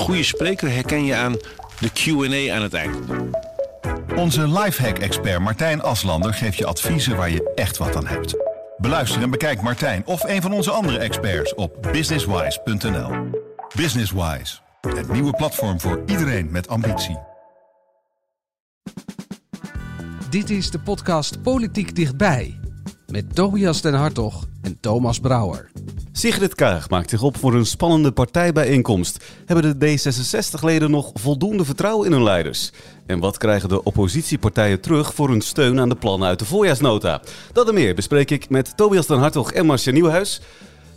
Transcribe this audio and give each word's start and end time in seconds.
goede 0.00 0.22
spreker 0.22 0.70
herken 0.70 1.04
je 1.04 1.14
aan 1.14 1.36
de 1.80 1.90
Q&A 1.92 2.54
aan 2.54 2.62
het 2.62 2.74
eind. 2.74 2.96
Onze 4.16 4.48
lifehack-expert 4.48 5.40
Martijn 5.40 5.82
Aslander 5.82 6.34
geeft 6.34 6.56
je 6.56 6.66
adviezen 6.66 7.16
waar 7.16 7.30
je 7.30 7.52
echt 7.54 7.76
wat 7.76 7.96
aan 7.96 8.06
hebt. 8.06 8.34
Beluister 8.76 9.22
en 9.22 9.30
bekijk 9.30 9.62
Martijn 9.62 10.06
of 10.06 10.22
een 10.24 10.42
van 10.42 10.52
onze 10.52 10.70
andere 10.70 10.98
experts 10.98 11.54
op 11.54 11.88
businesswise.nl. 11.92 13.10
Businesswise, 13.76 14.58
het 14.80 15.12
nieuwe 15.12 15.32
platform 15.32 15.80
voor 15.80 16.02
iedereen 16.06 16.50
met 16.50 16.68
ambitie. 16.68 17.18
Dit 20.30 20.50
is 20.50 20.70
de 20.70 20.78
podcast 20.78 21.42
Politiek 21.42 21.94
Dichtbij. 21.96 22.58
Met 23.06 23.34
Tobias 23.34 23.80
den 23.80 23.94
Hartog 23.94 24.46
en 24.62 24.80
Thomas 24.80 25.18
Brouwer. 25.18 25.70
Sigrid 26.12 26.54
Kaag 26.54 26.90
maakt 26.90 27.10
zich 27.10 27.22
op 27.22 27.36
voor 27.36 27.54
een 27.54 27.66
spannende 27.66 28.12
partijbijeenkomst. 28.12 29.24
Hebben 29.46 29.78
de 29.78 29.98
D66-leden 29.98 30.90
nog 30.90 31.10
voldoende 31.14 31.64
vertrouwen 31.64 32.06
in 32.06 32.12
hun 32.12 32.22
leiders? 32.22 32.72
En 33.06 33.18
wat 33.18 33.38
krijgen 33.38 33.68
de 33.68 33.84
oppositiepartijen 33.84 34.80
terug 34.80 35.14
voor 35.14 35.28
hun 35.28 35.40
steun 35.40 35.80
aan 35.80 35.88
de 35.88 35.94
plannen 35.94 36.28
uit 36.28 36.38
de 36.38 36.44
voorjaarsnota? 36.44 37.22
Dat 37.52 37.68
en 37.68 37.74
meer 37.74 37.94
bespreek 37.94 38.30
ik 38.30 38.48
met 38.48 38.76
Tobias 38.76 39.06
den 39.06 39.18
Hartog 39.18 39.52
en 39.52 39.66
Marcia 39.66 39.92
Nieuwhuis. 39.92 40.40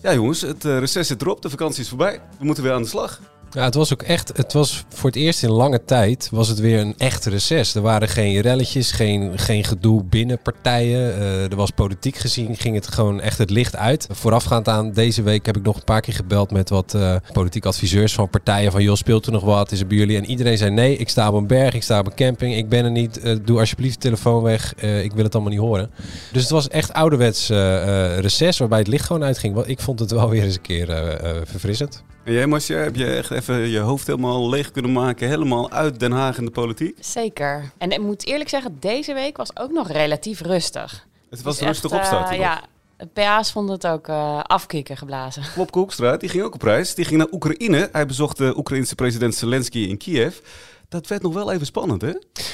Ja 0.02 0.14
jongens, 0.14 0.42
het 0.42 0.66
uh, 0.66 0.80
reces 0.80 1.08
zit 1.08 1.22
erop, 1.22 1.42
de 1.42 1.50
vakantie 1.50 1.82
is 1.82 1.90
voorbij. 1.90 2.22
We 2.40 2.46
moeten 2.46 2.64
weer 2.64 2.74
aan 2.74 2.82
de 2.82 2.88
slag. 2.88 3.20
Ja, 3.54 3.64
het 3.64 3.74
was 3.74 3.94
ook 3.94 4.02
echt, 4.02 4.38
het 4.38 4.54
was 4.54 4.84
voor 4.90 5.10
het 5.10 5.20
eerst 5.20 5.44
in 5.44 5.52
lange 5.52 5.86
tijd 5.86 6.28
was 6.32 6.48
het 6.48 6.60
weer 6.60 6.80
een 6.80 6.94
echt 6.98 7.26
reces. 7.26 7.76
Er 7.76 7.82
waren 7.82 8.08
geen 8.08 8.42
relletjes, 8.42 8.92
geen, 8.92 9.40
geen 9.40 9.64
gedoe 9.64 10.04
binnen 10.04 10.40
partijen. 10.42 11.18
Uh, 11.20 11.52
er 11.52 11.56
was 11.56 11.70
politiek 11.70 12.16
gezien, 12.16 12.56
ging 12.56 12.76
het 12.76 12.88
gewoon 12.88 13.22
echt 13.22 13.38
het 13.38 13.50
licht 13.50 13.76
uit. 13.76 14.08
Voorafgaand 14.12 14.68
aan 14.68 14.92
deze 14.92 15.22
week 15.22 15.46
heb 15.46 15.58
ik 15.58 15.64
nog 15.64 15.76
een 15.76 15.84
paar 15.84 16.02
keer 16.02 16.14
gebeld 16.14 16.52
met 16.52 16.70
wat 16.70 16.94
uh, 16.96 17.16
politiek 17.34 17.66
adviseurs 17.66 18.14
van 18.14 18.30
partijen. 18.30 18.72
Van 18.72 18.84
joh, 18.84 18.96
speelt 18.96 19.26
er 19.26 19.32
nog 19.32 19.44
wat? 19.44 19.72
Is 19.72 19.80
er 19.80 19.88
bij 19.88 19.98
jullie? 19.98 20.18
En 20.18 20.26
iedereen 20.26 20.58
zei 20.58 20.72
nee, 20.72 20.98
ik 20.98 21.10
sta 21.10 21.28
op 21.28 21.34
een 21.34 21.48
berg, 21.48 21.74
ik 21.74 21.84
sta 21.84 22.00
op 22.00 22.06
een 22.06 22.16
camping, 22.16 22.56
ik 22.56 22.70
ben 22.70 22.86
er 22.86 22.92
niet. 22.92 23.20
Uh, 23.24 23.36
doe 23.44 23.60
alsjeblieft 23.60 23.94
de 23.94 24.00
telefoon 24.00 24.44
weg, 24.44 24.76
ik 24.76 25.14
wil 25.14 25.24
het 25.24 25.34
allemaal 25.34 25.54
niet 25.54 25.62
horen. 25.62 25.92
Dus 26.32 26.42
het 26.42 26.52
was 26.52 26.68
echt 26.68 26.94
ouderwets 26.94 27.50
reces 28.20 28.58
waarbij 28.58 28.80
het 28.80 28.88
licht 28.88 29.06
gewoon 29.06 29.24
uitging. 29.24 29.64
Ik 29.66 29.80
vond 29.80 30.00
het 30.00 30.12
wel 30.12 30.30
weer 30.30 30.44
eens 30.44 30.56
een 30.56 30.62
keer 30.62 30.88
verfrissend. 31.46 32.04
En 32.24 32.34
jij 32.34 32.48
Marcia, 32.48 32.78
heb 32.78 32.96
je 32.96 33.06
echt 33.06 33.32
even 33.32 33.70
je 33.70 33.80
hoofd 33.80 34.08
helemaal 34.08 34.50
leeg 34.50 34.72
kunnen 34.72 34.92
maken, 34.92 35.28
helemaal 35.28 35.72
uit 35.72 36.00
Den 36.00 36.12
Haag 36.12 36.38
in 36.38 36.46
de 36.46 36.52
politiek? 36.52 36.98
Zeker. 37.00 37.72
En 37.78 37.92
ik 37.92 38.00
moet 38.02 38.26
eerlijk 38.26 38.50
zeggen, 38.50 38.78
deze 38.80 39.14
week 39.14 39.38
was 39.38 39.58
ook 39.58 39.72
nog 39.72 39.92
relatief 39.92 40.42
rustig. 40.42 41.08
Het 41.30 41.42
was 41.42 41.58
dus 41.58 41.68
rustig 41.68 41.92
opstarten. 41.92 42.34
Uh, 42.34 42.40
ja, 42.40 42.62
de 42.98 43.06
PA's 43.06 43.52
vonden 43.52 43.76
het 43.76 43.88
ook 43.88 44.08
uh, 44.08 44.40
afkikken 44.44 44.98
geblazen. 44.98 45.44
Klop 45.54 45.72
Koekstra, 45.72 46.18
die 46.18 46.30
ging 46.30 46.44
ook 46.44 46.54
op 46.54 46.62
reis. 46.62 46.96
Die 46.96 47.06
ging 47.06 47.18
naar 47.18 47.32
Oekraïne. 47.32 47.90
Hij 47.92 48.06
bezocht 48.06 48.38
de 48.38 48.58
Oekraïnse 48.58 48.96
president 48.96 49.36
Zelensky 49.36 49.80
in 49.80 49.98
Kiev. 49.98 50.38
Dat 50.94 51.08
werd 51.08 51.22
nog 51.22 51.34
wel 51.34 51.52
even 51.52 51.66
spannend, 51.66 52.02
hè? 52.02 52.12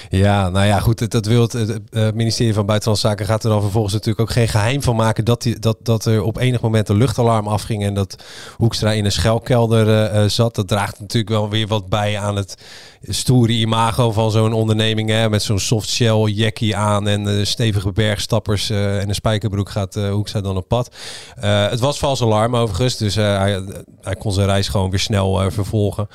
Ja, 0.10 0.50
nou 0.50 0.66
ja, 0.66 0.80
goed. 0.80 1.12
Dat 1.12 1.26
wil 1.26 1.42
het, 1.42 1.52
het, 1.52 2.16
ministerie 2.16 2.54
van 2.54 2.66
Buitenlandse 2.66 3.08
Zaken 3.08 3.26
gaat 3.26 3.44
er 3.44 3.50
dan 3.50 3.62
vervolgens 3.62 3.94
natuurlijk 3.94 4.20
ook 4.20 4.32
geen 4.32 4.48
geheim 4.48 4.82
van 4.82 4.96
maken 4.96 5.26
dat, 5.26 5.42
die, 5.42 5.60
dat, 5.60 5.78
dat 5.84 6.06
er 6.06 6.24
op 6.24 6.38
enig 6.38 6.62
moment 6.62 6.90
een 6.90 6.98
luchtalarm 6.98 7.48
afging 7.48 7.84
en 7.84 7.94
dat 7.94 8.24
Hoekstra 8.56 8.92
in 8.92 9.06
een 9.06 9.12
schelkelder 9.12 10.14
uh, 10.14 10.30
zat. 10.30 10.56
Dat 10.56 10.68
draagt 10.68 11.00
natuurlijk 11.00 11.30
wel 11.30 11.50
weer 11.50 11.68
wat 11.68 11.90
bij 11.90 12.20
aan 12.20 12.36
het 12.36 12.58
stoere 13.02 13.54
imago 13.54 14.12
van 14.12 14.32
zo'n 14.32 14.54
onderneming. 14.54 15.10
Hè, 15.10 15.30
met 15.30 15.44
zo'n 15.44 15.60
soft 15.60 15.90
shell 15.90 16.24
jackie 16.24 16.76
aan 16.76 17.08
en 17.08 17.28
uh, 17.28 17.46
stevige 17.46 17.92
bergstappers 17.92 18.70
en 18.70 19.10
een 19.10 19.16
spijkerbroek 19.16 19.70
gaat 19.70 19.96
Hoekstra 19.96 20.42
dan 20.42 20.58
op 20.58 20.68
pad. 20.68 20.96
het 21.40 21.80
was 21.80 22.00
vals 22.00 22.22
alarm 22.22 22.56
overigens, 22.56 22.98
dus 22.98 23.16
hij, 23.16 23.64
hij, 24.02 24.16
kon 24.16 24.32
zijn 24.32 24.48
reis 24.48 24.68
gewoon 24.68 24.90
weer 24.90 25.00
snel 25.00 25.52
vervolgen. 25.52 26.08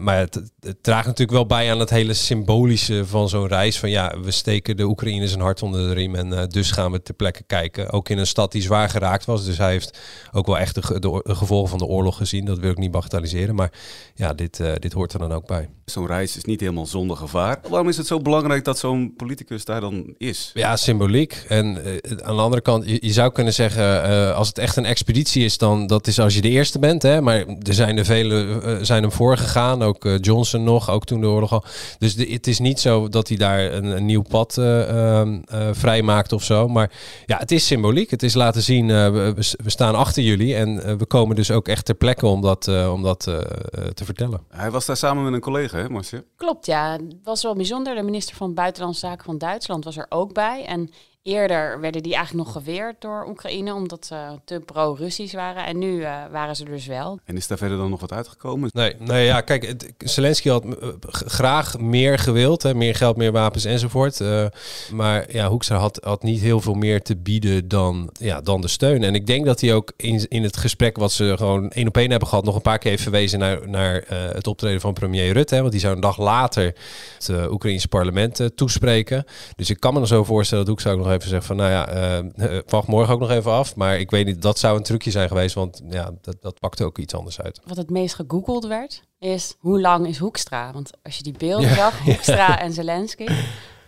maar 0.00 0.18
het 0.18 0.42
draagt 0.82 1.06
natuurlijk 1.06 1.29
wel 1.30 1.46
bij 1.46 1.70
aan 1.70 1.80
het 1.80 1.90
hele 1.90 2.14
symbolische 2.14 3.06
van 3.06 3.28
zo'n 3.28 3.46
reis. 3.46 3.78
Van 3.78 3.90
ja, 3.90 4.14
we 4.22 4.30
steken 4.30 4.76
de 4.76 4.84
Oekraïners 4.84 5.32
een 5.32 5.40
hart 5.40 5.62
onder 5.62 5.88
de 5.88 5.94
riem 5.94 6.14
en 6.14 6.32
uh, 6.32 6.42
dus 6.48 6.70
gaan 6.70 6.92
we 6.92 7.02
ter 7.02 7.14
plekke 7.14 7.42
kijken. 7.46 7.90
Ook 7.90 8.08
in 8.08 8.18
een 8.18 8.26
stad 8.26 8.52
die 8.52 8.62
zwaar 8.62 8.88
geraakt 8.88 9.24
was. 9.24 9.44
Dus 9.44 9.58
hij 9.58 9.70
heeft 9.70 9.98
ook 10.32 10.46
wel 10.46 10.58
echt 10.58 10.74
de, 10.74 11.00
de, 11.00 11.20
de 11.22 11.34
gevolgen 11.34 11.68
van 11.68 11.78
de 11.78 11.84
oorlog 11.84 12.16
gezien. 12.16 12.44
Dat 12.44 12.58
wil 12.58 12.70
ik 12.70 12.78
niet 12.78 12.90
bagatelliseren. 12.90 13.54
Maar 13.54 13.72
ja, 14.14 14.32
dit, 14.32 14.58
uh, 14.58 14.72
dit 14.78 14.92
hoort 14.92 15.12
er 15.12 15.18
dan 15.18 15.32
ook 15.32 15.46
bij. 15.46 15.68
Zo'n 15.84 16.06
reis 16.06 16.36
is 16.36 16.44
niet 16.44 16.60
helemaal 16.60 16.86
zonder 16.86 17.16
gevaar. 17.16 17.60
Waarom 17.68 17.88
is 17.88 17.96
het 17.96 18.06
zo 18.06 18.20
belangrijk 18.20 18.64
dat 18.64 18.78
zo'n 18.78 19.14
politicus 19.16 19.64
daar 19.64 19.80
dan 19.80 20.14
is? 20.18 20.50
Ja, 20.54 20.76
symboliek. 20.76 21.44
En 21.48 21.66
uh, 21.66 21.92
aan 22.22 22.36
de 22.36 22.42
andere 22.42 22.62
kant, 22.62 22.88
je, 22.88 22.98
je 23.00 23.12
zou 23.12 23.32
kunnen 23.32 23.54
zeggen, 23.54 24.34
als 24.34 24.48
het 24.48 24.58
echt 24.58 24.76
een 24.76 24.84
expeditie 24.84 25.44
is, 25.44 25.58
dan 25.58 25.86
dat 25.86 26.06
is 26.06 26.20
als 26.20 26.34
je 26.34 26.40
de 26.40 26.48
eerste 26.48 26.78
bent. 26.78 27.02
Hè? 27.02 27.20
Maar 27.20 27.44
er 27.46 27.74
zijn 27.74 27.98
er 27.98 28.04
vele 28.04 28.78
zijn 28.82 29.02
hem 29.02 29.12
voorgegaan. 29.12 29.82
Ook 29.82 30.08
Johnson 30.20 30.64
nog, 30.64 30.90
ook 30.90 31.04
toen 31.04 31.19
de 31.20 31.26
oorlog 31.26 31.52
al. 31.52 31.64
Dus 31.98 32.14
de, 32.14 32.26
het 32.32 32.46
is 32.46 32.58
niet 32.58 32.80
zo 32.80 33.08
dat 33.08 33.28
hij 33.28 33.36
daar 33.36 33.72
een, 33.72 33.84
een 33.84 34.06
nieuw 34.06 34.22
pad 34.22 34.56
uh, 34.56 34.88
uh, 35.22 35.68
vrijmaakt 35.72 36.32
of 36.32 36.42
zo. 36.42 36.68
Maar 36.68 36.92
ja, 37.26 37.38
het 37.38 37.50
is 37.50 37.66
symboliek. 37.66 38.10
Het 38.10 38.22
is 38.22 38.34
laten 38.34 38.62
zien, 38.62 38.86
we, 38.86 39.34
we, 39.62 39.70
staan 39.70 39.94
achter 39.94 40.22
jullie. 40.22 40.54
En 40.54 40.98
we 40.98 41.06
komen 41.06 41.36
dus 41.36 41.50
ook 41.50 41.68
echt 41.68 41.84
ter 41.84 41.94
plekke 41.94 42.26
om 42.26 42.40
dat, 42.40 42.68
om 42.68 43.02
dat 43.02 43.20
te 43.20 44.04
vertellen. 44.04 44.40
Hij 44.48 44.70
was 44.70 44.86
daar 44.86 44.96
samen 44.96 45.24
met 45.24 45.32
een 45.32 45.40
collega, 45.40 45.78
hè 45.78 45.88
Marcia? 45.88 46.22
Klopt, 46.36 46.66
ja. 46.66 46.92
Het 46.92 47.16
was 47.24 47.42
wel 47.42 47.54
bijzonder. 47.54 47.94
De 47.94 48.02
minister 48.02 48.36
van 48.36 48.54
Buitenlandse 48.54 49.06
Zaken 49.06 49.24
van 49.24 49.38
Duitsland 49.38 49.84
was 49.84 49.96
er 49.96 50.06
ook 50.08 50.32
bij. 50.32 50.64
En 50.64 50.90
Eerder 51.22 51.80
werden 51.80 52.02
die 52.02 52.14
eigenlijk 52.14 52.46
nog 52.46 52.56
geweerd 52.56 53.00
door 53.00 53.26
Oekraïne 53.28 53.74
omdat 53.74 54.06
ze 54.06 54.38
te 54.44 54.60
pro-Russisch 54.66 55.34
waren. 55.34 55.66
En 55.66 55.78
nu 55.78 55.96
uh, 55.96 56.16
waren 56.30 56.56
ze 56.56 56.64
dus 56.64 56.86
wel. 56.86 57.18
En 57.24 57.36
is 57.36 57.46
daar 57.46 57.58
verder 57.58 57.78
dan 57.78 57.90
nog 57.90 58.00
wat 58.00 58.12
uitgekomen? 58.12 58.70
Nee, 58.72 58.94
nee 58.98 59.24
ja, 59.24 59.40
kijk, 59.40 59.66
het, 59.66 59.92
Zelensky 59.98 60.48
had 60.48 60.64
uh, 60.64 60.72
graag 61.10 61.78
meer 61.78 62.18
gewild. 62.18 62.62
Hè, 62.62 62.74
meer 62.74 62.94
geld, 62.94 63.16
meer 63.16 63.32
wapens 63.32 63.64
enzovoort. 63.64 64.20
Uh, 64.20 64.46
maar 64.92 65.32
ja, 65.32 65.48
Hoekstra 65.48 65.76
had, 65.76 66.00
had 66.04 66.22
niet 66.22 66.40
heel 66.40 66.60
veel 66.60 66.74
meer 66.74 67.02
te 67.02 67.16
bieden 67.16 67.68
dan, 67.68 68.10
ja, 68.12 68.40
dan 68.40 68.60
de 68.60 68.68
steun. 68.68 69.02
En 69.02 69.14
ik 69.14 69.26
denk 69.26 69.44
dat 69.44 69.60
hij 69.60 69.74
ook 69.74 69.92
in, 69.96 70.28
in 70.28 70.42
het 70.42 70.56
gesprek 70.56 70.96
wat 70.96 71.12
ze 71.12 71.34
gewoon 71.36 71.70
één 71.70 71.88
op 71.88 71.96
één 71.96 72.10
hebben 72.10 72.28
gehad... 72.28 72.44
nog 72.44 72.54
een 72.54 72.62
paar 72.62 72.78
keer 72.78 72.90
heeft 72.90 73.02
verwezen 73.02 73.38
naar, 73.38 73.68
naar 73.68 74.04
het 74.08 74.46
optreden 74.46 74.80
van 74.80 74.92
premier 74.92 75.32
Rutte. 75.32 75.54
Hè, 75.54 75.60
want 75.60 75.72
die 75.72 75.80
zou 75.80 75.94
een 75.94 76.00
dag 76.00 76.18
later 76.18 76.74
het 77.18 77.50
Oekraïnse 77.50 77.88
parlement 77.88 78.50
toespreken. 78.54 79.24
Dus 79.56 79.70
ik 79.70 79.80
kan 79.80 79.94
me 79.94 80.00
er 80.00 80.06
zo 80.06 80.24
voorstellen 80.24 80.64
dat 80.64 80.72
Hoekstra 80.72 80.92
ook 80.92 80.98
nog 80.98 81.09
even 81.10 81.28
zeggen 81.28 81.46
van, 81.46 81.56
nou 81.56 81.70
ja, 81.70 82.22
uh, 82.36 82.60
wacht 82.66 82.88
morgen 82.88 83.14
ook 83.14 83.20
nog 83.20 83.30
even 83.30 83.52
af. 83.52 83.76
Maar 83.76 83.98
ik 83.98 84.10
weet 84.10 84.26
niet, 84.26 84.42
dat 84.42 84.58
zou 84.58 84.76
een 84.76 84.82
trucje 84.82 85.10
zijn 85.10 85.28
geweest, 85.28 85.54
want 85.54 85.82
ja, 85.88 86.10
dat, 86.20 86.36
dat 86.40 86.60
pakte 86.60 86.84
ook 86.84 86.98
iets 86.98 87.14
anders 87.14 87.40
uit. 87.40 87.60
Wat 87.64 87.76
het 87.76 87.90
meest 87.90 88.14
gegoogeld 88.14 88.66
werd, 88.66 89.02
is 89.18 89.56
hoe 89.58 89.80
lang 89.80 90.06
is 90.06 90.18
Hoekstra? 90.18 90.72
Want 90.72 90.90
als 91.02 91.16
je 91.16 91.22
die 91.22 91.34
beelden 91.38 91.74
zag, 91.74 91.98
Hoekstra 92.04 92.60
en 92.60 92.72
Zelensky, 92.72 93.24
we 93.24 93.32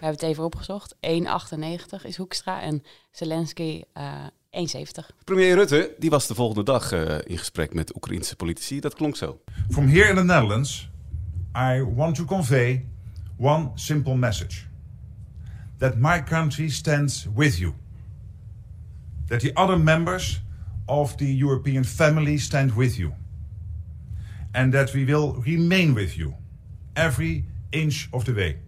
hebben 0.00 0.20
het 0.20 0.22
even 0.22 0.44
opgezocht, 0.44 0.94
1,98 0.94 1.00
is 2.02 2.16
Hoekstra 2.16 2.60
en 2.60 2.82
Zelensky 3.10 3.82
uh, 3.96 4.26
1,70. 4.52 5.24
Premier 5.24 5.54
Rutte, 5.54 5.94
die 5.98 6.10
was 6.10 6.26
de 6.26 6.34
volgende 6.34 6.62
dag 6.62 6.92
uh, 6.92 7.18
in 7.24 7.38
gesprek 7.38 7.74
met 7.74 7.96
Oekraïnse 7.96 8.36
politici. 8.36 8.80
Dat 8.80 8.94
klonk 8.94 9.16
zo. 9.16 9.40
From 9.70 9.88
here 9.88 10.08
in 10.08 10.16
the 10.16 10.24
Netherlands, 10.24 10.90
I 11.56 11.84
want 11.94 12.14
to 12.14 12.24
convey 12.24 12.84
one 13.38 13.70
simple 13.74 14.14
message. 14.14 14.71
That 15.82 15.98
my 15.98 16.20
country 16.20 16.70
stands 16.70 17.26
with 17.34 17.58
you. 17.58 17.74
That 19.26 19.40
the 19.40 19.52
other 19.56 19.76
members 19.76 20.38
of 20.86 21.16
the 21.16 21.26
European 21.26 21.84
family 21.84 22.38
stand 22.38 22.76
with 22.76 22.96
you. 22.96 23.12
And 24.54 24.72
that 24.72 24.92
we 24.92 25.04
will 25.04 25.42
remain 25.44 25.94
with 25.94 26.16
you 26.16 26.34
every 26.94 27.44
inch 27.72 28.08
of 28.12 28.24
the 28.24 28.32
way 28.32 28.58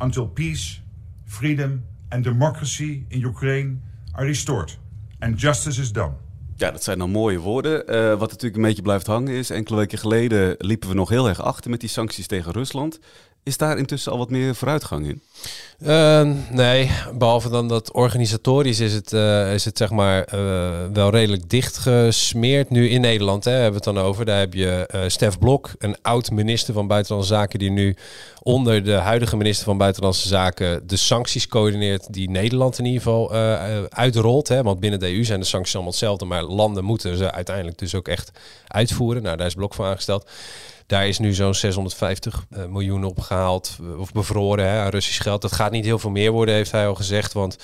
until 0.00 0.26
peace, 0.26 0.80
freedom, 1.24 1.84
and 2.10 2.24
democracy 2.24 3.06
in 3.08 3.20
Ukraine 3.20 3.80
are 4.12 4.26
restored 4.26 4.76
and 5.20 5.40
justice 5.40 5.80
is 5.80 5.92
done. 5.92 6.12
Ja, 6.56 6.70
dat 6.70 6.84
zijn 6.84 6.98
dan 6.98 7.10
mooie 7.10 7.38
woorden. 7.38 7.94
Uh, 7.94 8.08
wat 8.18 8.30
natuurlijk 8.30 8.56
een 8.56 8.62
beetje 8.62 8.82
blijft 8.82 9.06
hangen 9.06 9.34
is, 9.34 9.50
enkele 9.50 9.76
weken 9.76 9.98
geleden 9.98 10.54
liepen 10.58 10.88
we 10.88 10.94
nog 10.94 11.08
heel 11.08 11.28
erg 11.28 11.42
achter 11.42 11.70
met 11.70 11.80
die 11.80 11.88
sancties 11.88 12.26
tegen 12.26 12.52
Rusland. 12.52 12.98
Is 13.42 13.56
daar 13.56 13.78
intussen 13.78 14.12
al 14.12 14.18
wat 14.18 14.30
meer 14.30 14.54
vooruitgang 14.54 15.06
in? 15.06 15.22
Uh, 15.82 16.30
nee, 16.50 16.90
behalve 17.14 17.48
dan 17.48 17.68
dat 17.68 17.92
organisatorisch 17.92 18.80
is 18.80 18.94
het, 18.94 19.12
uh, 19.12 19.54
is 19.54 19.64
het 19.64 19.78
zeg 19.78 19.90
maar 19.90 20.34
uh, 20.34 20.70
wel 20.92 21.10
redelijk 21.10 21.50
dichtgesmeerd. 21.50 22.70
Nu 22.70 22.88
in 22.88 23.00
Nederland 23.00 23.44
hè, 23.44 23.50
hebben 23.50 23.70
we 23.70 23.76
het 23.76 23.96
dan 23.96 23.98
over. 23.98 24.24
Daar 24.24 24.38
heb 24.38 24.54
je 24.54 24.88
uh, 24.94 25.00
Stef 25.06 25.38
Blok, 25.38 25.70
een 25.78 25.96
oud 26.02 26.30
minister 26.30 26.74
van 26.74 26.86
Buitenlandse 26.86 27.34
Zaken, 27.34 27.58
die 27.58 27.70
nu 27.70 27.96
onder 28.42 28.84
de 28.84 28.92
huidige 28.92 29.36
minister 29.36 29.64
van 29.64 29.78
Buitenlandse 29.78 30.28
Zaken 30.28 30.86
de 30.86 30.96
sancties 30.96 31.48
coördineert 31.48 32.12
die 32.12 32.30
Nederland 32.30 32.78
in 32.78 32.84
ieder 32.84 33.02
geval 33.02 33.32
uitrolt. 33.88 34.48
Hè. 34.48 34.62
Want 34.62 34.80
binnen 34.80 35.00
de 35.00 35.14
EU 35.14 35.24
zijn 35.24 35.40
de 35.40 35.46
sancties 35.46 35.74
allemaal 35.74 35.92
hetzelfde, 35.92 36.24
maar 36.24 36.42
landen 36.42 36.84
moeten 36.84 37.16
ze 37.16 37.32
uiteindelijk 37.32 37.78
dus 37.78 37.94
ook 37.94 38.08
echt 38.08 38.30
uitvoeren. 38.66 39.22
Nou, 39.22 39.36
daar 39.36 39.46
is 39.46 39.54
Blok 39.54 39.74
voor 39.74 39.86
aangesteld. 39.86 40.30
Daar 40.88 41.08
is 41.08 41.18
nu 41.18 41.34
zo'n 41.34 41.54
650 41.54 42.46
uh, 42.50 42.64
miljoen 42.66 43.04
opgehaald 43.04 43.78
uh, 43.82 44.00
of 44.00 44.12
bevroren 44.12 44.64
hè, 44.68 44.80
aan 44.80 44.90
Russisch 44.90 45.22
geld. 45.22 45.42
Dat 45.42 45.52
gaat 45.52 45.70
niet 45.70 45.84
heel 45.84 45.98
veel 45.98 46.10
meer 46.10 46.30
worden, 46.30 46.54
heeft 46.54 46.72
hij 46.72 46.86
al 46.86 46.94
gezegd. 46.94 47.32
Want 47.32 47.56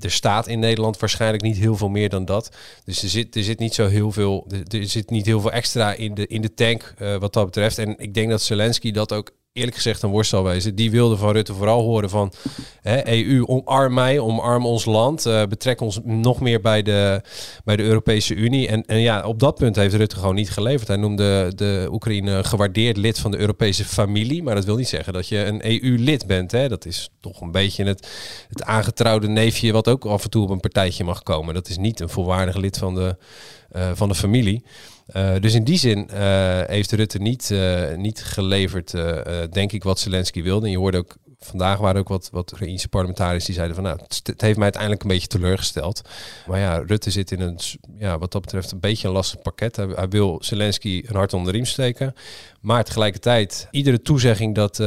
er 0.00 0.10
staat 0.10 0.46
in 0.46 0.58
Nederland 0.58 0.98
waarschijnlijk 0.98 1.42
niet 1.42 1.56
heel 1.56 1.76
veel 1.76 1.88
meer 1.88 2.08
dan 2.08 2.24
dat. 2.24 2.56
Dus 2.84 3.02
er 3.02 3.08
zit, 3.08 3.36
er 3.36 3.42
zit 3.42 3.58
niet 3.58 3.74
zo 3.74 3.86
heel 3.86 4.12
veel, 4.12 4.46
er, 4.68 4.86
zit 4.86 5.10
niet 5.10 5.26
heel 5.26 5.40
veel 5.40 5.52
extra 5.52 5.92
in 5.92 6.14
de, 6.14 6.26
in 6.26 6.42
de 6.42 6.54
tank 6.54 6.94
uh, 6.98 7.16
wat 7.16 7.32
dat 7.32 7.44
betreft. 7.44 7.78
En 7.78 7.98
ik 7.98 8.14
denk 8.14 8.30
dat 8.30 8.42
Zelensky 8.42 8.90
dat 8.90 9.12
ook 9.12 9.30
eerlijk 9.52 9.76
gezegd 9.76 10.02
een 10.02 10.10
worstel 10.10 10.44
wezen. 10.44 10.74
Die 10.74 10.90
wilde 10.90 11.16
van 11.16 11.32
Rutte 11.32 11.54
vooral 11.54 11.82
horen 11.82 12.10
van 12.10 12.32
hè, 12.80 13.08
EU, 13.08 13.46
omarm 13.46 13.94
mij, 13.94 14.18
omarm 14.18 14.66
ons 14.66 14.84
land, 14.84 15.26
uh, 15.26 15.42
betrek 15.44 15.80
ons 15.80 16.00
nog 16.04 16.40
meer 16.40 16.60
bij 16.60 16.82
de, 16.82 17.20
bij 17.64 17.76
de 17.76 17.82
Europese 17.82 18.34
Unie. 18.34 18.68
En, 18.68 18.84
en 18.86 19.00
ja, 19.00 19.26
op 19.26 19.38
dat 19.38 19.54
punt 19.54 19.76
heeft 19.76 19.94
Rutte 19.94 20.16
gewoon 20.16 20.34
niet 20.34 20.50
geleverd. 20.50 20.88
Hij 20.88 20.96
noemde 20.96 21.52
de 21.54 21.88
Oekraïne 21.90 22.44
gewaardeerd 22.44 22.96
lid 22.96 23.18
van 23.18 23.30
de 23.30 23.38
Europese 23.38 23.84
familie, 23.84 24.42
maar 24.42 24.54
dat 24.54 24.64
wil 24.64 24.76
niet 24.76 24.88
zeggen 24.88 25.12
dat 25.12 25.28
je 25.28 25.44
een 25.44 25.66
EU-lid 25.66 26.26
bent. 26.26 26.52
Hè. 26.52 26.68
Dat 26.68 26.86
is 26.86 27.10
toch 27.20 27.40
een 27.40 27.52
beetje 27.52 27.84
het, 27.84 28.08
het 28.48 28.62
aangetrouwde 28.62 29.28
neefje 29.28 29.72
wat 29.72 29.88
ook 29.88 30.04
af 30.04 30.24
en 30.24 30.30
toe 30.30 30.42
op 30.42 30.50
een 30.50 30.60
partijtje 30.60 31.04
mag 31.04 31.22
komen. 31.22 31.54
Dat 31.54 31.68
is 31.68 31.78
niet 31.78 32.00
een 32.00 32.08
volwaardig 32.08 32.56
lid 32.56 32.78
van 32.78 32.94
de, 32.94 33.16
uh, 33.76 33.90
van 33.94 34.08
de 34.08 34.14
familie. 34.14 34.64
Uh, 35.16 35.34
dus 35.40 35.54
in 35.54 35.64
die 35.64 35.78
zin 35.78 36.08
uh, 36.12 36.60
heeft 36.66 36.92
Rutte 36.92 37.18
niet, 37.18 37.50
uh, 37.52 37.94
niet 37.94 38.24
geleverd, 38.24 38.90
denk 39.52 39.72
ik, 39.72 39.82
wat 39.82 39.98
Zelensky 39.98 40.42
wilde. 40.42 40.66
En 40.66 40.72
je 40.72 40.78
hoorde 40.78 40.98
ook, 40.98 41.16
vandaag 41.38 41.78
waren 41.78 42.00
ook 42.00 42.08
wat, 42.08 42.28
wat 42.32 42.52
Oekraïnse 42.52 42.88
parlementariërs 42.88 43.44
die 43.44 43.54
zeiden 43.54 43.74
van, 43.74 43.84
nou, 43.84 43.98
het, 44.08 44.40
heeft 44.40 44.54
mij 44.54 44.62
uiteindelijk 44.62 45.02
een 45.02 45.08
beetje 45.08 45.26
teleurgesteld. 45.26 46.02
Maar 46.46 46.58
ja, 46.58 46.76
Rutte 46.86 47.10
zit 47.10 47.30
in 47.30 47.40
een, 47.40 47.58
ja, 47.98 48.18
wat 48.18 48.32
dat 48.32 48.40
betreft, 48.40 48.72
een 48.72 48.80
beetje 48.80 49.08
een 49.08 49.14
lastig 49.14 49.42
pakket. 49.42 49.76
Hij, 49.76 49.86
hij 49.86 50.08
wil 50.08 50.38
Zelensky 50.42 51.02
een 51.06 51.16
hart 51.16 51.32
onder 51.32 51.52
de 51.52 51.58
riem 51.58 51.66
steken. 51.66 52.14
Maar 52.60 52.84
tegelijkertijd, 52.84 53.68
iedere 53.70 54.02
toezegging 54.02 54.54
dat, 54.54 54.80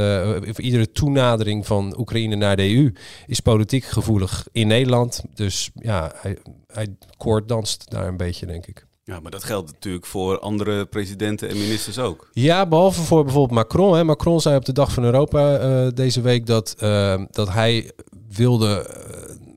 of 0.48 0.58
iedere 0.58 0.92
toenadering 0.92 1.66
van 1.66 1.98
Oekraïne 1.98 2.36
naar 2.36 2.56
de 2.56 2.74
EU 2.74 2.92
is 3.26 3.40
politiek 3.40 3.84
gevoelig 3.84 4.46
in 4.52 4.66
Nederland. 4.66 5.22
Dus 5.34 5.70
ja, 5.74 6.12
hij, 6.16 6.38
hij 6.66 6.96
koorddanst 7.16 7.90
daar 7.90 8.06
een 8.06 8.16
beetje, 8.16 8.46
denk 8.46 8.66
ik. 8.66 8.85
Ja, 9.06 9.20
maar 9.20 9.30
dat 9.30 9.44
geldt 9.44 9.72
natuurlijk 9.72 10.06
voor 10.06 10.38
andere 10.38 10.86
presidenten 10.86 11.48
en 11.48 11.56
ministers 11.58 11.98
ook. 11.98 12.28
Ja, 12.32 12.66
behalve 12.66 13.02
voor 13.02 13.24
bijvoorbeeld 13.24 13.58
Macron. 13.58 13.96
Hè. 13.96 14.04
Macron 14.04 14.40
zei 14.40 14.56
op 14.56 14.64
de 14.64 14.72
Dag 14.72 14.92
van 14.92 15.04
Europa 15.04 15.60
uh, 15.60 15.88
deze 15.94 16.20
week 16.20 16.46
dat, 16.46 16.76
uh, 16.82 17.22
dat 17.30 17.52
hij 17.52 17.90
wilde 18.28 18.90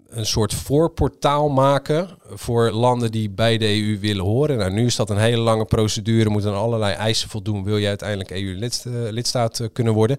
een 0.10 0.26
soort 0.26 0.54
voorportaal 0.54 1.50
maken 1.50 2.10
voor 2.34 2.72
landen 2.72 3.12
die 3.12 3.30
bij 3.30 3.58
de 3.58 3.66
EU 3.66 4.00
willen 4.00 4.26
horen. 4.26 4.58
Nou, 4.58 4.72
nu 4.72 4.86
is 4.86 4.96
dat 4.96 5.10
een 5.10 5.18
hele 5.18 5.42
lange 5.42 5.66
procedure, 5.66 6.30
moet 6.30 6.46
aan 6.46 6.56
allerlei 6.56 6.94
eisen 6.94 7.30
voldoen. 7.30 7.64
Wil 7.64 7.78
je 7.78 7.88
uiteindelijk 7.88 8.32
EU-lidstaat 8.32 9.70
kunnen 9.74 9.94
worden? 9.94 10.18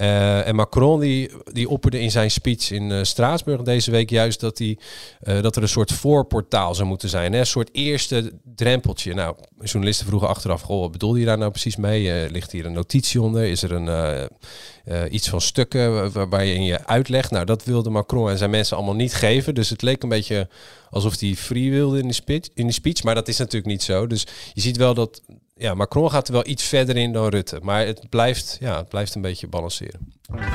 Uh, 0.00 0.46
en 0.46 0.54
Macron 0.54 1.00
die, 1.00 1.30
die 1.52 1.68
opperde 1.68 2.00
in 2.00 2.10
zijn 2.10 2.30
speech 2.30 2.70
in 2.70 3.06
Straatsburg 3.06 3.62
deze 3.62 3.90
week 3.90 4.10
juist 4.10 4.40
dat, 4.40 4.56
die, 4.56 4.78
dat 5.40 5.56
er 5.56 5.62
een 5.62 5.68
soort 5.68 5.92
voorportaal 5.92 6.74
zou 6.74 6.88
moeten 6.88 7.08
zijn. 7.08 7.32
Hè? 7.32 7.38
Een 7.38 7.46
soort 7.46 7.68
eerste 7.72 8.32
drempeltje. 8.54 9.14
Nou, 9.14 9.36
journalisten 9.60 10.06
vroegen 10.06 10.28
achteraf, 10.28 10.60
goh, 10.60 10.80
wat 10.80 10.92
bedoelde 10.92 11.18
je 11.18 11.24
daar 11.24 11.38
nou 11.38 11.50
precies 11.50 11.76
mee? 11.76 12.30
ligt 12.30 12.52
hier 12.52 12.66
een 12.66 12.72
notitie 12.72 13.22
onder? 13.22 13.44
Is 13.44 13.62
er 13.62 13.72
een, 13.72 14.28
iets 15.10 15.28
van 15.28 15.40
stukken 15.40 16.12
waar, 16.12 16.28
waar 16.28 16.44
je 16.44 16.54
in 16.54 16.64
je 16.64 16.86
uitlegt? 16.86 17.30
Nou, 17.30 17.44
dat 17.44 17.64
wilde 17.64 17.90
Macron 17.90 18.30
en 18.30 18.38
zijn 18.38 18.50
mensen 18.50 18.76
allemaal 18.76 18.94
niet 18.94 19.14
geven. 19.14 19.54
Dus 19.54 19.70
het 19.70 19.82
leek 19.82 20.02
een 20.02 20.08
beetje 20.08 20.48
alsof 20.90 21.20
hij 21.20 21.34
free 21.34 21.70
wilde 21.70 21.98
in 21.98 22.08
de 22.08 22.14
speech, 22.14 22.48
in 22.54 22.66
de 22.66 22.72
speech. 22.72 23.02
Maar 23.02 23.14
dat 23.14 23.28
is 23.28 23.38
natuurlijk 23.38 23.66
niet 23.66 23.82
zo. 23.82 24.06
Dus 24.06 24.26
je 24.52 24.60
ziet 24.60 24.76
wel 24.76 24.94
dat 24.94 25.22
ja, 25.58 25.74
Macron 25.74 26.10
gaat 26.10 26.26
er 26.26 26.32
wel 26.32 26.46
iets 26.46 26.64
verder 26.64 26.96
in 26.96 27.12
dan 27.12 27.28
Rutte. 27.28 27.58
Maar 27.62 27.86
het 27.86 28.08
blijft, 28.10 28.56
ja, 28.60 28.76
het 28.76 28.88
blijft 28.88 29.14
een 29.14 29.22
beetje 29.22 29.48
balanceren. 29.48 30.12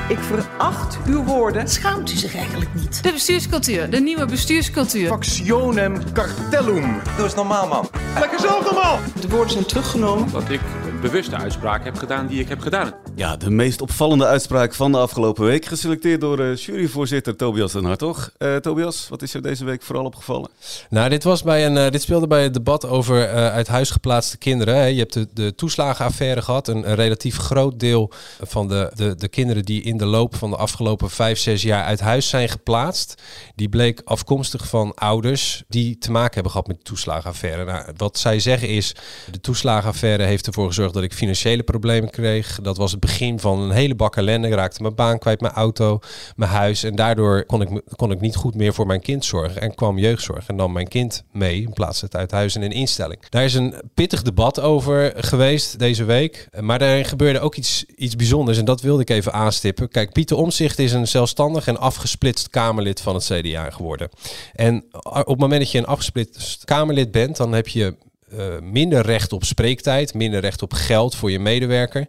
Ik 0.08 0.18
veracht 0.18 0.98
uw 1.06 1.24
woorden. 1.24 1.68
Schaamt 1.68 2.12
u 2.12 2.16
zich 2.16 2.34
eigenlijk 2.34 2.74
niet? 2.74 3.02
De 3.02 3.12
bestuurscultuur, 3.12 3.90
de 3.90 4.00
nieuwe 4.00 4.26
bestuurscultuur. 4.26 5.08
Factionem 5.08 6.12
cartellum. 6.12 7.00
Doe 7.16 7.24
eens 7.24 7.34
normaal, 7.34 7.68
man. 7.68 7.88
Lekker 8.18 8.40
zo, 8.40 8.62
normaal. 8.62 8.98
De 9.20 9.28
woorden 9.28 9.52
zijn 9.52 9.66
teruggenomen. 9.66 10.32
Dat 10.32 10.50
ik 10.50 10.60
bewuste 11.02 11.36
uitspraak 11.36 11.84
heb 11.84 11.96
gedaan 11.96 12.26
die 12.26 12.40
ik 12.40 12.48
heb 12.48 12.60
gedaan. 12.60 12.94
Ja, 13.14 13.36
de 13.36 13.50
meest 13.50 13.80
opvallende 13.80 14.26
uitspraak 14.26 14.74
van 14.74 14.92
de 14.92 14.98
afgelopen 14.98 15.44
week. 15.44 15.64
Geselecteerd 15.64 16.20
door 16.20 16.40
uh, 16.40 16.56
juryvoorzitter 16.56 17.36
Tobias 17.36 17.72
den 17.72 17.84
Hartog. 17.84 18.30
Uh, 18.38 18.56
Tobias, 18.56 19.06
wat 19.08 19.22
is 19.22 19.34
er 19.34 19.42
deze 19.42 19.64
week 19.64 19.82
vooral 19.82 20.04
opgevallen? 20.04 20.50
Nou, 20.90 21.08
dit, 21.08 21.24
was 21.24 21.42
bij 21.42 21.66
een, 21.66 21.76
uh, 21.76 21.90
dit 21.90 22.02
speelde 22.02 22.26
bij 22.26 22.42
het 22.42 22.54
debat 22.54 22.86
over 22.86 23.28
uit 23.32 23.68
huis 23.68 23.90
geplaatste 23.90 24.38
kinderen. 24.38 24.74
Hè. 24.74 24.84
Je 24.84 24.98
hebt 24.98 25.12
de, 25.12 25.28
de 25.34 25.54
toeslagenaffaire 25.54 26.42
gehad. 26.42 26.68
Een, 26.68 26.88
een 26.88 26.94
relatief 26.94 27.36
groot 27.36 27.80
deel 27.80 28.12
van 28.40 28.68
de, 28.68 28.90
de, 28.94 29.14
de 29.14 29.28
kinderen 29.28 29.64
die 29.64 29.82
in 29.82 29.96
de 29.96 30.06
loop 30.06 30.36
van 30.36 30.50
de 30.50 30.56
afgelopen 30.56 31.10
vijf, 31.10 31.38
zes 31.38 31.62
jaar 31.62 31.84
uit 31.84 32.00
huis 32.00 32.28
zijn 32.28 32.48
geplaatst. 32.48 33.22
Die 33.54 33.68
bleek 33.68 34.00
afkomstig 34.04 34.68
van 34.68 34.94
ouders 34.94 35.62
die 35.68 35.98
te 35.98 36.10
maken 36.10 36.34
hebben 36.34 36.52
gehad 36.52 36.66
met 36.66 36.76
de 36.76 36.82
toeslagenaffaire. 36.82 37.64
Nou, 37.64 37.84
wat 37.96 38.18
zij 38.18 38.40
zeggen 38.40 38.68
is, 38.68 38.94
de 39.30 39.40
toeslagenaffaire 39.40 40.22
heeft 40.22 40.46
ervoor 40.46 40.66
gezorgd 40.66 40.91
dat 40.92 41.02
ik 41.02 41.12
financiële 41.12 41.62
problemen 41.62 42.10
kreeg. 42.10 42.58
Dat 42.62 42.76
was 42.76 42.90
het 42.90 43.00
begin 43.00 43.40
van 43.40 43.58
een 43.58 43.70
hele 43.70 43.94
bak 43.94 44.16
ellende. 44.16 44.48
Ik 44.48 44.54
raakte 44.54 44.82
mijn 44.82 44.94
baan 44.94 45.18
kwijt, 45.18 45.40
mijn 45.40 45.52
auto, 45.52 45.98
mijn 46.36 46.50
huis. 46.50 46.84
En 46.84 46.96
daardoor 46.96 47.46
kon 47.46 47.60
ik, 47.62 47.82
kon 47.96 48.10
ik 48.10 48.20
niet 48.20 48.36
goed 48.36 48.54
meer 48.54 48.74
voor 48.74 48.86
mijn 48.86 49.00
kind 49.00 49.24
zorgen. 49.24 49.60
En 49.60 49.74
kwam 49.74 49.98
jeugdzorg 49.98 50.46
en 50.46 50.56
nam 50.56 50.72
mijn 50.72 50.88
kind 50.88 51.24
mee 51.32 51.62
in 51.62 51.72
plaats 51.72 51.98
van 51.98 52.08
het 52.08 52.16
uit 52.16 52.30
huis 52.30 52.56
in 52.56 52.72
instelling. 52.72 53.28
Daar 53.28 53.44
is 53.44 53.54
een 53.54 53.74
pittig 53.94 54.22
debat 54.22 54.60
over 54.60 55.12
geweest 55.16 55.78
deze 55.78 56.04
week. 56.04 56.48
Maar 56.60 56.78
daarin 56.78 57.04
gebeurde 57.04 57.40
ook 57.40 57.54
iets, 57.54 57.84
iets 57.96 58.16
bijzonders 58.16 58.58
en 58.58 58.64
dat 58.64 58.80
wilde 58.80 59.02
ik 59.02 59.10
even 59.10 59.32
aanstippen. 59.32 59.88
Kijk, 59.88 60.12
Pieter 60.12 60.36
Omzicht 60.36 60.78
is 60.78 60.92
een 60.92 61.08
zelfstandig 61.08 61.66
en 61.66 61.78
afgesplitst 61.78 62.50
Kamerlid 62.50 63.00
van 63.00 63.14
het 63.14 63.24
CDA 63.24 63.70
geworden. 63.70 64.08
En 64.52 64.84
op 65.02 65.26
het 65.26 65.38
moment 65.38 65.60
dat 65.60 65.70
je 65.70 65.78
een 65.78 65.86
afgesplitst 65.86 66.64
Kamerlid 66.64 67.10
bent, 67.10 67.36
dan 67.36 67.52
heb 67.52 67.68
je 67.68 67.94
uh, 68.34 68.60
minder 68.60 69.02
recht 69.02 69.32
op 69.32 69.44
spreektijd, 69.44 70.14
minder 70.14 70.40
recht 70.40 70.62
op 70.62 70.72
geld 70.72 71.14
voor 71.14 71.30
je 71.30 71.38
medewerker. 71.38 72.06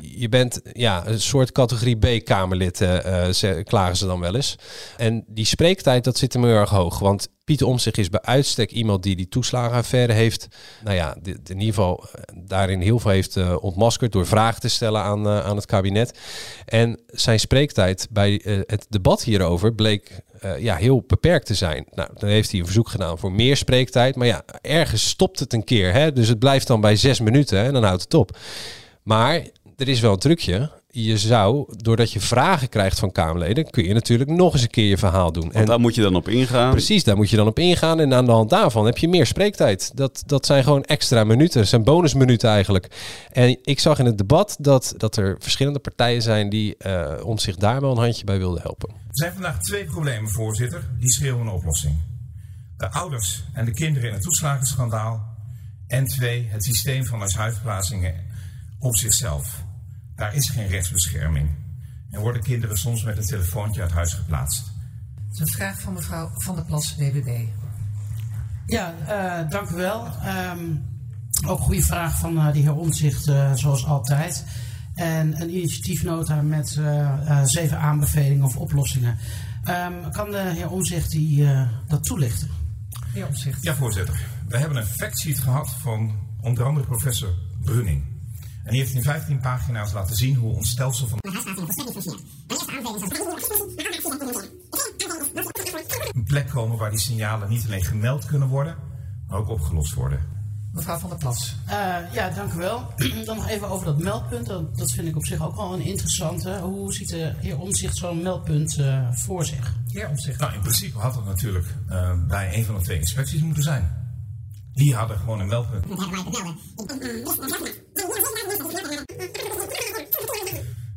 Je 0.00 0.28
bent 0.28 0.60
ja, 0.72 1.06
een 1.06 1.20
soort 1.20 1.52
categorie 1.52 1.96
B-Kamerlid, 1.96 2.80
uh, 2.80 3.28
uh, 3.42 3.64
klagen 3.64 3.96
ze 3.96 4.06
dan 4.06 4.20
wel 4.20 4.34
eens. 4.34 4.56
En 4.96 5.24
die 5.26 5.44
spreektijd, 5.46 6.04
dat 6.04 6.18
zit 6.18 6.32
hem 6.32 6.44
heel 6.44 6.54
erg 6.54 6.70
hoog. 6.70 6.98
Want 6.98 7.28
Pieter 7.44 7.66
Omtzigt 7.66 7.98
is 7.98 8.08
bij 8.08 8.22
uitstek 8.22 8.70
iemand 8.70 9.02
die 9.02 9.16
die 9.16 9.28
toeslagenaffaire 9.28 10.12
heeft, 10.12 10.48
nou 10.84 10.96
ja, 10.96 11.16
in 11.24 11.60
ieder 11.60 11.74
geval 11.74 12.04
daarin 12.34 12.80
heel 12.80 12.98
veel 12.98 13.10
heeft 13.10 13.36
uh, 13.36 13.56
ontmaskerd 13.60 14.12
door 14.12 14.26
vragen 14.26 14.60
te 14.60 14.68
stellen 14.68 15.02
aan, 15.02 15.26
uh, 15.26 15.44
aan 15.44 15.56
het 15.56 15.66
kabinet. 15.66 16.18
En 16.66 17.00
zijn 17.06 17.40
spreektijd 17.40 18.08
bij 18.10 18.40
het 18.66 18.86
debat 18.88 19.22
hierover 19.22 19.74
bleek 19.74 20.20
ja, 20.58 20.76
heel 20.76 21.04
beperkt 21.06 21.46
te 21.46 21.54
zijn. 21.54 21.86
Nou, 21.90 22.08
dan 22.14 22.28
heeft 22.28 22.50
hij 22.50 22.60
een 22.60 22.66
verzoek 22.66 22.88
gedaan 22.88 23.18
voor 23.18 23.32
meer 23.32 23.56
spreektijd. 23.56 24.16
Maar 24.16 24.26
ja, 24.26 24.44
ergens 24.60 25.08
stopt 25.08 25.38
het 25.38 25.52
een 25.52 25.64
keer. 25.64 25.92
Hè? 25.92 26.12
Dus 26.12 26.28
het 26.28 26.38
blijft 26.38 26.66
dan 26.66 26.80
bij 26.80 26.96
zes 26.96 27.20
minuten 27.20 27.58
en 27.58 27.72
dan 27.72 27.84
houdt 27.84 28.02
het 28.02 28.14
op. 28.14 28.38
Maar 29.02 29.34
er 29.76 29.88
is 29.88 30.00
wel 30.00 30.12
een 30.12 30.18
trucje 30.18 30.70
je 30.96 31.18
zou, 31.18 31.74
doordat 31.76 32.12
je 32.12 32.20
vragen 32.20 32.68
krijgt 32.68 32.98
van 32.98 33.12
Kamerleden, 33.12 33.70
kun 33.70 33.84
je 33.84 33.94
natuurlijk 33.94 34.30
nog 34.30 34.52
eens 34.52 34.62
een 34.62 34.70
keer 34.70 34.88
je 34.88 34.98
verhaal 34.98 35.32
doen. 35.32 35.42
Want 35.42 35.54
en 35.54 35.64
daar 35.64 35.80
moet 35.80 35.94
je 35.94 36.02
dan 36.02 36.16
op 36.16 36.28
ingaan. 36.28 36.70
Precies, 36.70 37.04
daar 37.04 37.16
moet 37.16 37.30
je 37.30 37.36
dan 37.36 37.46
op 37.46 37.58
ingaan. 37.58 38.00
En 38.00 38.14
aan 38.14 38.24
de 38.24 38.30
hand 38.30 38.50
daarvan 38.50 38.86
heb 38.86 38.98
je 38.98 39.08
meer 39.08 39.26
spreektijd. 39.26 39.96
Dat, 39.96 40.22
dat 40.26 40.46
zijn 40.46 40.64
gewoon 40.64 40.84
extra 40.84 41.24
minuten, 41.24 41.60
dat 41.60 41.68
zijn 41.68 41.84
bonusminuten 41.84 42.50
eigenlijk. 42.50 42.88
En 43.32 43.58
ik 43.62 43.80
zag 43.80 43.98
in 43.98 44.04
het 44.04 44.18
debat 44.18 44.56
dat, 44.60 44.94
dat 44.96 45.16
er 45.16 45.36
verschillende 45.38 45.78
partijen 45.78 46.22
zijn 46.22 46.48
die 46.48 46.74
uh, 46.86 47.12
om 47.24 47.38
zich 47.38 47.56
daar 47.56 47.80
wel 47.80 47.90
een 47.90 48.02
handje 48.02 48.24
bij 48.24 48.38
wilden 48.38 48.62
helpen. 48.62 48.88
Er 48.88 48.96
zijn 49.10 49.32
vandaag 49.32 49.58
twee 49.58 49.84
problemen, 49.84 50.30
voorzitter, 50.30 50.88
die 50.98 51.12
schreeuwen 51.12 51.40
een 51.40 51.52
oplossing. 51.52 51.94
De 52.76 52.90
ouders 52.90 53.44
en 53.52 53.64
de 53.64 53.72
kinderen 53.72 54.08
in 54.08 54.14
het 54.14 54.22
toeslagenschandaal. 54.22 55.32
En 55.86 56.04
twee, 56.04 56.46
het 56.50 56.64
systeem 56.64 57.04
van 57.04 57.30
huisplaatsingen 57.36 58.14
op 58.78 58.96
zichzelf. 58.96 59.63
Daar 60.16 60.34
is 60.34 60.48
geen 60.48 60.66
rechtsbescherming. 60.66 61.50
En 62.10 62.20
worden 62.20 62.42
kinderen 62.42 62.78
soms 62.78 63.04
met 63.04 63.16
een 63.16 63.26
telefoontje 63.26 63.82
uit 63.82 63.92
huis 63.92 64.12
geplaatst. 64.12 64.72
Dat 65.28 65.32
is 65.32 65.40
een 65.40 65.46
vraag 65.46 65.80
van 65.80 65.92
mevrouw 65.92 66.30
Van 66.34 66.54
der 66.54 66.64
Plas, 66.64 66.94
BBB. 66.96 67.46
Ja, 68.66 68.94
uh, 69.02 69.50
dank 69.50 69.68
u 69.68 69.74
wel. 69.74 70.06
Um, 70.52 70.84
ook 71.46 71.58
een 71.58 71.64
goede 71.64 71.82
vraag 71.82 72.18
van 72.18 72.36
uh, 72.36 72.52
de 72.52 72.58
heer 72.58 72.74
Omtzigt, 72.74 73.26
uh, 73.26 73.54
zoals 73.54 73.84
altijd. 73.84 74.44
En 74.94 75.40
een 75.40 75.56
initiatiefnota 75.56 76.42
met 76.42 76.80
zeven 77.44 77.78
aanbevelingen 77.78 78.44
of 78.44 78.56
oplossingen. 78.56 79.18
Um, 79.68 80.10
kan 80.10 80.30
de 80.30 80.52
heer 80.54 80.70
Omtzigt 80.70 81.10
die, 81.10 81.48
dat 81.88 82.04
toelichten? 82.04 82.48
Heer 83.12 83.26
Omtzigt. 83.26 83.62
Ja, 83.62 83.74
voorzitter. 83.74 84.20
We 84.48 84.58
hebben 84.58 84.78
een 84.78 84.86
factsheet 84.86 85.38
gehad 85.38 85.70
van 85.70 86.14
onder 86.40 86.64
andere 86.64 86.86
professor 86.86 87.34
Brunning. 87.62 88.13
En 88.64 88.70
die 88.70 88.80
heeft 88.80 88.94
in 88.94 89.02
15 89.02 89.40
pagina's 89.40 89.92
laten 89.92 90.16
zien 90.16 90.34
hoe 90.34 90.54
ons 90.54 90.70
stelsel 90.70 91.06
van. 91.06 91.18
Een 96.12 96.24
plek 96.24 96.48
komen 96.48 96.78
waar 96.78 96.90
die 96.90 97.00
signalen 97.00 97.48
niet 97.48 97.64
alleen 97.64 97.84
gemeld 97.84 98.26
kunnen 98.26 98.48
worden, 98.48 98.76
maar 99.28 99.38
ook 99.38 99.48
opgelost 99.48 99.94
worden. 99.94 100.32
Mevrouw 100.72 100.98
van 100.98 101.08
der 101.08 101.18
Plas. 101.18 101.54
Uh, 101.66 101.72
ja, 102.12 102.30
dank 102.30 102.52
u 102.52 102.56
wel. 102.56 102.92
Dan 103.24 103.36
nog 103.36 103.48
even 103.48 103.68
over 103.68 103.86
dat 103.86 103.98
meldpunt. 103.98 104.46
Dat, 104.46 104.78
dat, 104.78 104.90
vind 104.90 105.08
ik 105.08 105.16
op 105.16 105.26
zich 105.26 105.42
ook 105.46 105.56
wel 105.56 105.74
een 105.74 105.80
interessante. 105.80 106.58
Hoe 106.58 106.92
ziet 106.92 107.08
de 107.08 107.32
heer 107.36 107.58
Omzicht 107.58 107.96
zo'n 107.96 108.22
meldpunt 108.22 108.78
uh, 108.78 109.12
voor 109.12 109.44
zich? 109.44 109.74
Heer 109.88 110.08
Omzicht. 110.08 110.40
Nou, 110.40 110.54
in 110.54 110.60
principe 110.60 110.98
had 110.98 111.14
het 111.14 111.24
natuurlijk 111.24 111.66
uh, 111.90 112.26
bij 112.26 112.56
een 112.56 112.64
van 112.64 112.74
de 112.74 112.80
twee 112.80 112.98
inspecties 112.98 113.40
moeten 113.40 113.62
zijn. 113.62 114.02
Die 114.72 114.94
hadden 114.94 115.18
gewoon 115.18 115.40
een 115.40 115.48
meldpunt. 115.48 115.86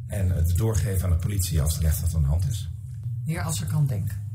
En 0.08 0.30
het 0.30 0.58
doorgeven 0.58 1.04
aan 1.04 1.18
de 1.18 1.26
politie 1.26 1.62
als 1.62 1.78
er 1.78 1.86
echt 1.86 2.02
wat 2.02 2.16
aan 2.16 2.22
de 2.22 2.28
hand 2.28 2.48
is. 2.50 2.70
Heer 3.26 3.42
Als 3.42 3.62
er 3.62 3.68
kan 3.68 3.86
denken. 3.86 4.26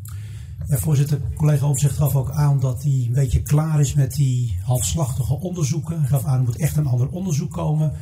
Ja, 0.66 0.78
voorzitter, 0.78 1.20
collega 1.34 1.66
Omzicht 1.66 1.96
gaf 1.96 2.16
ook 2.16 2.30
aan 2.30 2.60
dat 2.60 2.82
hij 2.82 2.92
een 2.92 3.12
beetje 3.12 3.42
klaar 3.42 3.80
is 3.80 3.94
met 3.94 4.14
die 4.14 4.58
halfslachtige 4.62 5.34
onderzoeken. 5.34 5.98
Hij 5.98 6.08
gaf 6.08 6.24
aan, 6.24 6.38
er 6.38 6.44
moet 6.44 6.56
echt 6.56 6.76
een 6.76 6.86
ander 6.86 7.08
onderzoek 7.08 7.52
komen. 7.52 7.92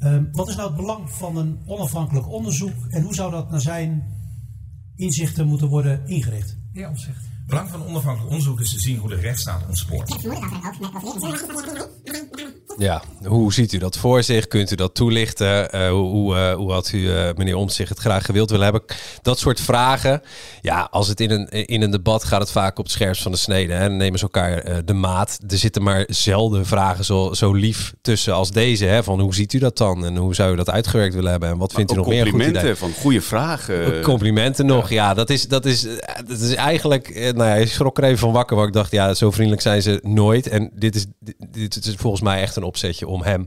Uh, 0.00 0.18
wat 0.32 0.48
is 0.48 0.56
nou 0.56 0.68
het 0.68 0.76
belang 0.76 1.10
van 1.10 1.36
een 1.36 1.58
onafhankelijk 1.66 2.28
onderzoek 2.28 2.74
en 2.88 3.02
hoe 3.02 3.14
zou 3.14 3.30
dat 3.30 3.50
naar 3.50 3.60
zijn 3.60 4.04
inzichten 4.96 5.46
moeten 5.46 5.68
worden 5.68 6.06
ingericht? 6.06 6.56
Ja, 6.72 6.88
Omzicht. 6.88 7.16
Het 7.16 7.46
belang 7.46 7.70
van 7.70 7.80
een 7.80 7.86
onafhankelijk 7.86 8.30
onderzoek 8.30 8.60
is 8.60 8.70
te 8.70 8.80
zien 8.80 8.98
hoe 8.98 9.08
de 9.08 9.14
rechtsstaat 9.14 9.66
ontspoort. 9.66 10.08
Ja, 12.78 13.02
hoe 13.24 13.52
ziet 13.52 13.72
u 13.72 13.78
dat 13.78 13.96
voor 13.96 14.22
zich? 14.22 14.46
Kunt 14.46 14.70
u 14.70 14.74
dat 14.74 14.94
toelichten? 14.94 15.68
Uh, 15.74 15.88
hoe, 15.88 16.36
uh, 16.36 16.54
hoe 16.54 16.72
had 16.72 16.92
u, 16.92 16.98
uh, 16.98 17.28
meneer 17.36 17.56
Omtzigt, 17.56 17.88
het 17.88 17.98
graag 17.98 18.24
gewild 18.24 18.50
willen 18.50 18.64
hebben? 18.64 18.82
Dat 19.22 19.38
soort 19.38 19.60
vragen. 19.60 20.22
Ja, 20.60 20.88
als 20.90 21.08
het 21.08 21.20
in 21.20 21.30
een, 21.30 21.48
in 21.48 21.82
een 21.82 21.90
debat 21.90 22.24
gaat 22.24 22.40
het 22.40 22.50
vaak 22.50 22.78
op 22.78 22.84
het 22.84 22.92
scherpst 22.92 23.22
van 23.22 23.32
de 23.32 23.38
snede. 23.38 23.72
Hè? 23.72 23.88
Dan 23.88 23.96
nemen 23.96 24.18
ze 24.18 24.24
elkaar 24.24 24.84
de 24.84 24.92
maat. 24.92 25.38
Er 25.48 25.58
zitten 25.58 25.82
maar 25.82 26.04
zelden 26.08 26.66
vragen 26.66 27.04
zo, 27.04 27.32
zo 27.32 27.52
lief 27.52 27.94
tussen 28.02 28.34
als 28.34 28.50
deze. 28.50 28.84
Hè? 28.84 29.02
Van 29.02 29.20
hoe 29.20 29.34
ziet 29.34 29.52
u 29.52 29.58
dat 29.58 29.76
dan? 29.76 30.04
En 30.04 30.16
hoe 30.16 30.34
zou 30.34 30.52
u 30.52 30.56
dat 30.56 30.70
uitgewerkt 30.70 31.14
willen 31.14 31.30
hebben? 31.30 31.48
En 31.48 31.58
wat 31.58 31.72
vindt 31.72 31.92
u 31.92 31.94
nog 31.94 32.06
meer 32.06 32.22
goed 32.22 32.30
Complimenten 32.30 32.76
van 32.76 32.92
goede 32.92 33.20
vragen. 33.20 34.02
Complimenten 34.02 34.66
nog, 34.66 34.90
ja. 34.90 35.14
dat, 35.14 35.30
is, 35.30 35.48
dat, 35.48 35.64
is, 35.64 35.86
dat 36.26 36.40
is 36.40 36.54
eigenlijk... 36.54 37.14
Nou 37.34 37.48
ja, 37.48 37.54
ik 37.54 37.68
schrok 37.68 37.98
er 37.98 38.04
even 38.04 38.18
van 38.18 38.32
wakker. 38.32 38.56
waar 38.56 38.66
ik 38.66 38.72
dacht, 38.72 38.90
ja, 38.90 39.14
zo 39.14 39.30
vriendelijk 39.30 39.62
zijn 39.62 39.82
ze 39.82 40.00
nooit. 40.02 40.48
En 40.48 40.70
dit 40.74 40.94
is, 40.94 41.06
dit, 41.20 41.74
dit 41.74 41.86
is 41.86 41.94
volgens 41.96 42.22
mij 42.22 42.40
echt 42.40 42.56
een 42.56 42.64
opzetje 42.66 43.06
om 43.06 43.22
hem 43.22 43.46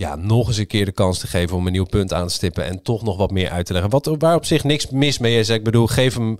ja, 0.00 0.16
nog 0.16 0.48
eens 0.48 0.56
een 0.56 0.66
keer 0.66 0.84
de 0.84 0.92
kans 0.92 1.18
te 1.18 1.26
geven 1.26 1.56
om 1.56 1.66
een 1.66 1.72
nieuw 1.72 1.84
punt 1.84 2.12
aan 2.12 2.26
te 2.26 2.32
stippen 2.32 2.64
en 2.64 2.82
toch 2.82 3.02
nog 3.02 3.16
wat 3.16 3.30
meer 3.30 3.50
uit 3.50 3.66
te 3.66 3.72
leggen. 3.72 3.90
Wat, 3.90 4.16
waar 4.18 4.34
op 4.34 4.44
zich 4.44 4.64
niks 4.64 4.90
mis 4.90 5.18
mee 5.18 5.38
is. 5.38 5.48
Ik 5.48 5.64
bedoel, 5.64 5.86
geef 5.86 6.14
hem 6.14 6.38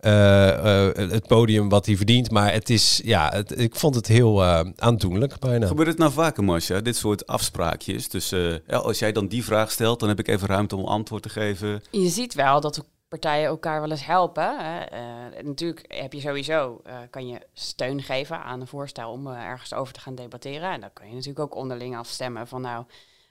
uh, 0.00 0.10
uh, 0.12 0.88
het 0.94 1.26
podium 1.26 1.68
wat 1.68 1.86
hij 1.86 1.96
verdient. 1.96 2.30
Maar 2.30 2.52
het 2.52 2.70
is, 2.70 3.00
ja, 3.04 3.30
het, 3.32 3.58
ik 3.58 3.74
vond 3.74 3.94
het 3.94 4.06
heel 4.06 4.42
uh, 4.42 4.60
aandoenlijk 4.76 5.38
bijna. 5.38 5.66
Gebeurt 5.66 5.88
het 5.88 5.98
nou 5.98 6.12
vaker, 6.12 6.44
Masha? 6.44 6.80
Dit 6.80 6.96
soort 6.96 7.26
afspraakjes. 7.26 8.08
Dus 8.08 8.28
ja, 8.66 8.76
als 8.76 8.98
jij 8.98 9.12
dan 9.12 9.26
die 9.26 9.44
vraag 9.44 9.70
stelt, 9.70 10.00
dan 10.00 10.08
heb 10.08 10.18
ik 10.18 10.28
even 10.28 10.48
ruimte 10.48 10.76
om 10.76 10.84
antwoord 10.84 11.22
te 11.22 11.28
geven. 11.28 11.82
Je 11.90 12.08
ziet 12.08 12.34
wel 12.34 12.60
dat 12.60 12.84
partijen 13.18 13.46
elkaar 13.46 13.80
wel 13.80 13.90
eens 13.90 14.06
helpen. 14.06 14.54
Uh, 14.92 15.42
natuurlijk 15.42 15.84
heb 15.88 16.12
je 16.12 16.20
sowieso, 16.20 16.80
uh, 16.86 16.94
kan 17.10 17.26
je 17.26 17.38
steun 17.52 18.02
geven 18.02 18.42
aan 18.42 18.60
een 18.60 18.66
voorstel 18.66 19.10
om 19.10 19.26
uh, 19.26 19.44
ergens 19.44 19.74
over 19.74 19.92
te 19.94 20.00
gaan 20.00 20.14
debatteren. 20.14 20.70
En 20.70 20.80
dan 20.80 20.90
kan 20.92 21.08
je 21.08 21.12
natuurlijk 21.12 21.40
ook 21.40 21.54
onderling 21.54 21.96
afstemmen 21.96 22.48
van 22.48 22.60
nou, 22.60 22.84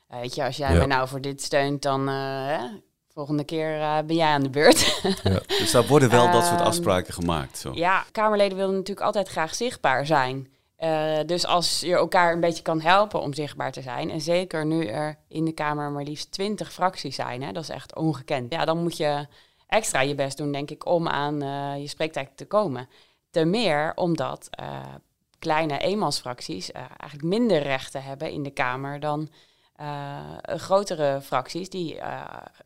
weet 0.08 0.36
je, 0.36 0.44
als 0.44 0.58
jij 0.58 0.72
ja. 0.72 0.78
mij 0.78 0.86
nou 0.86 1.08
voor 1.08 1.22
dit 1.22 1.42
steunt, 1.42 1.82
dan 1.82 2.10
volgende 3.14 3.44
keer 3.44 4.04
ben 4.06 4.16
jij 4.16 4.28
aan 4.28 4.44
de 4.44 4.50
beurt. 4.50 5.02
ja. 5.24 5.40
Dus 5.48 5.72
daar 5.72 5.88
worden 5.88 6.10
wel 6.10 6.32
dat 6.32 6.46
soort 6.46 6.62
afspraken 6.62 7.14
gemaakt. 7.14 7.58
Zo. 7.58 7.72
Ja, 7.74 8.06
Kamerleden 8.12 8.58
willen 8.58 8.76
natuurlijk 8.76 9.06
altijd 9.06 9.30
graag 9.30 9.56
zichtbaar 9.56 10.06
zijn. 10.06 10.48
dus 11.26 11.46
als 11.46 11.80
je 11.80 11.96
elkaar 11.96 12.34
een 12.34 12.40
beetje 12.40 12.64
kan 12.64 12.82
helpen 12.82 13.22
om 13.22 13.34
zichtbaar 13.34 13.72
te 13.72 13.82
zijn, 13.82 14.10
en 14.10 14.22
zeker 14.22 14.66
nu 14.66 14.86
er 14.86 15.18
in 15.28 15.46
de 15.46 15.54
Kamer 15.54 15.92
maar 15.92 16.04
liefst 16.04 16.32
twintig 16.32 16.74
fracties 16.74 17.16
zijn, 17.16 17.44
hè, 17.44 17.52
dat 17.52 17.64
is 17.64 17.70
echt 17.70 17.96
ongekend. 17.96 18.54
Ja, 18.54 18.66
dan 18.66 18.78
moet 18.78 18.98
je 18.98 19.28
extra 19.72 20.02
je 20.02 20.16
best 20.16 20.38
doen, 20.38 20.52
denk 20.52 20.70
ik, 20.70 20.86
om 20.86 21.08
aan 21.08 21.44
uh, 21.44 21.82
je 21.82 21.88
spreektijd 21.88 22.30
te 22.36 22.46
komen. 22.46 22.88
Ten 23.30 23.50
meer 23.50 23.92
omdat 23.96 24.50
uh, 24.60 24.80
kleine 25.40 25.78
eenmansfracties 25.78 26.70
uh, 26.70 26.76
eigenlijk 26.76 27.24
minder 27.24 27.62
rechten 27.62 28.04
hebben 28.04 28.32
in 28.32 28.44
de 28.44 28.52
Kamer 28.52 29.00
dan 29.00 29.30
grotere 30.44 31.22
fracties 31.22 31.70
die 31.70 32.00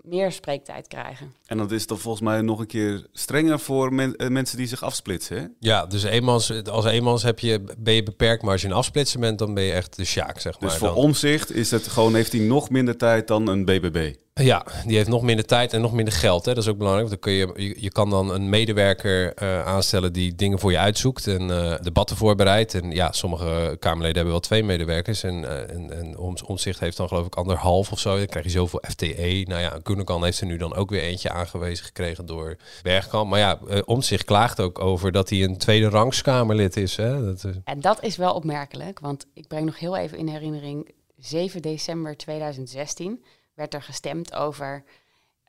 meer 0.02 0.32
spreektijd 0.32 0.88
krijgen. 0.88 1.36
En 1.46 1.58
dat 1.58 1.72
is 1.72 1.88
dan 1.88 1.98
volgens 1.98 2.24
mij 2.24 2.42
nog 2.42 2.60
een 2.60 2.68
keer 2.68 3.08
strenger 3.12 3.60
voor 3.60 3.94
men 3.94 4.16
mensen 4.28 4.58
die 4.58 4.68
zich 4.68 4.84
afsplitsen. 4.84 5.38
Hè? 5.38 5.46
Ja, 5.60 5.86
dus 5.86 6.04
eenmans, 6.04 6.64
als 6.64 6.86
eenmans 6.86 7.24
heb 7.24 7.40
je, 7.40 7.64
ben 7.78 7.94
je 7.94 8.04
beperkt, 8.04 8.44
maar 8.44 8.52
als 8.52 8.62
je 8.62 8.68
een 8.68 8.74
afsplitsen 8.74 9.20
bent, 9.20 9.40
dan 9.40 9.54
ben 9.54 9.64
je 9.64 9.72
echt 9.72 9.96
de 9.96 10.06
sjaak, 10.06 10.40
zeg 10.40 10.60
maar. 10.60 10.70
Dus 10.70 10.78
voor 10.78 10.88
dan. 10.88 10.98
omzicht 10.98 11.52
is 11.52 11.72
het 11.72 11.88
gewoon, 11.88 12.16
heeft 12.16 12.32
hij 12.32 12.42
nog 12.42 12.70
minder 12.70 12.98
tijd 12.98 13.28
dan 13.28 13.48
een 13.48 13.66
BBB? 13.66 14.14
Ja, 14.42 14.66
die 14.86 14.96
heeft 14.96 15.10
nog 15.10 15.22
minder 15.22 15.46
tijd 15.46 15.74
en 15.74 15.82
nog 15.82 15.94
minder 15.94 16.14
geld. 16.14 16.46
Hè. 16.46 16.54
Dat 16.54 16.64
is 16.64 16.70
ook 16.70 16.78
belangrijk. 16.78 17.10
Dan 17.10 17.20
kun 17.20 17.32
je, 17.32 17.76
je, 17.80 17.92
kan 17.92 18.10
dan 18.10 18.32
een 18.32 18.50
medewerker 18.50 19.44
uh, 19.44 19.66
aanstellen 19.66 20.14
die 20.14 20.36
dingen 20.36 20.60
voor 20.60 20.72
je 20.72 20.78
uitzoekt 20.78 21.28
en 21.28 21.42
uh, 21.42 21.76
debatten 21.82 22.18
voorbereidt. 22.18 22.74
En 22.74 22.92
ja, 22.92 23.12
sommige 23.12 23.78
Kamerleden 23.80 24.16
hebben 24.16 24.32
wel 24.32 24.42
twee 24.42 24.64
medewerkers. 24.64 25.24
En, 25.24 25.42
uh, 25.42 25.70
en, 25.70 25.98
en 25.98 26.18
om, 26.18 26.36
Omzicht 26.46 26.80
heeft 26.80 26.98
dan 26.98 27.08
geloof 27.08 27.26
ik 27.26 27.36
anderhalf 27.36 27.92
of 27.92 28.00
zo. 28.00 28.18
Dan 28.18 28.26
krijg 28.26 28.46
je 28.46 28.52
zoveel 28.52 28.84
FTE. 28.90 29.46
Nou 29.48 29.62
ja, 29.62 29.80
Koenekan 29.84 30.24
heeft 30.24 30.40
er 30.40 30.48
nu 30.48 30.58
dan 30.58 30.76
ook 30.76 30.90
weer 30.90 31.02
eentje 31.02 31.30
aangewezen 31.30 31.86
gekregen 31.86 32.26
door 32.26 32.58
Bergkamp. 32.84 33.30
Maar 33.30 33.40
ja, 33.40 33.60
Omzicht 33.86 34.26
klaagt 34.26 34.60
ook 34.60 34.80
over 34.80 35.12
dat 35.12 35.30
hij 35.30 35.44
een 35.44 35.58
tweede 35.58 35.90
rangskamerlid 35.90 36.78
is. 36.78 36.96
Hè. 36.96 37.26
Dat, 37.26 37.46
en 37.64 37.82
dat 37.82 38.04
is 38.04 38.16
wel 38.16 38.34
opmerkelijk, 38.34 39.00
want 39.00 39.26
ik 39.34 39.48
breng 39.48 39.66
nog 39.66 39.80
heel 39.80 39.98
even 39.98 40.18
in 40.18 40.28
herinnering 40.28 40.92
7 41.18 41.62
december 41.62 42.18
2016 42.18 43.24
werd 43.56 43.74
er 43.74 43.82
gestemd 43.82 44.34
over 44.34 44.84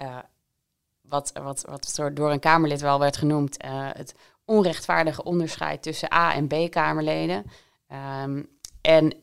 uh, 0.02 0.18
wat, 1.00 1.32
wat, 1.42 1.64
wat 1.68 2.10
door 2.14 2.30
een 2.30 2.40
Kamerlid 2.40 2.80
wel 2.80 2.98
werd 2.98 3.16
genoemd, 3.16 3.64
uh, 3.64 3.88
het 3.92 4.14
onrechtvaardige 4.44 5.25
onderscheid 5.25 5.82
tussen 5.82 6.12
A- 6.12 6.34
en 6.34 6.46
B-Kamerleden. 6.46 7.44
Um, 8.22 8.48
en 8.80 9.14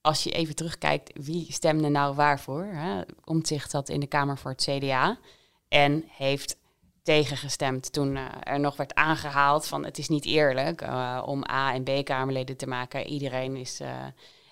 als 0.00 0.22
je 0.22 0.30
even 0.30 0.54
terugkijkt, 0.54 1.10
wie 1.24 1.52
stemde 1.52 1.88
nou 1.88 2.14
waarvoor? 2.14 2.64
Hè? 2.64 3.00
Omtzigt 3.24 3.70
zat 3.70 3.88
in 3.88 4.00
de 4.00 4.06
Kamer 4.06 4.38
voor 4.38 4.50
het 4.50 4.68
CDA 4.70 5.18
en 5.68 6.04
heeft 6.08 6.56
tegengestemd 7.02 7.92
toen 7.92 8.16
uh, 8.16 8.28
er 8.40 8.60
nog 8.60 8.76
werd 8.76 8.94
aangehaald 8.94 9.66
van 9.66 9.84
het 9.84 9.98
is 9.98 10.08
niet 10.08 10.24
eerlijk 10.24 10.82
om 11.24 11.44
A- 11.50 11.72
en 11.72 11.82
B-Kamerleden 11.82 12.56
te 12.56 12.66
maken. 12.66 13.06
Iedereen 13.06 13.56
is, 13.56 13.80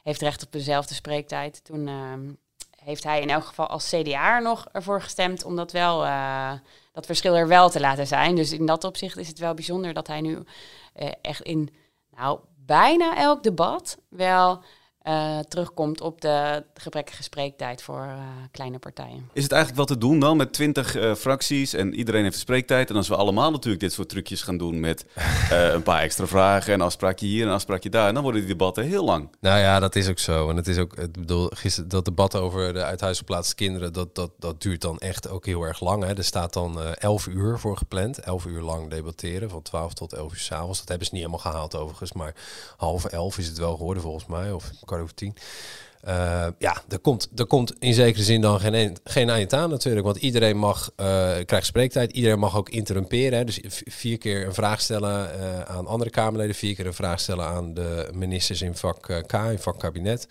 heeft 0.02 0.20
recht 0.20 0.44
op 0.44 0.52
dezelfde 0.52 0.94
spreektijd. 0.94 1.64
Toen 1.64 1.88
ehm, 1.88 2.30
heeft 2.84 3.04
hij 3.04 3.20
in 3.20 3.30
elk 3.30 3.44
geval 3.44 3.66
als 3.66 3.88
CDA 3.88 4.38
nog 4.38 4.68
ervoor 4.72 5.02
gestemd 5.02 5.44
om 5.44 5.56
dat 5.56 5.72
wel 5.72 6.04
uh, 6.04 6.52
dat 6.92 7.06
verschil 7.06 7.36
er 7.36 7.48
wel 7.48 7.70
te 7.70 7.80
laten 7.80 8.06
zijn. 8.06 8.36
Dus 8.36 8.52
in 8.52 8.66
dat 8.66 8.84
opzicht 8.84 9.16
is 9.16 9.28
het 9.28 9.38
wel 9.38 9.54
bijzonder 9.54 9.92
dat 9.92 10.06
hij 10.06 10.20
nu 10.20 10.38
uh, 10.96 11.08
echt 11.22 11.40
in 11.40 11.70
nou 12.16 12.38
bijna 12.56 13.16
elk 13.16 13.42
debat 13.42 13.98
wel 14.08 14.62
uh, 15.04 15.38
terugkomt 15.38 16.00
op 16.00 16.20
de 16.20 16.64
gebrekkige 16.74 17.22
spreektijd 17.22 17.82
voor 17.82 18.04
uh, 18.06 18.14
kleine 18.50 18.78
partijen. 18.78 19.28
Is 19.32 19.42
het 19.42 19.52
eigenlijk 19.52 19.88
wat 19.88 19.98
te 19.98 20.06
doen 20.06 20.20
dan 20.20 20.36
met 20.36 20.52
twintig 20.52 20.96
uh, 20.96 21.14
fracties 21.14 21.74
en 21.74 21.94
iedereen 21.94 22.22
heeft 22.22 22.38
spreektijd? 22.38 22.90
En 22.90 22.96
als 22.96 23.08
we 23.08 23.16
allemaal 23.16 23.50
natuurlijk 23.50 23.82
dit 23.82 23.92
soort 23.92 24.08
trucjes 24.08 24.42
gaan 24.42 24.56
doen 24.56 24.80
met 24.80 25.06
een 25.74 25.82
paar 25.82 26.00
extra 26.00 26.26
vragen 26.26 26.72
en 26.72 26.80
een 26.80 26.86
afspraakje 26.86 27.26
hier 27.26 27.42
en 27.42 27.48
een 27.48 27.54
afspraakje 27.54 27.90
daar, 27.90 28.08
en 28.08 28.14
dan 28.14 28.22
worden 28.22 28.40
die 28.40 28.50
debatten 28.50 28.84
heel 28.84 29.04
lang. 29.04 29.28
Nou 29.40 29.58
ja, 29.58 29.80
dat 29.80 29.96
is 29.96 30.08
ook 30.08 30.18
zo. 30.18 30.50
En 30.50 30.56
het 30.56 30.68
is 30.68 30.78
ook, 30.78 30.96
ik 30.96 31.12
bedoel, 31.12 31.50
gisteren 31.54 31.88
dat 31.88 32.04
debat 32.04 32.36
over 32.36 32.72
de 32.72 32.84
uithuisgeplaatste 32.84 33.54
kinderen, 33.54 33.92
dat, 33.92 34.14
dat, 34.14 34.30
dat 34.38 34.62
duurt 34.62 34.80
dan 34.80 34.98
echt 34.98 35.28
ook 35.28 35.46
heel 35.46 35.62
erg 35.62 35.80
lang. 35.80 36.04
Hè. 36.04 36.16
Er 36.16 36.24
staat 36.24 36.52
dan 36.52 36.80
elf 36.94 37.26
uur 37.26 37.58
voor 37.58 37.76
gepland, 37.76 38.18
elf 38.18 38.46
uur 38.46 38.60
lang 38.60 38.90
debatteren, 38.90 39.50
van 39.50 39.62
12 39.62 39.94
tot 39.94 40.12
11 40.12 40.32
uur 40.32 40.38
s'avonds. 40.38 40.78
Dat 40.78 40.88
hebben 40.88 41.06
ze 41.06 41.14
niet 41.14 41.24
helemaal 41.24 41.52
gehaald 41.52 41.76
overigens, 41.76 42.12
maar 42.12 42.34
half 42.76 43.04
elf 43.04 43.38
is 43.38 43.46
het 43.46 43.58
wel 43.58 43.76
geworden 43.76 44.02
volgens 44.02 44.26
mij, 44.26 44.52
of 44.52 44.70
over 45.00 45.14
tien. 45.14 45.34
Uh, 46.08 46.46
ja, 46.58 46.82
er 46.88 46.98
komt, 46.98 47.28
er 47.36 47.46
komt 47.46 47.74
in 47.78 47.94
zekere 47.94 48.22
zin 48.22 48.40
dan 48.40 48.60
geen, 48.60 48.96
geen 49.04 49.30
eind 49.30 49.52
aan 49.52 49.70
natuurlijk. 49.70 50.04
Want 50.04 50.16
iedereen 50.16 50.56
mag, 50.56 50.90
uh, 50.96 51.06
krijgt 51.44 51.66
spreektijd. 51.66 52.12
Iedereen 52.12 52.38
mag 52.38 52.56
ook 52.56 52.68
interrumperen. 52.68 53.38
Hè. 53.38 53.44
Dus 53.44 53.60
vier 53.84 54.18
keer 54.18 54.46
een 54.46 54.54
vraag 54.54 54.80
stellen 54.80 55.30
uh, 55.40 55.60
aan 55.60 55.86
andere 55.86 56.10
Kamerleden. 56.10 56.54
Vier 56.54 56.74
keer 56.74 56.86
een 56.86 56.94
vraag 56.94 57.20
stellen 57.20 57.46
aan 57.46 57.74
de 57.74 58.08
ministers 58.14 58.62
in 58.62 58.76
vak 58.76 59.24
K, 59.26 59.32
in 59.32 59.58
vak 59.58 59.78
kabinet. 59.78 60.26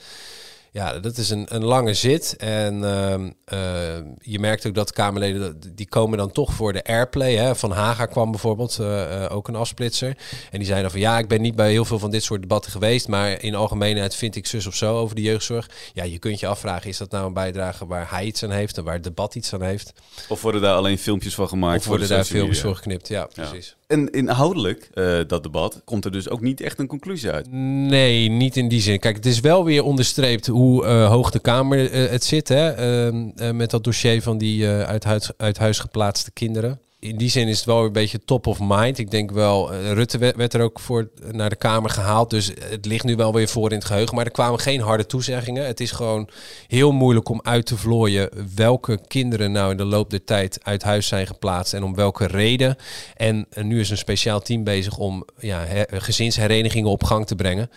Ja, 0.74 1.00
dat 1.00 1.18
is 1.18 1.30
een, 1.30 1.56
een 1.56 1.63
lange 1.63 1.94
zit. 1.94 2.36
En 2.38 2.82
uh, 2.84 3.13
uh, 3.13 4.06
je 4.18 4.40
merkt 4.40 4.68
ook 4.68 4.75
dat 4.75 4.92
Kamerleden, 4.92 5.60
die 5.75 5.88
komen 5.88 6.18
dan 6.18 6.32
toch 6.32 6.54
voor 6.54 6.74
de 6.74 6.84
airplay. 6.84 7.36
Hè. 7.36 7.56
Van 7.56 7.72
Haga 7.72 8.06
kwam 8.06 8.32
bijvoorbeeld, 8.32 8.78
uh, 8.82 9.25
ook 9.30 9.48
een 9.48 9.56
afsplitser. 9.56 10.18
En 10.51 10.58
die 10.58 10.68
zei 10.68 10.82
dan 10.82 10.92
van, 10.92 11.00
ja, 11.00 11.18
ik 11.18 11.28
ben 11.28 11.42
niet 11.42 11.56
bij 11.56 11.72
heel 11.72 11.86
veel 11.86 12.00
van 12.00 12.12
dit 12.12 12.24
soort 12.24 12.42
debatten 12.42 12.72
geweest. 12.72 13.08
Maar 13.08 13.44
in 13.44 13.56
algemeenheid 13.56 14.16
vind 14.16 14.36
ik 14.36 14.48
zus 14.48 14.68
of 14.68 14.75
zo 14.75 14.98
over 14.98 15.16
de 15.16 15.22
jeugdzorg. 15.22 15.70
Ja, 15.94 16.04
je 16.04 16.20
kunt 16.20 16.40
je 16.40 16.48
afvragen, 16.48 16.90
is 16.90 16.98
dat 16.98 17.12
nou 17.12 17.25
een 17.25 17.34
bijdrage 17.34 17.88
waar 17.88 18.10
hij 18.10 18.25
iets 18.25 18.44
aan 18.44 18.51
heeft 18.51 18.78
en 18.78 18.84
waar 18.84 18.94
het 18.94 19.04
debat 19.04 19.36
iets 19.36 19.54
aan 19.54 19.63
heeft? 19.63 19.94
Of 20.30 20.42
worden 20.42 20.62
daar 20.62 20.75
alleen 20.75 20.98
filmpjes 20.98 21.36
van 21.36 21.48
gemaakt? 21.48 21.80
Of 21.80 21.86
worden 21.86 22.08
daar 22.08 22.24
filmpjes 22.24 22.62
voor 22.62 22.75
geknipt, 22.75 23.08
ja, 23.08 23.25
precies. 23.25 23.68
Ja. 23.68 23.81
En 23.92 24.10
inhoudelijk, 24.10 24.90
uh, 24.94 25.20
dat 25.28 25.44
debat, 25.44 25.82
komt 25.86 26.06
er 26.06 26.12
dus 26.12 26.30
ook 26.30 26.42
niet 26.42 26.62
echt 26.62 26.80
een 26.80 26.88
conclusie 26.88 27.32
uit. 27.32 27.52
Nee, 27.52 28.30
niet 28.30 28.58
in 28.58 28.68
die 28.68 28.82
zin. 28.82 29.00
Kijk, 29.00 29.16
het 29.16 29.26
is 29.26 29.40
wel 29.40 29.66
weer 29.66 29.84
onderstreept 29.84 30.48
hoe 30.48 30.86
uh, 30.86 31.10
hoog 31.10 31.32
de 31.32 31.40
Kamer 31.40 31.94
uh, 31.94 32.10
het 32.10 32.24
zit. 32.24 32.48
Hè? 32.48 32.70
Ehm, 32.70 33.58
met 33.58 33.70
dat 33.70 33.84
dossier 33.84 34.22
van 34.22 34.38
die 34.38 34.68
uit, 34.68 35.34
uit 35.38 35.58
huis 35.58 35.80
geplaatste 35.80 36.32
kinderen 36.32 36.80
in 37.01 37.17
die 37.17 37.29
zin 37.29 37.48
is 37.48 37.58
het 37.58 37.65
wel 37.65 37.86
een 37.86 37.91
beetje 37.91 38.20
top 38.25 38.48
of 38.48 38.60
mind. 38.62 38.98
Ik 38.98 39.12
denk 39.12 39.31
wel, 39.31 39.74
uh, 39.74 39.91
Rutte 39.91 40.17
werd, 40.17 40.53
er 40.53 40.62
ook 40.62 40.79
voor 40.79 41.10
naar 41.31 41.50
de 41.50 41.55
Kamer 41.55 41.89
gehaald. 41.89 42.29
Dus 42.29 42.51
het 42.70 42.86
ligt 42.86 43.03
nu 43.03 43.15
wel 43.15 43.34
weer 43.34 43.48
voor 43.48 43.70
in 43.72 43.77
het 43.77 43.86
geheugen. 43.86 44.15
Maar 44.15 44.25
er 44.25 44.31
kwamen 44.31 44.60
geen 44.60 44.81
harde 44.81 45.05
toezeggingen. 45.05 45.65
Het 45.65 45.79
is 45.79 45.91
gewoon 45.91 46.29
heel 46.67 46.91
moeilijk 46.91 47.29
om 47.29 47.39
uit 47.43 47.65
te 47.65 47.77
vlooien 47.77 48.29
welke 48.55 49.00
kinderen 49.08 49.51
nou 49.51 49.72
in 49.72 49.77
de 49.77 49.86
loop 49.86 50.10
der 50.10 50.24
tijd 50.24 50.60
uit 50.63 50.84
huis 50.84 51.08
zijn 51.08 51.27
geplaatst 51.27 51.74
en 51.74 51.84
om 51.84 51.96
welke 51.96 52.27
reden. 52.27 52.75
En, 53.15 53.48
nu 53.62 53.79
is 53.79 53.89
een 53.89 53.98
speciaal 53.98 54.39
team 54.39 54.63
bezig 54.63 54.98
om 54.98 55.25
ja, 55.39 55.65
gezinsherenigingen 55.88 56.89
op 56.89 57.03
gang 57.03 57.27
te 57.27 57.36
brengen. 57.36 57.70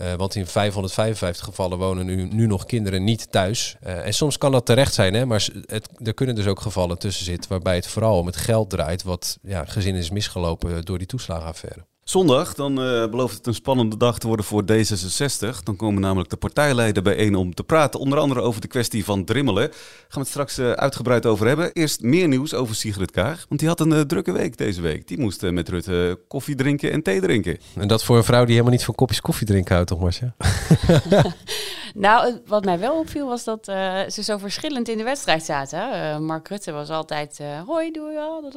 Uh, 0.00 0.12
want 0.14 0.34
in 0.34 0.46
555 0.46 1.44
gevallen 1.44 1.78
wonen 1.78 2.06
nu, 2.06 2.28
nu 2.32 2.46
nog 2.46 2.64
kinderen 2.64 3.04
niet 3.04 3.32
thuis. 3.32 3.76
En 3.80 4.14
soms 4.14 4.38
kan 4.38 4.52
dat 4.52 4.66
terecht 4.66 4.94
zijn, 4.94 5.14
hè? 5.14 5.26
maar 5.26 5.48
het, 5.66 5.88
er 6.04 6.14
kunnen 6.14 6.34
dus 6.34 6.46
ook 6.46 6.60
gevallen 6.60 6.98
tussen 6.98 7.24
zitten 7.24 7.50
waarbij 7.50 7.74
het 7.74 7.86
vooral 7.86 8.18
om 8.18 8.26
het 8.26 8.36
geld 8.36 8.69
draait, 8.70 9.02
wat 9.02 9.38
ja, 9.42 9.64
gezin 9.64 9.94
is 9.94 10.10
misgelopen 10.10 10.84
door 10.84 10.98
die 10.98 11.06
toeslagenaffaire. 11.06 11.84
Zondag, 12.04 12.54
dan 12.54 12.72
uh, 12.72 13.08
belooft 13.08 13.36
het 13.36 13.46
een 13.46 13.54
spannende 13.54 13.96
dag 13.96 14.18
te 14.18 14.26
worden 14.26 14.44
voor 14.44 14.62
D66. 14.62 15.62
Dan 15.62 15.76
komen 15.76 16.00
namelijk 16.00 16.30
de 16.30 16.36
partijleiders 16.36 17.04
bijeen 17.04 17.34
om 17.34 17.54
te 17.54 17.62
praten. 17.62 18.00
Onder 18.00 18.18
andere 18.18 18.40
over 18.40 18.60
de 18.60 18.66
kwestie 18.66 19.04
van 19.04 19.24
Drimmelen. 19.24 19.68
Gaan 19.72 20.08
we 20.08 20.18
het 20.18 20.28
straks 20.28 20.58
uh, 20.58 20.70
uitgebreid 20.70 21.26
over 21.26 21.46
hebben. 21.46 21.72
Eerst 21.72 22.02
meer 22.02 22.28
nieuws 22.28 22.54
over 22.54 22.74
Sigrid 22.74 23.10
Kaag. 23.10 23.44
Want 23.48 23.60
die 23.60 23.68
had 23.68 23.80
een 23.80 23.90
uh, 23.90 24.00
drukke 24.00 24.32
week 24.32 24.56
deze 24.56 24.80
week. 24.80 25.08
Die 25.08 25.18
moest 25.18 25.42
met 25.42 25.68
Rutte 25.68 26.20
koffie 26.28 26.54
drinken 26.54 26.92
en 26.92 27.02
thee 27.02 27.20
drinken. 27.20 27.58
En 27.74 27.88
dat 27.88 28.04
voor 28.04 28.16
een 28.16 28.24
vrouw 28.24 28.44
die 28.44 28.52
helemaal 28.52 28.72
niet 28.72 28.84
van 28.84 28.94
kopjes 28.94 29.20
koffie 29.20 29.46
drinken 29.46 29.74
houdt, 29.74 29.88
toch 29.88 30.00
Marcia? 30.00 30.34
nou, 31.94 32.40
wat 32.46 32.64
mij 32.64 32.78
wel 32.78 32.98
opviel 32.98 33.26
was 33.26 33.44
dat 33.44 33.64
ze 34.08 34.22
zo 34.22 34.38
verschillend 34.38 34.88
in 34.88 34.98
de 34.98 35.04
wedstrijd 35.04 35.44
zaten. 35.44 36.24
Mark 36.24 36.48
Rutte 36.48 36.72
was 36.72 36.90
altijd, 36.90 37.40
hoi, 37.66 37.90
doe 37.90 38.10
je 38.10 38.18
al? 38.20 38.50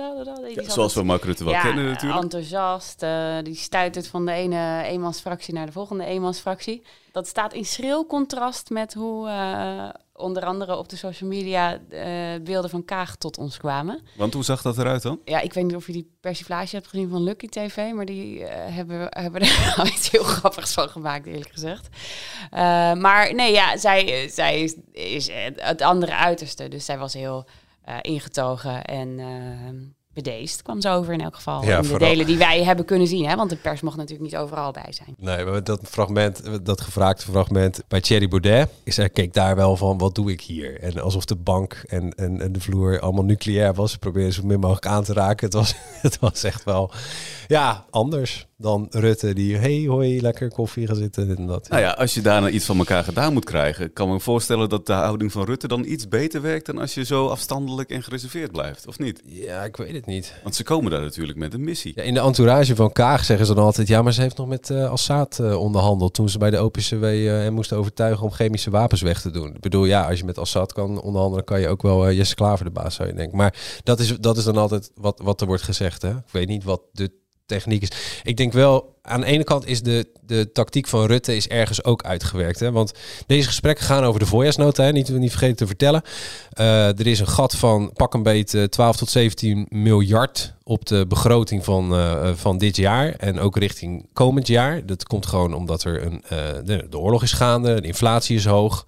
Ja, 0.56 0.70
zoals 0.70 0.94
we 0.94 1.04
Mark 1.04 1.24
Rutte 1.24 1.44
wel 1.44 1.54
ja, 1.54 1.62
kennen 1.62 1.86
natuurlijk. 1.86 2.22
enthousiast 2.22 3.06
die 3.44 3.56
stuitert 3.56 4.08
van 4.08 4.26
de 4.26 4.32
ene 4.32 4.84
eenmansfractie 4.84 5.54
naar 5.54 5.66
de 5.66 5.72
volgende 5.72 6.06
eenmansfractie. 6.06 6.84
Dat 7.12 7.28
staat 7.28 7.54
in 7.54 7.66
schril 7.66 8.06
contrast 8.06 8.70
met 8.70 8.94
hoe 8.94 9.28
onder 10.24 10.46
andere 10.46 10.78
op 10.78 10.90
de 10.90 10.96
social 10.96 11.30
media 11.30 11.80
uh, 11.90 12.44
beelden 12.44 12.70
van 12.70 12.86
Kaag 12.86 13.16
tot 13.16 13.38
ons 13.38 13.58
kwamen. 13.58 14.02
Want 14.16 14.34
hoe 14.34 14.44
zag 14.44 14.62
dat 14.62 14.78
eruit 14.78 15.02
dan? 15.02 15.20
Ja, 15.26 15.40
ik 15.40 15.54
weet 15.54 15.64
niet 15.64 15.76
of 15.76 15.88
je 15.88 15.94
die 15.94 16.12
persiflage 16.20 16.76
hebt 16.76 16.88
gezien 16.88 17.10
van 17.10 17.24
Lucky 17.24 17.48
TV, 17.48 17.92
maar 17.94 18.06
die 18.06 18.40
uh, 18.40 18.48
hebben, 18.50 19.08
hebben 19.10 19.42
er 19.42 19.86
iets 19.96 20.12
heel 20.12 20.24
grappigs 20.24 20.74
van 20.74 20.90
gemaakt, 20.90 21.26
eerlijk 21.26 21.52
gezegd. 21.52 21.88
maar 22.98 23.34
nee, 23.36 23.52
ja, 23.52 23.78
zij, 23.78 24.30
zij 24.30 24.62
is, 24.62 24.76
is, 24.92 25.30
het 25.56 25.82
andere 25.82 26.16
uiterste, 26.16 26.68
dus 26.68 26.86
zij 26.86 26.98
was 26.98 27.14
heel 27.14 27.46
ingetogen 28.02 28.84
en 28.84 29.20
bedeesd 30.14 30.62
kwam 30.62 30.82
zo 30.82 30.94
over 30.94 31.14
in 31.14 31.22
elk 31.22 31.36
geval. 31.36 31.64
Ja, 31.64 31.78
in 31.78 31.88
de 31.88 31.98
delen 31.98 32.26
die 32.26 32.38
wij 32.38 32.64
hebben 32.64 32.86
kunnen 32.86 33.08
zien. 33.08 33.26
Hè? 33.26 33.36
Want 33.36 33.50
de 33.50 33.56
pers 33.56 33.82
mocht 33.82 33.98
natuurlijk 33.98 34.32
niet 34.32 34.40
overal 34.40 34.72
bij 34.72 34.90
zijn. 34.90 35.16
Nee, 35.18 35.46
maar 35.46 35.64
dat 35.64 35.80
fragment, 35.84 36.66
dat 36.66 36.82
gevraagde 36.82 37.32
fragment 37.32 37.82
bij 37.88 38.02
Thierry 38.02 38.28
Baudet... 38.28 38.70
is 38.84 38.98
er 38.98 39.10
keek 39.10 39.34
daar 39.34 39.56
wel 39.56 39.78
van, 39.78 39.98
wat 39.98 40.16
doe 40.16 40.32
ik 40.32 40.42
hier? 40.42 40.80
En 40.80 41.02
alsof 41.02 41.26
de 41.26 41.36
bank 41.36 41.84
en, 41.88 42.14
en, 42.16 42.42
en 42.42 42.52
de 42.52 42.60
vloer 42.60 43.00
allemaal 43.00 43.24
nucleair 43.24 43.74
was. 43.74 43.92
Ze 43.92 44.00
probeerden 44.00 44.34
zo 44.34 44.44
min 44.46 44.60
mogelijk 44.60 44.86
aan 44.86 45.04
te 45.04 45.14
raken. 45.14 45.46
Het 45.46 45.54
was, 45.54 45.76
het 46.02 46.20
was 46.20 46.44
echt 46.44 46.64
wel, 46.64 46.92
ja, 47.48 47.86
anders 47.90 48.48
dan 48.64 48.88
Rutte 48.90 49.34
die, 49.34 49.58
hey 49.58 49.86
hoi, 49.88 50.22
lekker 50.22 50.50
koffie 50.50 50.88
gaan 50.88 50.96
zitten 50.96 51.38
en 51.38 51.48
dat. 51.48 51.70
Nou 51.70 51.82
ja, 51.82 51.92
als 51.92 52.14
je 52.14 52.22
daarna 52.22 52.50
iets 52.50 52.66
van 52.66 52.78
elkaar 52.78 53.04
gedaan 53.04 53.34
moet 53.34 53.46
krijgen, 53.46 53.94
kan 53.94 54.10
me 54.10 54.20
voorstellen 54.20 54.70
dat 54.70 54.86
de 54.86 54.94
houding 54.94 55.32
van 55.32 55.46
Rutte 55.46 55.68
dan 55.68 55.86
iets 55.86 56.08
beter 56.08 56.42
werkt 56.42 56.66
dan 56.66 56.78
als 56.78 56.94
je 56.94 57.06
zo 57.06 57.28
afstandelijk 57.28 57.90
en 57.90 58.04
gereserveerd 58.04 58.52
blijft, 58.52 58.88
of 58.88 59.00
niet? 59.00 59.22
Ja, 59.26 59.64
ik 59.64 59.78
weet 59.78 59.94
het 59.94 60.06
niet. 60.06 60.34
Want 60.44 60.56
ze 60.56 60.64
komen 60.64 60.92
daar 60.92 61.02
natuurlijk 61.02 61.38
met 61.38 61.54
een 61.54 61.64
missie. 61.64 61.92
Ja, 61.96 62.04
in 62.04 62.14
de 62.14 62.20
entourage 62.20 62.76
van 62.76 62.92
Kaag 62.92 63.26
zeggen 63.26 63.46
ze 63.46 63.54
dan 63.54 63.64
altijd, 63.64 63.88
ja, 63.88 64.02
maar 64.02 64.14
ze 64.14 64.22
heeft 64.22 64.38
nog 64.38 64.48
met 64.48 64.70
uh, 64.70 64.92
Assad 64.92 65.38
uh, 65.42 65.60
onderhandeld 65.60 66.14
toen 66.14 66.30
ze 66.30 66.38
bij 66.38 66.50
de 66.50 66.64
OPCW 66.64 67.04
uh, 67.04 67.46
en 67.46 67.54
moesten 67.54 67.78
overtuigen 67.78 68.24
om 68.24 68.32
chemische 68.32 68.70
wapens 68.70 69.02
weg 69.02 69.22
te 69.22 69.32
doen. 69.32 69.56
Ik 69.56 69.62
bedoel, 69.62 69.86
ja, 69.86 70.08
als 70.08 70.20
je 70.20 70.26
met 70.26 70.38
Assad 70.38 70.74
kan 70.74 71.02
onderhandelen, 71.02 71.46
kan 71.46 71.60
je 71.60 71.68
ook 71.68 71.82
wel 71.82 72.12
Jesse 72.12 72.36
Klaver 72.36 72.66
de 72.66 72.72
baas, 72.72 72.96
zou 72.96 73.08
je 73.08 73.16
denken. 73.16 73.38
Maar 73.38 73.82
dat 73.84 74.00
is, 74.00 74.18
dat 74.18 74.38
is 74.38 74.44
dan 74.44 74.58
altijd 74.58 74.92
wat, 74.96 75.20
wat 75.24 75.42
er 75.42 75.48
wordt 75.48 75.64
gezegd, 75.64 76.02
hè. 76.02 76.10
Ik 76.10 76.32
weet 76.32 76.48
niet 76.48 76.64
wat 76.64 76.82
de 76.92 77.22
techniek 77.54 77.82
is. 77.82 78.22
Ik 78.24 78.38
denk 78.38 78.54
wel, 78.54 78.96
aan 79.06 79.22
de 79.22 79.26
ene 79.26 79.44
kant 79.44 79.68
is 79.68 79.82
de, 79.82 80.08
de 80.26 80.52
tactiek 80.52 80.88
van 80.88 81.06
Rutte 81.06 81.36
is 81.36 81.48
ergens 81.48 81.84
ook 81.84 82.04
uitgewerkt. 82.04 82.60
Hè? 82.60 82.72
Want 82.72 82.92
deze 83.28 83.48
gesprekken 83.48 83.86
gaan 83.86 84.04
over 84.04 84.20
de 84.20 84.26
voorjaarsnota, 84.26 84.84
hè? 84.84 84.92
Niet, 84.92 85.10
niet 85.10 85.30
vergeten 85.30 85.56
te 85.56 85.68
vertellen. 85.68 86.02
Uh, 86.60 87.00
er 87.00 87.08
is 87.08 87.20
een 87.20 87.28
gat 87.28 87.56
van 87.56 87.92
pak 87.94 88.14
een 88.14 88.24
beetje 88.24 88.70
12 88.70 88.98
tot 88.98 89.10
17 89.10 89.66
miljard 89.70 90.54
op 90.64 90.86
de 90.86 91.06
begroting 91.08 91.64
van, 91.64 91.94
uh, 91.94 92.30
van 92.34 92.58
dit 92.58 92.76
jaar. 92.76 93.10
En 93.10 93.40
ook 93.40 93.58
richting 93.58 94.06
komend 94.14 94.48
jaar. 94.48 94.86
Dat 94.86 95.04
komt 95.04 95.26
gewoon 95.26 95.54
omdat 95.54 95.84
er 95.84 96.06
een, 96.06 96.24
de, 96.66 96.88
de, 96.90 97.00
oorlog 97.00 97.24
is 97.24 97.34
gaande, 97.34 97.82
de 97.82 97.88
inflatie 97.88 98.36
is 98.36 98.46
hoog. 98.46 98.86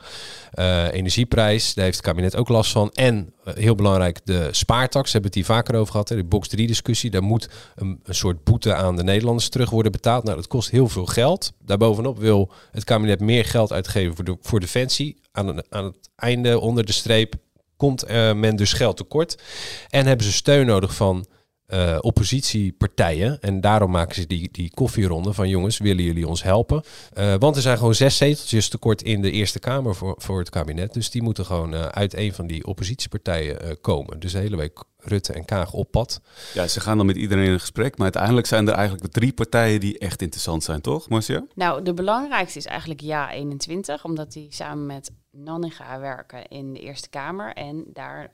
energieprijs, 0.91 1.73
daar 1.73 1.84
heeft 1.86 1.97
het 1.97 2.06
kabinet 2.06 2.36
ook 2.36 2.49
last 2.49 2.71
van. 2.71 2.91
En 2.93 3.34
heel 3.43 3.75
belangrijk, 3.75 4.19
de 4.23 4.47
spaartax, 4.51 5.12
hebben 5.12 5.32
we 5.32 5.38
het 5.38 5.47
hier 5.47 5.56
vaker 5.56 5.75
over 5.75 5.91
gehad. 5.91 6.10
Hè? 6.10 6.15
De 6.15 6.23
box 6.23 6.47
3 6.47 6.67
discussie. 6.67 7.10
Daar 7.12 7.23
moet 7.23 7.49
een, 7.75 7.99
een 8.04 8.15
soort 8.15 8.43
boete 8.43 8.73
aan 8.73 8.95
de 8.95 9.04
Nederlanders 9.04 9.49
terug 9.49 9.69
worden 9.69 9.91
betaald 9.91 10.05
betaald. 10.06 10.24
Nou, 10.24 10.38
dat 10.38 10.48
kost 10.48 10.70
heel 10.70 10.88
veel 10.88 11.06
geld. 11.06 11.54
Daarbovenop 11.60 12.20
wil 12.20 12.52
het 12.72 12.84
kabinet 12.84 13.20
meer 13.20 13.46
geld 13.46 13.72
uitgeven 13.72 14.15
voor, 14.15 14.26
de, 14.26 14.38
voor 14.41 14.60
defensie. 14.60 15.22
Aan, 15.32 15.74
aan 15.74 15.84
het 15.84 16.10
einde, 16.15 16.60
onder 16.60 16.86
de 16.86 16.91
streep, 16.91 17.36
komt 17.78 18.10
uh, 18.10 18.34
men 18.34 18.56
dus 18.56 18.74
geld 18.74 18.98
tekort. 18.98 19.41
En 19.89 20.06
hebben 20.06 20.26
ze 20.26 20.32
steun 20.32 20.65
nodig 20.65 20.96
van 20.96 21.26
uh, 21.67 21.97
oppositiepartijen. 22.01 23.41
En 23.41 23.62
daarom 23.62 23.91
maken 23.91 24.15
ze 24.15 24.28
die, 24.28 24.49
die 24.51 24.71
koffieronde 24.73 25.34
van 25.34 25.49
jongens, 25.49 25.78
willen 25.78 26.04
jullie 26.04 26.28
ons 26.28 26.43
helpen? 26.43 26.84
Uh, 27.17 27.34
want 27.39 27.56
er 27.56 27.62
zijn 27.62 27.78
gewoon 27.78 27.95
zes 27.95 28.17
zeteltjes 28.17 28.69
tekort 28.69 29.01
in 29.01 29.21
de 29.21 29.32
Eerste 29.32 29.60
Kamer 29.60 29.95
voor, 29.95 30.15
voor 30.17 30.39
het 30.39 30.49
kabinet. 30.49 30.93
Dus 30.93 31.10
die 31.10 31.21
moeten 31.21 31.45
gewoon 31.45 31.73
uh, 31.73 31.86
uit 31.86 32.13
een 32.13 32.34
van 32.34 32.47
die 32.47 32.65
oppositiepartijen 32.65 33.82
komen. 33.82 34.19
Dus 34.19 34.32
de 34.32 34.39
hele 34.39 34.58
week 34.58 34.84
Rutte 34.97 35.34
en 35.34 35.45
Kaag 35.45 35.73
op 35.73 35.91
pad. 35.91 36.21
Ja, 36.54 36.67
ze 36.67 36.80
gaan 36.80 36.97
dan 36.97 37.06
met 37.06 37.15
iedereen 37.15 37.51
in 37.51 37.60
gesprek. 37.60 37.93
Maar 37.93 38.04
uiteindelijk 38.04 38.47
zijn 38.47 38.67
er 38.67 38.73
eigenlijk 38.73 39.04
de 39.04 39.19
drie 39.19 39.34
partijen 39.34 39.80
die 39.80 39.97
echt 39.97 40.21
interessant 40.21 40.63
zijn, 40.63 40.82
toch, 40.82 41.10
Marcia? 41.10 41.45
Nou, 41.56 41.84
de 41.84 41.93
belangrijkste 41.93 42.58
is 42.58 42.65
eigenlijk 42.65 43.01
Ja21. 43.01 44.01
Omdat 44.04 44.32
die 44.32 44.47
samen 44.49 44.86
met 44.86 45.12
Nanninga 45.32 45.99
werken 45.99 46.47
in 46.47 46.73
de 46.73 46.80
Eerste 46.80 47.10
Kamer. 47.10 47.54
En 47.54 47.86
daar 47.93 48.32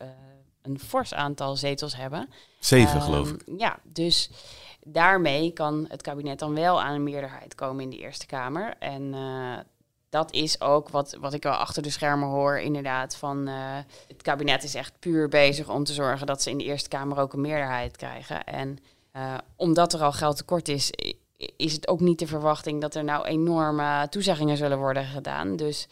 een 0.62 0.80
fors 0.80 1.14
aantal 1.14 1.56
zetels 1.56 1.96
hebben. 1.96 2.30
Zeven, 2.60 2.96
um, 2.96 3.02
geloof 3.02 3.32
ik. 3.32 3.42
Ja, 3.58 3.80
dus 3.84 4.30
daarmee 4.86 5.52
kan 5.52 5.86
het 5.90 6.02
kabinet 6.02 6.40
dan 6.40 6.54
wel 6.54 6.82
aan 6.82 6.94
een 6.94 7.04
meerderheid 7.04 7.56
komen 7.56 7.84
in 7.84 7.90
de 7.90 7.98
Eerste 7.98 8.26
Kamer. 8.26 8.74
En 8.80 9.14
uh, 9.14 9.58
dat 10.10 10.32
is 10.32 10.62
ook 10.62 10.90
wat, 10.90 11.18
wat 11.20 11.34
ik 11.34 11.44
wel 11.44 11.54
achter 11.54 11.84
de 11.84 11.90
schermen 11.90 12.28
hoor, 12.28 12.60
inderdaad. 12.60 13.16
Van 13.16 13.50
uh, 13.50 13.56
het 14.08 14.22
kabinet 14.22 14.64
is 14.64 14.76
echt 14.76 15.00
puur 15.00 15.28
bezig 15.28 15.70
om 15.70 15.84
te 15.84 15.94
zorgen 15.94 16.28
dat 16.28 16.42
ze 16.42 16.50
in 16.50 16.58
de 16.58 16.64
Eerste 16.64 16.90
Kamer 16.90 17.20
ook 17.20 17.34
een 17.34 17.42
meerderheid 17.42 17.98
krijgen. 17.98 18.44
En 18.44 18.78
uh, 19.16 19.38
omdat 19.56 19.94
er 19.94 20.02
al 20.02 20.12
geld 20.12 20.38
tekort 20.38 20.68
is, 20.68 20.92
is 21.58 21.74
het 21.74 21.88
ook 21.88 22.00
niet 22.00 22.20
de 22.20 22.28
verwachting 22.28 22.82
dat 22.82 22.96
er 22.96 23.04
nou 23.04 23.26
enorme 23.26 24.08
toezeggingen 24.10 24.58
zullen 24.58 24.78
worden 24.78 25.06
gedaan. 25.06 25.56
Dus 25.56 25.88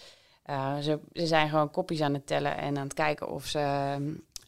ze, 0.82 1.00
ze 1.14 1.28
zijn 1.28 1.50
gewoon 1.50 1.72
kopjes 1.72 2.02
aan 2.02 2.14
het 2.14 2.28
tellen 2.28 2.58
en 2.58 2.78
aan 2.78 2.84
het 2.84 2.94
kijken 2.94 3.30
of 3.30 3.46
ze 3.46 3.96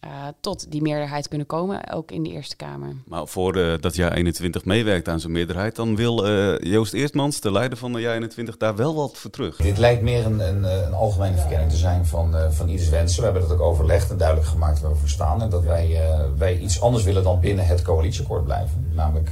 uh, 0.06 0.28
tot 0.40 0.72
die 0.72 0.82
meerderheid 0.82 1.28
kunnen 1.28 1.48
komen, 1.48 1.92
ook 1.94 2.12
in 2.12 2.24
de 2.24 2.30
Eerste 2.30 2.56
Kamer. 2.56 2.96
Maar 3.06 3.28
voor 3.28 3.58
uh, 3.58 3.74
dat 3.80 3.96
jaar 3.96 4.12
21 4.14 4.66
meewerkt 4.66 5.08
aan 5.08 5.20
zo'n 5.20 5.32
meerderheid, 5.32 5.76
dan 5.76 5.96
wil 5.96 6.28
uh, 6.28 6.58
Joost 6.60 6.94
Eerstmans, 6.94 7.40
de 7.40 7.52
leider 7.52 7.78
van 7.78 7.94
de 7.94 8.00
jaar 8.00 8.14
21, 8.14 8.58
daar 8.58 8.76
wel 8.76 8.96
wat 8.96 9.18
voor 9.18 9.32
terug. 9.32 9.56
Dit 9.56 9.78
lijkt 9.78 10.02
meer 10.02 10.26
een, 10.26 10.40
een, 10.40 10.64
een 10.64 10.94
algemene 10.94 11.38
verkenning 11.38 11.72
te 11.72 11.78
zijn 11.78 12.06
van, 12.06 12.36
van 12.50 12.70
ieders 12.70 12.90
wensen. 12.90 13.20
We 13.20 13.24
hebben 13.24 13.42
dat 13.42 13.52
ook 13.52 13.66
overlegd 13.66 14.12
en 14.12 14.18
duidelijk 14.18 14.48
gemaakt 14.48 14.82
waar 14.82 14.92
we 14.92 14.98
voor 14.98 15.10
staan. 15.10 15.42
En 15.42 15.50
dat 15.50 15.64
wij, 15.64 16.02
wij 16.38 16.58
iets 16.58 16.82
anders 16.82 17.04
willen 17.04 17.24
dan 17.24 17.40
binnen 17.40 17.66
het 17.66 17.82
coalitieakkoord 17.82 18.44
blijven. 18.44 18.92
Namelijk 18.94 19.32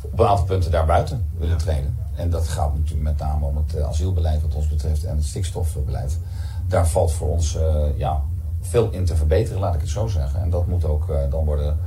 op 0.00 0.18
een 0.18 0.26
aantal 0.26 0.46
punten 0.46 0.70
daarbuiten 0.70 1.28
willen 1.38 1.58
treden. 1.58 1.96
En 2.14 2.30
dat 2.30 2.48
gaat 2.48 2.74
natuurlijk 2.74 3.02
met 3.02 3.18
name 3.18 3.44
om 3.44 3.56
het 3.56 3.82
asielbeleid 3.82 4.42
wat 4.42 4.54
ons 4.54 4.68
betreft 4.68 5.04
en 5.04 5.16
het 5.16 5.24
stikstofbeleid. 5.24 6.18
Daar 6.68 6.88
valt 6.88 7.12
voor 7.12 7.28
ons 7.28 7.58
ja, 7.96 8.22
veel 8.68 8.90
in 8.90 9.04
te 9.04 9.16
verbeteren, 9.16 9.60
laat 9.60 9.74
ik 9.74 9.80
het 9.80 9.90
zo 9.90 10.06
zeggen. 10.06 10.40
En 10.40 10.50
dat 10.50 10.66
moet 10.66 10.84
ook 10.84 11.08
uh, 11.08 11.30
dan 11.30 11.44
worden 11.44 11.78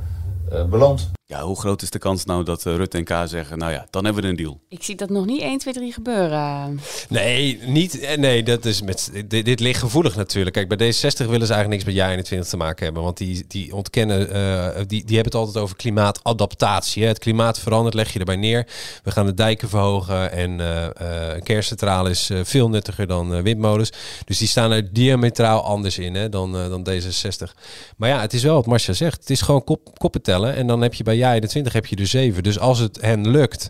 uh, 0.52 0.64
beloond. 0.64 1.10
Ja, 1.30 1.42
hoe 1.42 1.58
groot 1.58 1.82
is 1.82 1.90
de 1.90 1.98
kans 1.98 2.24
nou 2.24 2.44
dat 2.44 2.66
uh, 2.66 2.76
Rutte 2.76 2.96
en 2.96 3.04
K 3.04 3.28
zeggen, 3.28 3.58
nou 3.58 3.72
ja, 3.72 3.86
dan 3.90 4.04
hebben 4.04 4.22
we 4.22 4.28
een 4.28 4.36
deal? 4.36 4.60
Ik 4.68 4.82
zie 4.82 4.96
dat 4.96 5.10
nog 5.10 5.26
niet 5.26 5.40
1, 5.40 5.58
2, 5.58 5.74
3 5.74 5.92
gebeuren. 5.92 6.80
Nee, 7.08 7.58
niet, 7.66 7.98
eh, 7.98 8.18
nee 8.18 8.42
dat 8.42 8.64
is 8.64 8.82
met, 8.82 9.10
dit, 9.26 9.44
dit 9.44 9.60
ligt 9.60 9.80
gevoelig 9.80 10.16
natuurlijk. 10.16 10.56
Kijk, 10.56 10.68
bij 10.68 10.92
D60 10.92 11.00
willen 11.16 11.46
ze 11.46 11.52
eigenlijk 11.52 11.68
niks 11.68 11.84
met 11.84 11.94
jaar 11.94 12.10
21 12.10 12.48
te 12.48 12.56
maken 12.56 12.84
hebben. 12.84 13.02
Want 13.02 13.16
die, 13.16 13.44
die 13.48 13.74
ontkennen, 13.74 14.36
uh, 14.36 14.66
die, 14.76 15.04
die 15.04 15.14
hebben 15.16 15.32
het 15.32 15.34
altijd 15.34 15.64
over 15.64 15.76
klimaatadaptatie. 15.76 17.02
Hè. 17.02 17.08
Het 17.08 17.18
klimaat 17.18 17.58
verandert, 17.58 17.94
leg 17.94 18.12
je 18.12 18.18
erbij 18.18 18.36
neer. 18.36 18.66
We 19.02 19.10
gaan 19.10 19.26
de 19.26 19.34
dijken 19.34 19.68
verhogen 19.68 20.32
en 20.32 20.58
uh, 20.58 20.86
een 21.34 21.42
kerncentrale 21.42 22.10
is 22.10 22.30
veel 22.42 22.68
nuttiger 22.68 23.06
dan 23.06 23.42
windmolens. 23.42 23.92
Dus 24.24 24.38
die 24.38 24.48
staan 24.48 24.70
er 24.70 24.92
diametraal 24.92 25.64
anders 25.64 25.98
in 25.98 26.14
hè, 26.14 26.28
dan, 26.28 26.52
dan 26.52 26.86
D66. 26.90 27.60
Maar 27.96 28.08
ja, 28.08 28.20
het 28.20 28.32
is 28.32 28.42
wel 28.42 28.54
wat 28.54 28.66
Marcia 28.66 28.92
zegt. 28.92 29.20
Het 29.20 29.30
is 29.30 29.40
gewoon 29.40 29.64
kop, 29.64 29.98
koppen 29.98 30.22
tellen 30.22 30.54
en 30.54 30.66
dan 30.66 30.80
heb 30.80 30.94
je 30.94 31.02
bij 31.02 31.18
jij 31.20 31.40
de 31.40 31.48
20 31.48 31.72
heb 31.72 31.86
je 31.86 31.96
er 31.96 32.06
7. 32.06 32.42
Dus 32.42 32.58
als 32.58 32.78
het 32.78 33.00
hen 33.00 33.30
lukt, 33.30 33.68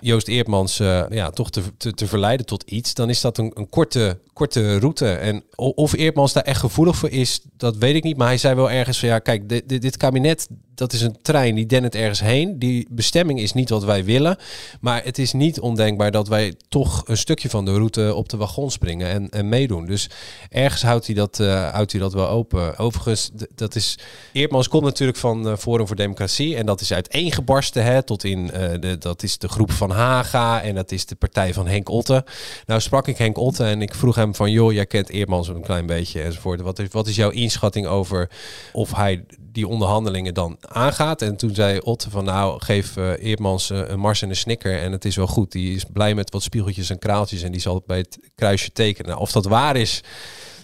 Joost 0.00 0.28
Eerdmans 0.28 0.80
uh, 0.80 1.04
ja, 1.10 1.30
toch 1.30 1.50
te, 1.50 1.62
te, 1.76 1.94
te, 1.94 2.06
verleiden 2.06 2.46
tot 2.46 2.62
iets, 2.62 2.94
dan 2.94 3.08
is 3.10 3.20
dat 3.20 3.38
een, 3.38 3.50
een 3.54 3.68
korte, 3.68 4.18
korte 4.32 4.78
route. 4.78 5.12
En 5.12 5.44
of 5.56 5.92
Eerdmans 5.92 6.32
daar 6.32 6.42
echt 6.42 6.60
gevoelig 6.60 6.96
voor 6.96 7.10
is, 7.10 7.40
dat 7.56 7.76
weet 7.76 7.94
ik 7.94 8.02
niet. 8.02 8.16
Maar 8.16 8.26
hij 8.26 8.38
zei 8.38 8.54
wel 8.54 8.70
ergens 8.70 8.98
van 8.98 9.08
ja, 9.08 9.18
kijk, 9.18 9.48
dit, 9.48 9.82
dit 9.82 9.96
kabinet, 9.96 10.48
dat 10.74 10.92
is 10.92 11.00
een 11.00 11.22
trein 11.22 11.54
die 11.54 11.66
dennert 11.66 11.94
ergens 11.94 12.20
heen. 12.20 12.58
Die 12.58 12.86
bestemming 12.90 13.40
is 13.40 13.52
niet 13.52 13.68
wat 13.68 13.84
wij 13.84 14.04
willen. 14.04 14.36
Maar 14.80 15.04
het 15.04 15.18
is 15.18 15.32
niet 15.32 15.60
ondenkbaar 15.60 16.10
dat 16.10 16.28
wij 16.28 16.54
toch 16.68 17.02
een 17.06 17.16
stukje 17.16 17.50
van 17.50 17.64
de 17.64 17.72
route 17.72 18.14
op 18.14 18.28
de 18.28 18.36
wagon 18.36 18.70
springen 18.70 19.08
en, 19.08 19.30
en 19.30 19.48
meedoen. 19.48 19.86
Dus 19.86 20.10
ergens 20.50 20.82
houdt 20.82 21.06
hij 21.06 21.14
dat, 21.14 21.38
uh, 21.38 21.70
houdt 21.72 21.92
hij 21.92 22.00
dat 22.00 22.12
wel 22.12 22.28
open. 22.28 22.78
Overigens, 22.78 23.30
dat 23.54 23.74
is. 23.74 23.98
Eerdmans 24.32 24.68
komt 24.68 24.84
natuurlijk 24.84 25.18
van 25.18 25.48
uh, 25.48 25.56
Forum 25.56 25.86
voor 25.86 25.96
Democratie. 25.96 26.56
En 26.56 26.66
dat 26.66 26.80
is 26.80 26.92
uiteengebarsten 26.92 27.84
hè, 27.84 28.02
tot 28.02 28.24
in. 28.24 28.50
Uh, 28.54 28.70
de, 28.80 28.96
dat 28.98 29.22
is 29.22 29.38
de 29.38 29.48
groep 29.48 29.70
van 29.72 29.90
Haga. 29.90 30.62
En 30.62 30.74
dat 30.74 30.92
is 30.92 31.06
de 31.06 31.14
partij 31.14 31.54
van 31.54 31.66
Henk 31.66 31.88
Otte. 31.88 32.24
Nou 32.66 32.80
sprak 32.80 33.08
ik 33.08 33.18
Henk 33.18 33.38
Otte 33.38 33.64
en 33.64 33.82
ik 33.82 33.94
vroeg 33.94 34.14
hem 34.14 34.34
van. 34.34 34.50
joh, 34.50 34.72
jij 34.72 34.86
kent 34.86 35.08
Eerdmans 35.08 35.48
een 35.48 35.62
klein 35.62 35.86
beetje 35.86 36.22
enzovoort. 36.22 36.60
Wat 36.60 36.78
is, 36.78 36.88
wat 36.90 37.06
is 37.06 37.16
jouw 37.16 37.30
inschatting 37.30 37.86
over 37.86 38.30
of 38.72 38.94
hij 38.94 39.24
die 39.52 39.68
onderhandelingen 39.68 40.34
dan 40.34 40.58
aangaat. 40.68 41.22
En 41.22 41.36
toen 41.36 41.54
zei 41.54 41.78
Otte 41.78 42.10
van 42.10 42.24
nou, 42.24 42.60
geef 42.62 42.96
uh, 42.96 43.24
Eerdmans 43.24 43.70
uh, 43.70 43.80
een 43.86 43.98
mars 43.98 44.22
en 44.22 44.28
een 44.28 44.36
snicker 44.36 44.80
en 44.80 44.92
het 44.92 45.04
is 45.04 45.16
wel 45.16 45.26
goed. 45.26 45.52
Die 45.52 45.74
is 45.74 45.84
blij 45.92 46.14
met 46.14 46.30
wat 46.30 46.42
spiegeltjes 46.42 46.90
en 46.90 46.98
kraaltjes 46.98 47.42
en 47.42 47.52
die 47.52 47.60
zal 47.60 47.82
bij 47.86 47.98
het 47.98 48.18
kruisje 48.34 48.72
tekenen. 48.72 49.10
Nou, 49.10 49.20
of 49.20 49.32
dat 49.32 49.44
waar 49.44 49.76
is, 49.76 50.02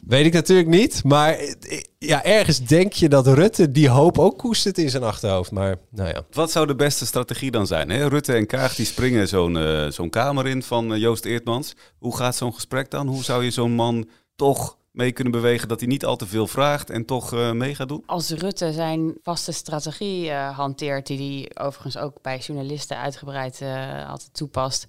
weet 0.06 0.26
ik 0.26 0.32
natuurlijk 0.32 0.68
niet. 0.68 1.04
Maar 1.04 1.34
eh, 1.34 1.80
ja, 1.98 2.24
ergens 2.24 2.60
denk 2.60 2.92
je 2.92 3.08
dat 3.08 3.26
Rutte 3.26 3.70
die 3.70 3.88
hoop 3.88 4.18
ook 4.18 4.38
koestert 4.38 4.78
in 4.78 4.90
zijn 4.90 5.02
achterhoofd. 5.02 5.50
Maar 5.50 5.76
nou 5.90 6.08
ja. 6.08 6.22
Wat 6.32 6.50
zou 6.50 6.66
de 6.66 6.74
beste 6.74 7.06
strategie 7.06 7.50
dan 7.50 7.66
zijn? 7.66 7.90
Hè? 7.90 8.08
Rutte 8.08 8.32
en 8.32 8.46
Kaag 8.46 8.74
die 8.74 8.86
springen 8.86 9.28
zo'n 9.28 9.58
zo'n 9.88 10.10
kamer 10.10 10.46
in 10.46 10.62
van 10.62 10.98
Joost 10.98 11.24
Eerdmans. 11.24 11.74
Hoe 11.98 12.16
gaat 12.16 12.36
zo'n 12.36 12.54
gesprek 12.54 12.90
dan? 12.90 13.06
Hoe 13.06 13.24
zou 13.24 13.44
je 13.44 13.50
zo'n 13.50 13.72
man 13.72 14.08
toch 14.36 14.77
mee 14.98 15.12
kunnen 15.12 15.32
bewegen 15.32 15.68
dat 15.68 15.80
hij 15.80 15.88
niet 15.88 16.04
al 16.04 16.16
te 16.16 16.26
veel 16.26 16.46
vraagt 16.46 16.90
en 16.90 17.04
toch 17.04 17.32
uh, 17.32 17.52
mee 17.52 17.74
gaat 17.74 17.88
doen? 17.88 18.02
Als 18.06 18.30
Rutte 18.30 18.72
zijn 18.72 19.14
vaste 19.22 19.52
strategie 19.52 20.26
uh, 20.26 20.56
hanteert, 20.58 21.06
die 21.06 21.48
hij 21.54 21.66
overigens 21.66 21.96
ook 21.96 22.22
bij 22.22 22.38
journalisten 22.38 22.98
uitgebreid 22.98 23.60
uh, 23.62 24.10
altijd 24.10 24.34
toepast, 24.34 24.86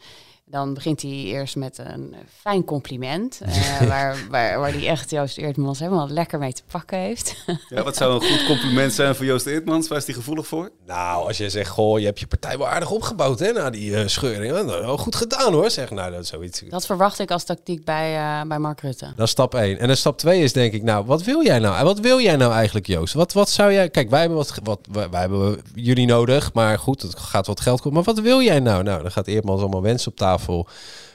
dan 0.50 0.74
begint 0.74 1.02
hij 1.02 1.12
eerst 1.12 1.56
met 1.56 1.78
een 1.78 2.16
fijn 2.42 2.64
compliment. 2.64 3.40
Uh, 3.48 3.82
waar, 3.88 4.18
waar, 4.30 4.60
waar 4.60 4.72
hij 4.72 4.88
echt 4.88 5.10
Joost 5.10 5.38
Eertmans 5.38 5.80
helemaal 5.80 6.10
lekker 6.10 6.40
mee 6.40 6.54
te 6.54 6.62
pakken 6.72 6.98
heeft. 6.98 7.44
ja, 7.70 7.84
wat 7.84 7.96
zou 7.96 8.14
een 8.14 8.30
goed 8.30 8.46
compliment 8.46 8.94
zijn 8.94 9.16
voor 9.16 9.26
Joost 9.26 9.46
Eertmans? 9.46 9.88
Waar 9.88 9.98
is 9.98 10.06
hij 10.06 10.14
gevoelig 10.14 10.48
voor? 10.48 10.72
Nou, 10.86 11.28
als 11.28 11.38
je 11.38 11.50
zegt, 11.50 11.70
goh, 11.70 12.00
je 12.00 12.06
hebt 12.06 12.20
je 12.20 12.28
partij 12.28 12.58
wel 12.58 12.68
aardig 12.68 12.92
opgebouwd 12.92 13.40
hè, 13.40 13.52
na 13.52 13.70
die 13.70 13.92
uh, 13.92 14.08
scheuring. 14.08 14.52
Nou, 14.66 14.98
goed 14.98 15.16
gedaan 15.16 15.54
hoor, 15.54 15.70
zeg 15.70 15.92
nou, 15.92 16.12
dat 16.12 16.28
zoiets. 16.28 16.64
Dat 16.70 16.86
verwacht 16.86 17.20
ik 17.20 17.32
als 17.32 17.44
tactiek 17.44 17.86
bij, 17.86 18.16
uh, 18.16 18.48
bij 18.48 18.60
Mark 18.60 18.82
Rutte. 18.82 19.12
Dat 19.16 19.26
is 19.26 19.32
stap 19.32 19.56
1. 19.56 19.80
En 19.80 19.88
dan 19.88 19.96
stap 19.96 20.18
2 20.18 20.42
is 20.42 20.54
denk 20.54 20.74
ik, 20.74 20.84
nou, 20.84 21.06
wat 21.06 21.24
wil 21.24 21.44
jij 21.44 21.60
nou? 21.60 21.84
Wat 21.84 22.00
wil 22.00 22.20
jij 22.20 22.36
nou 22.36 22.54
eigenlijk, 22.54 22.88
Joost? 22.88 23.14
Wat, 23.14 23.34
wat 23.34 23.50
zou 23.50 23.74
jij... 23.74 23.90
Kijk, 23.90 24.10
wij 24.10 24.20
hebben, 24.20 24.38
wat, 24.38 24.54
wat, 24.64 24.80
wij 24.92 25.20
hebben 25.20 25.62
jullie 25.74 26.06
nodig, 26.06 26.54
maar 26.54 26.80
goed, 26.80 27.02
het 27.02 27.20
gaat 27.20 27.48
wat 27.48 27.60
geld 27.60 27.82
kosten. 27.82 27.94
Maar 27.94 28.14
wat 28.14 28.20
wil 28.20 28.42
jij 28.42 28.60
nou? 28.60 28.84
Nou, 28.84 29.02
dan 29.02 29.12
gaat 29.12 29.28
Eertmans 29.28 29.62
allemaal 29.62 29.82
wensen 29.82 30.12
op 30.12 30.18
tafel 30.18 30.39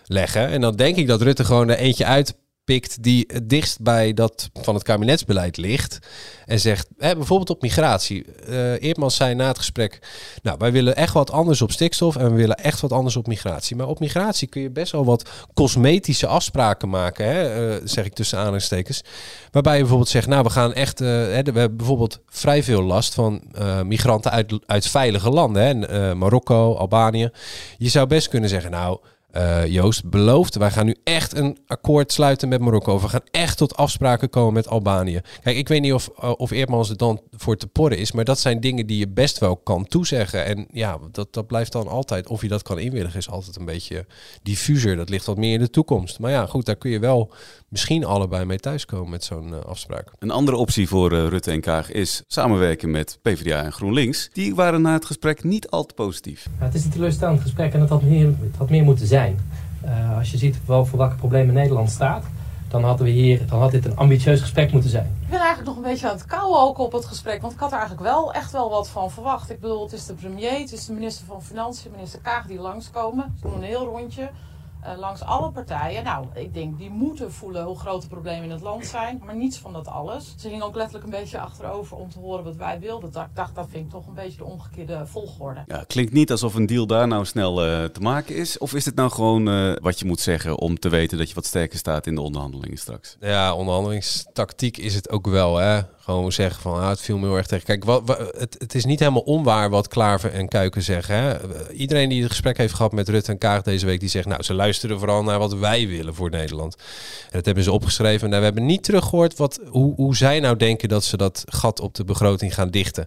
leggen. 0.04 0.48
En 0.48 0.60
dan 0.60 0.76
denk 0.76 0.96
ik 0.96 1.06
dat 1.06 1.22
Rutte 1.22 1.44
gewoon 1.44 1.68
er 1.68 1.78
eentje 1.78 2.04
uitpikt 2.04 3.02
die 3.02 3.24
het 3.26 3.48
dichtst 3.48 3.80
bij 3.80 4.14
dat 4.14 4.50
van 4.52 4.74
het 4.74 4.82
kabinetsbeleid 4.82 5.56
ligt. 5.56 5.98
En 6.44 6.60
zegt, 6.60 6.88
hè, 6.98 7.16
bijvoorbeeld 7.16 7.50
op 7.50 7.62
migratie. 7.62 8.24
Uh, 8.48 8.82
Eerdmans 8.82 9.16
zei 9.16 9.34
na 9.34 9.46
het 9.46 9.58
gesprek, 9.58 9.98
nou, 10.42 10.58
wij 10.58 10.72
willen 10.72 10.96
echt 10.96 11.12
wat 11.12 11.30
anders 11.30 11.62
op 11.62 11.72
stikstof 11.72 12.16
en 12.16 12.30
we 12.30 12.36
willen 12.36 12.56
echt 12.56 12.80
wat 12.80 12.92
anders 12.92 13.16
op 13.16 13.26
migratie. 13.26 13.76
Maar 13.76 13.88
op 13.88 14.00
migratie 14.00 14.48
kun 14.48 14.62
je 14.62 14.70
best 14.70 14.92
wel 14.92 15.04
wat 15.04 15.30
cosmetische 15.54 16.26
afspraken 16.26 16.88
maken, 16.88 17.26
hè, 17.26 17.68
uh, 17.68 17.80
zeg 17.84 18.04
ik 18.04 18.14
tussen 18.14 18.38
aanhalingstekens. 18.38 19.02
Waarbij 19.50 19.74
je 19.74 19.80
bijvoorbeeld 19.80 20.10
zegt, 20.10 20.26
nou, 20.26 20.42
we 20.42 20.50
gaan 20.50 20.72
echt, 20.72 21.00
uh, 21.00 21.08
hè, 21.08 21.42
we 21.42 21.58
hebben 21.58 21.76
bijvoorbeeld 21.76 22.20
vrij 22.26 22.62
veel 22.62 22.82
last 22.82 23.14
van 23.14 23.42
migranten 23.84 24.30
uit, 24.30 24.58
uit 24.66 24.86
veilige 24.86 25.30
landen, 25.30 25.62
hè, 25.62 26.14
Marokko, 26.14 26.74
Albanië. 26.74 27.30
Je 27.78 27.88
zou 27.88 28.06
best 28.06 28.28
kunnen 28.28 28.48
zeggen, 28.48 28.70
nou, 28.70 28.98
uh, 29.36 29.66
Joost 29.66 30.10
belooft. 30.10 30.56
Wij 30.56 30.70
gaan 30.70 30.86
nu 30.86 30.96
echt 31.04 31.36
een 31.36 31.58
akkoord 31.66 32.12
sluiten 32.12 32.48
met 32.48 32.60
Marokko. 32.60 33.00
We 33.00 33.08
gaan 33.08 33.24
echt 33.30 33.56
tot 33.56 33.76
afspraken 33.76 34.30
komen 34.30 34.52
met 34.52 34.68
Albanië. 34.68 35.20
Kijk, 35.42 35.56
ik 35.56 35.68
weet 35.68 35.80
niet 35.80 35.92
of, 35.92 36.10
uh, 36.22 36.32
of 36.36 36.50
Eerdmans 36.50 36.90
er 36.90 36.96
dan 36.96 37.20
voor 37.30 37.56
te 37.56 37.66
porren 37.66 37.98
is. 37.98 38.12
Maar 38.12 38.24
dat 38.24 38.38
zijn 38.38 38.60
dingen 38.60 38.86
die 38.86 38.98
je 38.98 39.08
best 39.08 39.38
wel 39.38 39.56
kan 39.56 39.86
toezeggen. 39.86 40.44
En 40.44 40.66
ja, 40.72 40.98
dat, 41.12 41.32
dat 41.32 41.46
blijft 41.46 41.72
dan 41.72 41.88
altijd. 41.88 42.28
Of 42.28 42.42
je 42.42 42.48
dat 42.48 42.62
kan 42.62 42.78
inwilligen 42.78 43.18
is 43.18 43.30
altijd 43.30 43.56
een 43.56 43.64
beetje 43.64 44.06
diffuser. 44.42 44.96
Dat 44.96 45.08
ligt 45.08 45.26
wat 45.26 45.36
meer 45.36 45.52
in 45.52 45.60
de 45.60 45.70
toekomst. 45.70 46.18
Maar 46.18 46.30
ja, 46.30 46.46
goed, 46.46 46.66
daar 46.66 46.76
kun 46.76 46.90
je 46.90 46.98
wel 46.98 47.32
misschien 47.68 48.04
allebei 48.04 48.44
mee 48.44 48.58
thuiskomen 48.58 49.10
met 49.10 49.24
zo'n 49.24 49.48
uh, 49.48 49.58
afspraak. 49.58 50.12
Een 50.18 50.30
andere 50.30 50.56
optie 50.56 50.88
voor 50.88 51.08
Rutte 51.28 51.50
en 51.50 51.60
Kaag 51.60 51.92
is 51.92 52.22
samenwerken 52.26 52.90
met 52.90 53.18
PvdA 53.22 53.64
en 53.64 53.72
GroenLinks. 53.72 54.30
Die 54.32 54.54
waren 54.54 54.82
na 54.82 54.92
het 54.92 55.04
gesprek 55.04 55.44
niet 55.44 55.68
al 55.68 55.84
te 55.84 55.94
positief. 55.94 56.46
Ja, 56.58 56.64
het 56.64 56.74
is 56.74 56.84
een 56.84 56.90
teleurstellend 56.90 57.40
gesprek 57.40 57.72
en 57.72 57.80
het 57.80 57.88
had 57.88 58.02
meer, 58.02 58.26
het 58.26 58.56
had 58.56 58.70
meer 58.70 58.84
moeten 58.84 59.06
zijn. 59.06 59.23
Uh, 59.84 60.16
als 60.18 60.30
je 60.30 60.38
ziet 60.38 60.66
wel 60.66 60.86
voor 60.86 60.98
welke 60.98 61.14
problemen 61.14 61.54
Nederland 61.54 61.90
staat, 61.90 62.24
dan 62.68 62.84
hadden 62.84 63.06
we 63.06 63.12
hier, 63.12 63.46
dan 63.46 63.60
had 63.60 63.70
dit 63.70 63.84
een 63.84 63.96
ambitieus 63.96 64.40
gesprek 64.40 64.72
moeten 64.72 64.90
zijn. 64.90 65.16
Ik 65.22 65.28
ben 65.30 65.38
eigenlijk 65.38 65.68
nog 65.68 65.76
een 65.76 65.90
beetje 65.90 66.08
aan 66.08 66.16
het 66.16 66.26
kouwen 66.26 66.60
ook 66.60 66.78
op 66.78 66.92
het 66.92 67.04
gesprek, 67.04 67.40
want 67.40 67.52
ik 67.52 67.58
had 67.58 67.72
er 67.72 67.78
eigenlijk 67.78 68.06
wel 68.06 68.32
echt 68.32 68.52
wel 68.52 68.70
wat 68.70 68.88
van 68.88 69.10
verwacht. 69.10 69.50
Ik 69.50 69.60
bedoel, 69.60 69.82
het 69.82 69.92
is 69.92 70.06
de 70.06 70.14
premier, 70.14 70.58
het 70.58 70.72
is 70.72 70.86
de 70.86 70.92
minister 70.92 71.26
van 71.26 71.42
Financiën, 71.42 71.90
minister 71.90 72.20
Kaag 72.20 72.46
die 72.46 72.60
langskomen. 72.60 73.34
Ze 73.40 73.48
doen 73.48 73.56
een 73.56 73.62
heel 73.62 73.84
rondje. 73.84 74.30
Uh, 74.86 74.98
langs 74.98 75.22
alle 75.22 75.50
partijen. 75.50 76.04
Nou, 76.04 76.26
ik 76.34 76.54
denk 76.54 76.78
die 76.78 76.90
moeten 76.90 77.32
voelen 77.32 77.64
hoe 77.64 77.78
groot 77.78 78.02
de 78.02 78.08
problemen 78.08 78.44
in 78.44 78.50
het 78.50 78.60
land 78.60 78.86
zijn. 78.86 79.22
Maar 79.24 79.36
niets 79.36 79.58
van 79.58 79.72
dat 79.72 79.88
alles. 79.88 80.34
Ze 80.36 80.48
gingen 80.48 80.64
ook 80.64 80.74
letterlijk 80.74 81.04
een 81.04 81.10
beetje 81.10 81.38
achterover 81.38 81.96
om 81.96 82.10
te 82.10 82.18
horen 82.18 82.44
wat 82.44 82.56
wij 82.56 82.80
wilden. 82.80 83.12
Dat, 83.12 83.24
ik 83.24 83.34
dacht, 83.34 83.54
dat 83.54 83.66
vind 83.70 83.84
ik 83.84 83.90
toch 83.90 84.06
een 84.06 84.14
beetje 84.14 84.38
de 84.38 84.44
omgekeerde 84.44 85.06
volgorde. 85.06 85.62
Ja, 85.66 85.84
klinkt 85.86 86.12
niet 86.12 86.30
alsof 86.30 86.54
een 86.54 86.66
deal 86.66 86.86
daar 86.86 87.08
nou 87.08 87.24
snel 87.24 87.66
uh, 87.66 87.84
te 87.84 88.00
maken 88.00 88.36
is. 88.36 88.58
Of 88.58 88.74
is 88.74 88.84
het 88.84 88.94
nou 88.94 89.10
gewoon 89.10 89.48
uh, 89.48 89.76
wat 89.80 89.98
je 89.98 90.04
moet 90.04 90.20
zeggen 90.20 90.58
om 90.58 90.78
te 90.78 90.88
weten 90.88 91.18
dat 91.18 91.28
je 91.28 91.34
wat 91.34 91.46
sterker 91.46 91.78
staat 91.78 92.06
in 92.06 92.14
de 92.14 92.20
onderhandelingen 92.20 92.78
straks? 92.78 93.16
Ja, 93.20 93.54
onderhandelingstactiek 93.54 94.76
is 94.76 94.94
het 94.94 95.10
ook 95.10 95.26
wel. 95.26 95.56
Hè? 95.56 95.80
Gewoon 96.04 96.32
zeggen 96.32 96.62
van, 96.62 96.80
ah, 96.80 96.88
het 96.88 97.00
viel 97.00 97.18
me 97.18 97.26
heel 97.26 97.36
erg 97.36 97.46
tegen. 97.46 97.64
Kijk, 97.64 97.84
wat, 97.84 98.08
het, 98.38 98.56
het 98.58 98.74
is 98.74 98.84
niet 98.84 98.98
helemaal 98.98 99.22
onwaar 99.22 99.70
wat 99.70 99.88
Klaver 99.88 100.32
en 100.32 100.48
Kuiken 100.48 100.82
zeggen. 100.82 101.16
Hè? 101.16 101.36
Iedereen 101.72 102.08
die 102.08 102.22
het 102.22 102.30
gesprek 102.30 102.56
heeft 102.56 102.74
gehad 102.74 102.92
met 102.92 103.08
Rutte 103.08 103.32
en 103.32 103.38
Kaag 103.38 103.62
deze 103.62 103.86
week, 103.86 104.00
die 104.00 104.08
zegt, 104.08 104.26
nou, 104.26 104.42
ze 104.42 104.54
luisteren 104.54 104.98
vooral 104.98 105.22
naar 105.22 105.38
wat 105.38 105.54
wij 105.54 105.88
willen 105.88 106.14
voor 106.14 106.30
Nederland. 106.30 106.76
En 107.24 107.30
dat 107.30 107.44
hebben 107.44 107.64
ze 107.64 107.72
opgeschreven. 107.72 108.28
Nou, 108.28 108.38
we 108.38 108.46
hebben 108.46 108.66
niet 108.66 108.82
teruggehoord 108.82 109.36
wat, 109.36 109.60
hoe, 109.68 109.94
hoe 109.94 110.16
zij 110.16 110.40
nou 110.40 110.56
denken 110.56 110.88
dat 110.88 111.04
ze 111.04 111.16
dat 111.16 111.44
gat 111.46 111.80
op 111.80 111.94
de 111.94 112.04
begroting 112.04 112.54
gaan 112.54 112.70
dichten. 112.70 113.06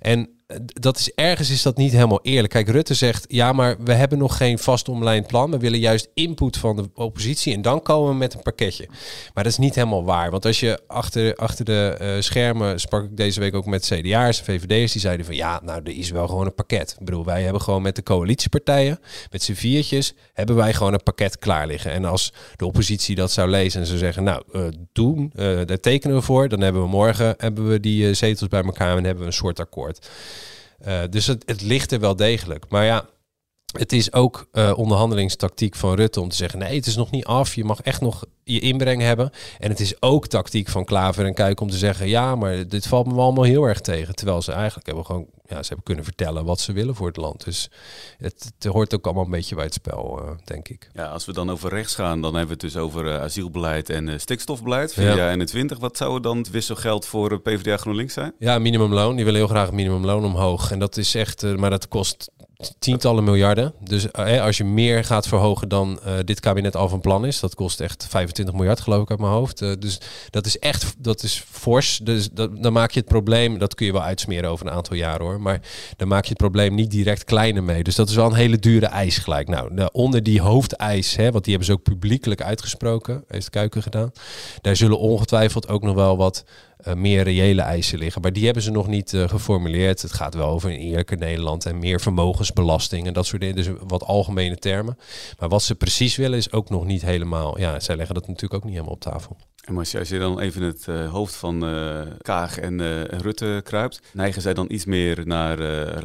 En 0.00 0.28
dat 0.64 0.98
is 0.98 1.12
ergens 1.14 1.50
is 1.50 1.62
dat 1.62 1.76
niet 1.76 1.92
helemaal 1.92 2.20
eerlijk. 2.22 2.52
Kijk, 2.52 2.68
Rutte 2.68 2.94
zegt 2.94 3.24
ja, 3.28 3.52
maar 3.52 3.76
we 3.84 3.92
hebben 3.92 4.18
nog 4.18 4.36
geen 4.36 4.58
vast 4.58 4.88
omlijnd 4.88 5.26
plan. 5.26 5.50
We 5.50 5.58
willen 5.58 5.78
juist 5.78 6.08
input 6.14 6.56
van 6.56 6.76
de 6.76 6.90
oppositie 6.94 7.54
en 7.54 7.62
dan 7.62 7.82
komen 7.82 8.10
we 8.10 8.16
met 8.16 8.34
een 8.34 8.42
pakketje. 8.42 8.86
Maar 9.34 9.44
dat 9.44 9.52
is 9.52 9.58
niet 9.58 9.74
helemaal 9.74 10.04
waar. 10.04 10.30
Want 10.30 10.46
als 10.46 10.60
je 10.60 10.80
achter, 10.86 11.34
achter 11.34 11.64
de 11.64 11.98
uh, 12.00 12.20
schermen 12.20 12.80
sprak 12.80 13.04
ik 13.04 13.16
deze 13.16 13.40
week 13.40 13.54
ook 13.54 13.66
met 13.66 13.84
CDA's 13.84 14.38
en 14.38 14.44
VVD'ers, 14.44 14.92
die 14.92 15.00
zeiden 15.00 15.26
van 15.26 15.34
ja, 15.34 15.60
nou 15.64 15.80
er 15.84 15.96
is 15.96 16.10
wel 16.10 16.28
gewoon 16.28 16.46
een 16.46 16.54
pakket. 16.54 16.96
Ik 16.98 17.04
bedoel, 17.04 17.24
wij 17.24 17.42
hebben 17.42 17.62
gewoon 17.62 17.82
met 17.82 17.96
de 17.96 18.02
coalitiepartijen, 18.02 19.00
met 19.30 19.42
z'n 19.42 19.52
viertjes, 19.52 20.14
hebben 20.32 20.56
wij 20.56 20.74
gewoon 20.74 20.92
een 20.92 21.02
pakket 21.02 21.38
klaar 21.38 21.66
liggen. 21.66 21.92
En 21.92 22.04
als 22.04 22.32
de 22.56 22.66
oppositie 22.66 23.14
dat 23.14 23.30
zou 23.30 23.48
lezen 23.48 23.80
en 23.80 23.86
ze 23.86 23.98
zeggen, 23.98 24.22
nou, 24.22 24.42
uh, 24.52 24.62
doen, 24.92 25.32
uh, 25.36 25.60
daar 25.66 25.80
tekenen 25.80 26.16
we 26.16 26.22
voor, 26.22 26.48
dan 26.48 26.60
hebben 26.60 26.82
we 26.82 26.88
morgen 26.88 27.34
hebben 27.38 27.68
we 27.68 27.80
die 27.80 28.14
zetels 28.14 28.48
bij 28.48 28.62
elkaar 28.62 28.96
en 28.96 29.04
hebben 29.04 29.22
we 29.22 29.26
een 29.26 29.32
soort 29.32 29.60
akkoord. 29.60 30.10
Uh, 30.86 31.00
dus 31.10 31.26
het, 31.26 31.62
ligt 31.62 31.92
er 31.92 32.00
wel 32.00 32.16
degelijk. 32.16 32.64
Maar 32.68 32.84
ja, 32.84 33.06
het 33.78 33.92
is 33.92 34.12
ook 34.12 34.48
uh, 34.52 34.72
onderhandelingstactiek 34.76 35.74
van 35.74 35.94
Rutte 35.94 36.20
om 36.20 36.28
te 36.28 36.36
zeggen: 36.36 36.58
nee, 36.58 36.76
het 36.76 36.86
is 36.86 36.96
nog 36.96 37.10
niet 37.10 37.24
af. 37.24 37.54
Je 37.54 37.64
mag 37.64 37.80
echt 37.80 38.00
nog 38.00 38.24
je 38.44 38.60
inbreng 38.60 39.02
hebben. 39.02 39.30
En 39.58 39.70
het 39.70 39.80
is 39.80 40.02
ook 40.02 40.26
tactiek 40.26 40.68
van 40.68 40.84
Klaver 40.84 41.26
en 41.26 41.34
Kuik 41.34 41.60
om 41.60 41.70
te 41.70 41.76
zeggen: 41.76 42.08
ja, 42.08 42.34
maar 42.34 42.68
dit 42.68 42.86
valt 42.86 43.06
me 43.06 43.20
allemaal 43.20 43.44
heel 43.44 43.64
erg 43.64 43.80
tegen. 43.80 44.14
Terwijl 44.14 44.42
ze 44.42 44.52
eigenlijk 44.52 44.86
hebben 44.86 45.04
gewoon 45.04 45.26
ja, 45.52 45.62
ze 45.62 45.66
hebben 45.68 45.84
kunnen 45.84 46.04
vertellen 46.04 46.44
wat 46.44 46.60
ze 46.60 46.72
willen 46.72 46.94
voor 46.94 47.06
het 47.06 47.16
land. 47.16 47.44
Dus 47.44 47.70
het, 48.18 48.52
het 48.58 48.72
hoort 48.72 48.94
ook 48.94 49.04
allemaal 49.04 49.24
een 49.24 49.30
beetje 49.30 49.54
bij 49.54 49.64
het 49.64 49.74
spel, 49.74 50.22
uh, 50.22 50.30
denk 50.44 50.68
ik. 50.68 50.90
Ja, 50.94 51.06
als 51.06 51.24
we 51.24 51.32
dan 51.32 51.50
over 51.50 51.70
rechts 51.70 51.94
gaan, 51.94 52.20
dan 52.20 52.34
hebben 52.34 52.58
we 52.58 52.64
het 52.64 52.72
dus 52.72 52.82
over 52.82 53.04
uh, 53.04 53.20
asielbeleid 53.20 53.90
en 53.90 54.08
uh, 54.08 54.18
stikstofbeleid. 54.18 54.94
VVD 54.94 55.16
ja. 55.16 55.30
21. 55.30 55.78
Wat 55.78 55.96
zou 55.96 56.20
dan 56.20 56.38
het 56.38 56.50
wisselgeld 56.50 57.06
voor 57.06 57.40
PvdA 57.40 57.76
GroenLinks 57.76 58.14
zijn? 58.14 58.34
Ja, 58.38 58.58
minimumloon. 58.58 59.16
Die 59.16 59.24
willen 59.24 59.40
heel 59.40 59.48
graag 59.48 59.72
minimumloon 59.72 60.24
omhoog. 60.24 60.70
En 60.70 60.78
dat 60.78 60.96
is 60.96 61.14
echt, 61.14 61.56
maar 61.56 61.70
dat 61.70 61.88
kost 61.88 62.30
tientallen 62.78 63.24
miljarden. 63.24 63.72
Dus 63.80 64.10
eh, 64.10 64.42
als 64.42 64.56
je 64.56 64.64
meer 64.64 65.04
gaat 65.04 65.28
verhogen 65.28 65.68
dan 65.68 66.00
uh, 66.06 66.12
dit 66.24 66.40
kabinet 66.40 66.76
al 66.76 66.88
van 66.88 67.00
plan 67.00 67.26
is, 67.26 67.40
dat 67.40 67.54
kost 67.54 67.80
echt 67.80 68.06
25 68.08 68.54
miljard 68.54 68.80
geloof 68.80 69.02
ik 69.02 69.10
uit 69.10 69.18
mijn 69.18 69.32
hoofd. 69.32 69.62
Uh, 69.62 69.72
dus 69.78 70.00
dat 70.30 70.46
is 70.46 70.58
echt, 70.58 70.94
dat 70.98 71.22
is 71.22 71.44
fors. 71.50 72.00
Dus 72.02 72.30
dat, 72.30 72.62
dan 72.62 72.72
maak 72.72 72.90
je 72.90 73.00
het 73.00 73.08
probleem, 73.08 73.58
dat 73.58 73.74
kun 73.74 73.86
je 73.86 73.92
wel 73.92 74.02
uitsmeren 74.02 74.50
over 74.50 74.66
een 74.66 74.72
aantal 74.72 74.96
jaren 74.96 75.26
hoor, 75.26 75.40
maar 75.40 75.60
dan 75.96 76.08
maak 76.08 76.22
je 76.22 76.28
het 76.28 76.38
probleem 76.38 76.74
niet 76.74 76.90
direct 76.90 77.24
kleiner 77.24 77.62
mee. 77.62 77.82
Dus 77.82 77.94
dat 77.94 78.08
is 78.08 78.14
wel 78.14 78.26
een 78.26 78.34
hele 78.34 78.58
dure 78.58 78.86
eis 78.86 79.18
gelijk. 79.18 79.48
Nou, 79.48 79.74
de, 79.74 79.92
onder 79.92 80.22
die 80.22 80.40
hoofdeis, 80.40 81.16
hè, 81.16 81.30
want 81.30 81.44
die 81.44 81.54
hebben 81.54 81.72
ze 81.72 81.78
ook 81.78 81.82
publiekelijk 81.82 82.42
uitgesproken, 82.42 83.24
heeft 83.28 83.50
Kuiken 83.50 83.82
gedaan. 83.82 84.10
Daar 84.60 84.76
zullen 84.76 84.98
ongetwijfeld 84.98 85.68
ook 85.68 85.82
nog 85.82 85.94
wel 85.94 86.16
wat 86.16 86.44
uh, 86.86 86.94
meer 86.94 87.22
reële 87.22 87.62
eisen 87.62 87.98
liggen. 87.98 88.22
Maar 88.22 88.32
die 88.32 88.44
hebben 88.44 88.62
ze 88.62 88.70
nog 88.70 88.86
niet 88.86 89.12
uh, 89.12 89.28
geformuleerd. 89.28 90.02
Het 90.02 90.12
gaat 90.12 90.34
wel 90.34 90.48
over 90.48 90.70
een 90.70 90.78
eerlijker 90.78 91.18
Nederland 91.18 91.66
en 91.66 91.78
meer 91.78 92.00
vermogensbelasting 92.00 93.06
en 93.06 93.12
dat 93.12 93.26
soort 93.26 93.40
dingen. 93.40 93.56
Dus 93.56 93.68
wat 93.86 94.04
algemene 94.04 94.56
termen. 94.56 94.98
Maar 95.38 95.48
wat 95.48 95.62
ze 95.62 95.74
precies 95.74 96.16
willen 96.16 96.38
is 96.38 96.52
ook 96.52 96.70
nog 96.70 96.84
niet 96.84 97.02
helemaal. 97.02 97.58
Ja, 97.58 97.80
zij 97.80 97.96
leggen 97.96 98.14
dat 98.14 98.26
natuurlijk 98.26 98.54
ook 98.54 98.64
niet 98.64 98.72
helemaal 98.72 98.94
op 98.94 99.00
tafel. 99.00 99.36
En 99.64 99.78
als 99.78 99.90
je, 99.90 99.98
als 99.98 100.08
je 100.08 100.18
dan 100.18 100.40
even 100.40 100.62
het 100.62 100.86
uh, 100.88 101.10
hoofd 101.10 101.34
van 101.34 101.60
Kaag 102.18 102.58
en 102.58 103.06
Rutte 103.06 103.60
kruipt, 103.64 104.00
neigen 104.12 104.42
zij 104.42 104.54
dan 104.54 104.66
iets 104.70 104.84
meer 104.84 105.26
naar 105.26 105.58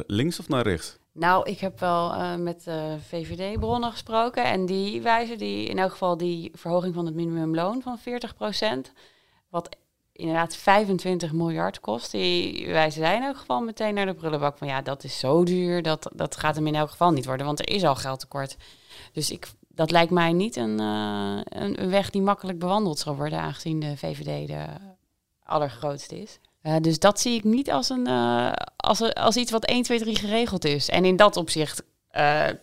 links 0.06 0.38
of 0.38 0.48
naar 0.48 0.62
rechts? 0.62 0.98
Nou, 1.18 1.50
ik 1.50 1.58
heb 1.58 1.80
wel 1.80 2.14
uh, 2.14 2.36
met 2.36 2.64
uh, 2.68 2.92
VVD-bronnen 3.08 3.90
gesproken 3.90 4.44
en 4.44 4.66
die 4.66 5.02
wijzen 5.02 5.38
die 5.38 5.68
in 5.68 5.78
elk 5.78 5.90
geval 5.90 6.16
die 6.16 6.50
verhoging 6.54 6.94
van 6.94 7.06
het 7.06 7.14
minimumloon 7.14 7.82
van 7.82 7.98
40%, 8.88 8.90
wat 9.48 9.76
inderdaad 10.18 10.56
25 10.56 11.32
miljard 11.32 11.80
kost. 11.80 12.10
Die, 12.10 12.66
wij 12.66 12.90
zijn 12.90 13.22
elk 13.22 13.36
geval 13.36 13.60
meteen 13.60 13.94
naar 13.94 14.06
de 14.06 14.14
prullenbak 14.14 14.58
van 14.58 14.68
ja, 14.68 14.82
dat 14.82 15.04
is 15.04 15.18
zo 15.18 15.44
duur, 15.44 15.82
dat, 15.82 16.10
dat 16.14 16.36
gaat 16.36 16.54
hem 16.54 16.66
in 16.66 16.74
elk 16.74 16.90
geval 16.90 17.10
niet 17.10 17.26
worden, 17.26 17.46
want 17.46 17.58
er 17.58 17.68
is 17.68 17.84
al 17.84 17.94
geldtekort. 17.94 18.56
Dus 19.12 19.30
ik, 19.30 19.48
dat 19.68 19.90
lijkt 19.90 20.10
mij 20.10 20.32
niet 20.32 20.56
een, 20.56 20.80
uh, 20.80 21.40
een, 21.44 21.90
weg 21.90 22.10
die 22.10 22.22
makkelijk 22.22 22.58
bewandeld 22.58 22.98
zal 22.98 23.16
worden, 23.16 23.38
aangezien 23.38 23.80
de 23.80 23.96
VVD 23.96 24.46
de 24.46 24.64
allergrootste 25.42 26.20
is. 26.20 26.38
Uh, 26.62 26.76
dus 26.80 26.98
dat 26.98 27.20
zie 27.20 27.34
ik 27.34 27.44
niet 27.44 27.70
als, 27.70 27.88
een, 27.88 28.08
uh, 28.08 28.52
als, 28.76 29.14
als 29.14 29.36
iets 29.36 29.50
wat 29.50 29.64
1, 29.64 29.82
2, 29.82 29.98
3 29.98 30.16
geregeld 30.16 30.64
is. 30.64 30.88
En 30.88 31.04
in 31.04 31.16
dat 31.16 31.36
opzicht 31.36 31.82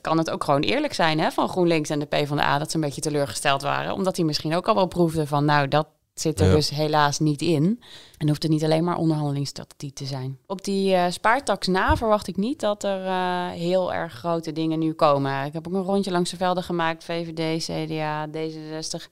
kan 0.01 0.17
het 0.17 0.29
ook 0.29 0.43
gewoon 0.43 0.61
eerlijk 0.61 0.93
zijn 0.93 1.19
hè, 1.19 1.31
van 1.31 1.49
GroenLinks 1.49 1.89
en 1.89 1.99
de 1.99 2.05
PvdA 2.05 2.57
dat 2.57 2.69
ze 2.69 2.75
een 2.75 2.83
beetje 2.83 3.01
teleurgesteld 3.01 3.61
waren. 3.61 3.93
Omdat 3.93 4.15
die 4.15 4.25
misschien 4.25 4.55
ook 4.55 4.67
al 4.67 4.75
wel 4.75 4.87
proefden 4.87 5.27
van 5.27 5.45
nou, 5.45 5.67
dat, 5.67 5.87
zit 6.15 6.39
er 6.39 6.51
dus 6.51 6.69
helaas 6.69 7.19
niet 7.19 7.41
in. 7.41 7.81
En 8.17 8.27
hoeft 8.27 8.43
het 8.43 8.51
niet 8.51 8.63
alleen 8.63 8.83
maar 8.83 8.97
onderhandelingsstrategie 8.97 9.93
te 9.93 10.05
zijn. 10.05 10.37
Op 10.47 10.63
die 10.63 10.91
uh, 10.91 11.05
spaartax 11.09 11.67
na 11.67 11.97
verwacht 11.97 12.27
ik 12.27 12.37
niet 12.37 12.59
dat 12.59 12.83
er 12.83 13.05
uh, 13.05 13.49
heel 13.49 13.93
erg 13.93 14.13
grote 14.13 14.51
dingen 14.51 14.79
nu 14.79 14.93
komen. 14.93 15.45
Ik 15.45 15.53
heb 15.53 15.67
ook 15.67 15.73
een 15.73 15.81
rondje 15.81 16.11
langs 16.11 16.29
de 16.29 16.37
velden 16.37 16.63
gemaakt, 16.63 17.03
VVD, 17.03 17.63
CDA, 17.63 18.27
D66. 18.27 19.09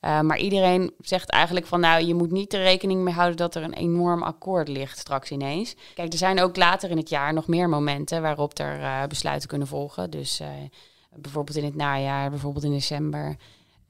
Uh, 0.00 0.20
maar 0.20 0.38
iedereen 0.38 0.92
zegt 1.00 1.30
eigenlijk 1.30 1.66
van 1.66 1.80
nou, 1.80 2.04
je 2.04 2.14
moet 2.14 2.30
niet 2.30 2.52
er 2.52 2.62
rekening 2.62 3.02
mee 3.02 3.14
houden 3.14 3.36
dat 3.36 3.54
er 3.54 3.62
een 3.62 3.74
enorm 3.74 4.22
akkoord 4.22 4.68
ligt 4.68 4.98
straks 4.98 5.30
ineens. 5.30 5.74
Kijk, 5.94 6.12
er 6.12 6.18
zijn 6.18 6.40
ook 6.40 6.56
later 6.56 6.90
in 6.90 6.96
het 6.96 7.08
jaar 7.08 7.32
nog 7.32 7.46
meer 7.46 7.68
momenten 7.68 8.22
waarop 8.22 8.58
er 8.58 9.08
besluiten 9.08 9.48
kunnen 9.48 9.68
volgen. 9.68 10.10
Dus 10.10 10.40
bijvoorbeeld 11.14 11.56
in 11.56 11.64
het 11.64 11.74
najaar, 11.76 12.30
bijvoorbeeld 12.30 12.64
in 12.64 12.72
december. 12.72 13.36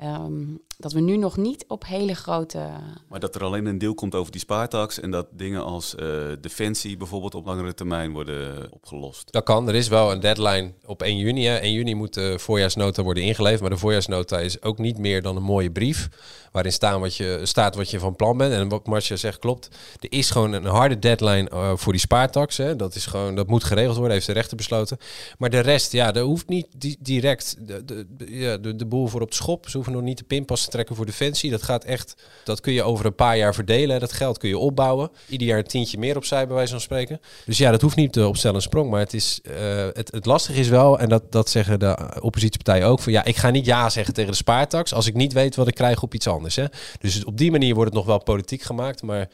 Um, 0.03 0.61
dat 0.79 0.93
we 0.93 1.01
nu 1.01 1.17
nog 1.17 1.37
niet 1.37 1.65
op 1.69 1.87
hele 1.87 2.15
grote. 2.15 2.69
Maar 3.09 3.21
dat 3.21 3.35
er 3.35 3.45
alleen 3.45 3.67
een 3.67 3.79
deel 3.79 3.95
komt 3.95 4.15
over 4.15 4.33
die 4.33 4.41
spaartax 4.41 5.01
en 5.01 5.11
dat 5.11 5.27
dingen 5.31 5.65
als 5.65 5.95
uh, 5.95 6.09
defensie 6.41 6.97
bijvoorbeeld 6.97 7.35
op 7.35 7.47
langere 7.47 7.75
termijn 7.75 8.13
worden 8.13 8.73
opgelost. 8.73 9.33
Dat 9.33 9.45
kan. 9.45 9.69
Er 9.69 9.75
is 9.75 9.89
wel 9.89 10.13
een 10.13 10.21
deadline 10.21 10.73
op 10.85 11.03
1 11.03 11.17
juni. 11.17 11.45
Hè. 11.45 11.57
1 11.57 11.73
juni 11.73 11.95
moet 11.95 12.15
de 12.15 12.39
voorjaarsnota 12.39 13.03
worden 13.03 13.23
ingeleverd. 13.23 13.61
Maar 13.61 13.71
de 13.71 13.77
voorjaarsnota 13.77 14.39
is 14.39 14.63
ook 14.63 14.79
niet 14.79 14.99
meer 14.99 15.23
dan 15.23 15.37
een 15.37 15.43
mooie 15.43 15.71
brief. 15.71 16.09
Waarin 16.53 16.73
staan 16.73 17.01
wat 17.01 17.17
je, 17.17 17.41
staat 17.43 17.75
wat 17.75 17.91
je 17.91 17.99
van 17.99 18.17
plan 18.17 18.37
bent. 18.37 18.53
En 18.53 18.69
wat 18.69 18.87
Marcia 18.87 19.17
zegt 19.17 19.39
klopt. 19.39 19.69
Er 20.01 20.13
is 20.13 20.31
gewoon 20.31 20.53
een 20.53 20.65
harde 20.65 20.99
deadline 20.99 21.51
uh, 21.53 21.73
voor 21.77 21.93
die 21.93 22.01
spaartax. 22.01 22.57
Hè. 22.57 22.77
Dat, 22.77 22.95
is 22.95 23.07
gewoon, 23.07 23.35
dat 23.35 23.47
moet 23.47 23.65
geregeld 23.65 23.97
worden, 23.97 24.15
heeft 24.15 24.27
de 24.27 24.33
rechter 24.33 24.57
besloten. 24.57 24.99
Maar 25.39 25.51
de 25.51 25.61
rest, 25.61 25.93
ja, 25.93 26.15
er 26.15 26.23
hoeft 26.23 26.49
niet 26.49 26.67
di 26.77 26.97
direct 26.99 27.57
de, 27.67 27.85
de, 27.85 28.07
ja, 28.29 28.57
de, 28.57 28.77
de 28.77 28.87
boel 28.87 29.07
voor 29.07 29.21
op 29.21 29.31
de 29.31 29.37
schop. 29.37 29.69
Ze 29.69 29.77
hoeven 29.77 29.93
nog 29.93 30.03
niet 30.03 30.19
de 30.19 30.25
pinpas 30.25 30.66
te 30.67 30.73
trekken 30.73 30.97
voor 30.97 31.07
Defensie. 31.07 31.51
Dat 31.51 31.63
gaat 31.63 31.85
echt, 31.85 32.15
dat 32.45 32.61
kun 32.61 32.73
je 32.73 32.83
over 32.83 33.07
een 33.07 33.15
paar 33.15 33.37
jaar 33.37 33.55
verdelen. 33.55 34.01
Dat 34.01 34.13
geld 34.13 34.39
kun 34.39 34.49
je 34.49 34.59
opbouwen. 34.59 35.11
Ieder 35.29 35.47
jaar 35.47 35.59
een 35.59 35.65
tientje 35.65 35.99
meer 35.99 36.17
opzij, 36.17 36.47
bij 36.47 36.57
wijze 36.57 36.71
van 36.71 36.81
spreken. 36.81 37.21
Dus 37.45 37.59
ja, 37.59 37.71
dat 37.71 37.81
hoeft 37.81 37.97
niet 37.97 38.21
op 38.21 38.37
stel 38.37 38.55
een 38.55 38.63
sprong. 38.63 38.91
Maar 38.91 39.01
het, 39.01 39.15
is, 39.15 39.41
uh, 39.43 39.55
het, 39.93 40.13
het 40.13 40.27
lastige 40.27 40.61
is 40.61 40.69
wel, 40.69 40.99
en 40.99 41.09
dat, 41.09 41.33
dat 41.33 41.51
zeggen 41.51 41.79
de 41.79 42.19
oppositiepartijen 42.21 42.87
ook, 42.87 43.01
van 43.01 43.13
ja, 43.13 43.25
ik 43.25 43.37
ga 43.37 43.51
niet 43.51 43.67
ja 43.67 43.91
zeggen 43.91 44.15
tegen 44.15 44.31
de 44.31 44.37
spaartax 44.37 44.95
als 44.95 45.07
ik 45.07 45.15
niet 45.15 45.33
weet 45.33 45.57
wat 45.57 45.69
ik 45.69 45.75
krijg 45.75 46.03
op 46.03 46.15
iets 46.15 46.27
anders. 46.27 46.57
Hè. 46.57 46.65
Dus 47.01 47.25
op 47.25 47.39
die 47.39 47.51
manier 47.51 47.75
wordt 47.75 47.91
het 47.91 47.99
nog 47.99 48.07
wel 48.07 48.23
politiek 48.23 48.63
gemaakt, 48.63 49.03
maar 49.03 49.29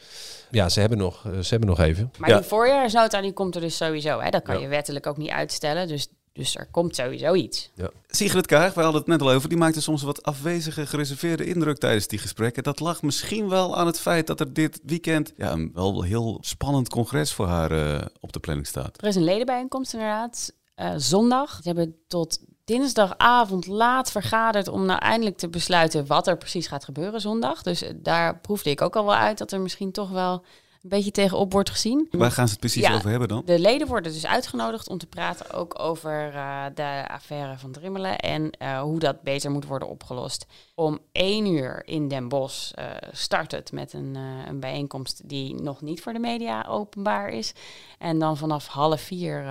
ja, 0.51 0.69
ze 0.69 0.79
hebben 0.79 0.97
nog, 0.97 1.21
ze 1.41 1.49
hebben 1.49 1.69
nog 1.69 1.79
even. 1.79 2.11
Maar 2.17 2.29
ja. 2.29 2.37
die 2.37 2.47
voorjaarsnota 2.47 3.21
die 3.21 3.33
komt 3.33 3.55
er 3.55 3.61
dus 3.61 3.77
sowieso. 3.77 4.19
Hè? 4.19 4.29
Dat 4.29 4.43
kan 4.43 4.55
ja. 4.55 4.61
je 4.61 4.67
wettelijk 4.67 5.07
ook 5.07 5.17
niet 5.17 5.29
uitstellen. 5.29 5.87
Dus 5.87 6.07
dus 6.33 6.55
er 6.55 6.67
komt 6.71 6.95
sowieso 6.95 7.33
iets. 7.33 7.71
Ja. 7.75 7.89
Sigrid 8.07 8.45
Kaag, 8.45 8.73
we 8.73 8.81
hadden 8.81 9.01
het 9.01 9.09
net 9.09 9.21
al 9.21 9.31
over, 9.31 9.49
die 9.49 9.57
maakte 9.57 9.81
soms 9.81 10.01
een 10.01 10.07
wat 10.07 10.23
afwezige, 10.23 10.85
gereserveerde 10.85 11.45
indruk 11.45 11.77
tijdens 11.77 12.07
die 12.07 12.19
gesprekken. 12.19 12.63
Dat 12.63 12.79
lag 12.79 13.01
misschien 13.01 13.49
wel 13.49 13.77
aan 13.77 13.85
het 13.85 13.99
feit 13.99 14.27
dat 14.27 14.39
er 14.39 14.53
dit 14.53 14.79
weekend 14.83 15.33
ja, 15.37 15.51
een 15.51 15.71
wel 15.73 16.01
heel 16.01 16.37
spannend 16.41 16.89
congres 16.89 17.33
voor 17.33 17.47
haar 17.47 17.71
uh, 17.71 18.01
op 18.19 18.33
de 18.33 18.39
planning 18.39 18.67
staat. 18.67 19.01
Er 19.01 19.07
is 19.07 19.15
een 19.15 19.23
ledenbijeenkomst 19.23 19.93
inderdaad, 19.93 20.53
uh, 20.75 20.93
zondag. 20.97 21.53
Ze 21.53 21.67
hebben 21.67 21.95
tot 22.07 22.39
dinsdagavond 22.63 23.67
laat 23.67 24.11
vergaderd 24.11 24.67
om 24.67 24.85
nou 24.85 24.99
eindelijk 24.99 25.37
te 25.37 25.49
besluiten 25.49 26.05
wat 26.05 26.27
er 26.27 26.37
precies 26.37 26.67
gaat 26.67 26.83
gebeuren 26.83 27.21
zondag. 27.21 27.61
Dus 27.61 27.83
daar 27.95 28.39
proefde 28.39 28.69
ik 28.69 28.81
ook 28.81 28.95
al 28.95 29.05
wel 29.05 29.15
uit 29.15 29.37
dat 29.37 29.51
er 29.51 29.61
misschien 29.61 29.91
toch 29.91 30.09
wel 30.09 30.45
een 30.83 30.89
beetje 30.89 31.11
tegenop 31.11 31.51
wordt 31.51 31.69
gezien. 31.69 32.07
Waar 32.11 32.31
gaan 32.31 32.45
ze 32.45 32.51
het 32.51 32.59
precies 32.59 32.81
ja, 32.81 32.95
over 32.95 33.09
hebben 33.09 33.27
dan? 33.27 33.41
De 33.45 33.59
leden 33.59 33.87
worden 33.87 34.13
dus 34.13 34.25
uitgenodigd 34.25 34.89
om 34.89 34.97
te 34.97 35.05
praten 35.05 35.51
ook 35.51 35.79
over 35.79 36.33
uh, 36.33 36.65
de 36.75 37.05
affaire 37.07 37.57
van 37.57 37.71
Drimmelen 37.71 38.19
en 38.19 38.49
uh, 38.61 38.81
hoe 38.81 38.99
dat 38.99 39.21
beter 39.21 39.51
moet 39.51 39.65
worden 39.65 39.87
opgelost. 39.87 40.45
Om 40.75 40.99
één 41.11 41.45
uur 41.45 41.81
in 41.85 42.07
Den 42.07 42.27
Bosch 42.27 42.71
uh, 42.79 42.85
start 43.11 43.51
het 43.51 43.71
met 43.71 43.93
een, 43.93 44.15
een, 44.47 44.59
bijeenkomst 44.59 45.29
die 45.29 45.61
nog 45.61 45.81
niet 45.81 46.01
voor 46.01 46.13
de 46.13 46.19
media 46.19 46.65
openbaar 46.67 47.29
is. 47.29 47.53
En 47.97 48.19
dan 48.19 48.37
vanaf 48.37 48.67
half 48.67 49.01
vier 49.01 49.43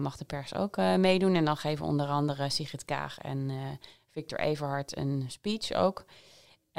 mag 0.00 0.16
de 0.16 0.24
pers 0.24 0.54
ook 0.54 0.76
meedoen. 0.76 1.34
En 1.34 1.44
dan 1.44 1.56
geven 1.56 1.86
onder 1.86 2.06
andere 2.06 2.48
Sigrid 2.48 2.84
Kaag 2.84 3.18
en 3.18 3.50
Victor 4.10 4.38
Everhard 4.38 4.96
een 4.96 5.24
speech 5.28 5.72
ook. 5.72 6.04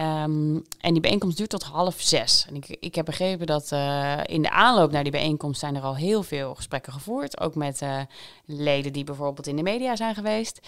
Um, 0.01 0.63
en 0.79 0.91
die 0.91 0.99
bijeenkomst 1.01 1.37
duurt 1.37 1.49
tot 1.49 1.63
half 1.63 1.95
zes. 1.97 2.45
En 2.49 2.55
ik, 2.55 2.77
ik 2.79 2.95
heb 2.95 3.05
begrepen 3.05 3.45
dat 3.45 3.71
uh, 3.73 4.19
in 4.25 4.41
de 4.41 4.49
aanloop 4.49 4.91
naar 4.91 5.03
die 5.03 5.11
bijeenkomst 5.11 5.59
zijn 5.59 5.75
er 5.75 5.81
al 5.81 5.95
heel 5.95 6.23
veel 6.23 6.55
gesprekken 6.55 6.93
gevoerd. 6.93 7.39
Ook 7.39 7.55
met 7.55 7.81
uh, 7.81 8.01
leden 8.45 8.93
die 8.93 9.03
bijvoorbeeld 9.03 9.47
in 9.47 9.55
de 9.55 9.63
media 9.63 9.95
zijn 9.95 10.15
geweest. 10.15 10.59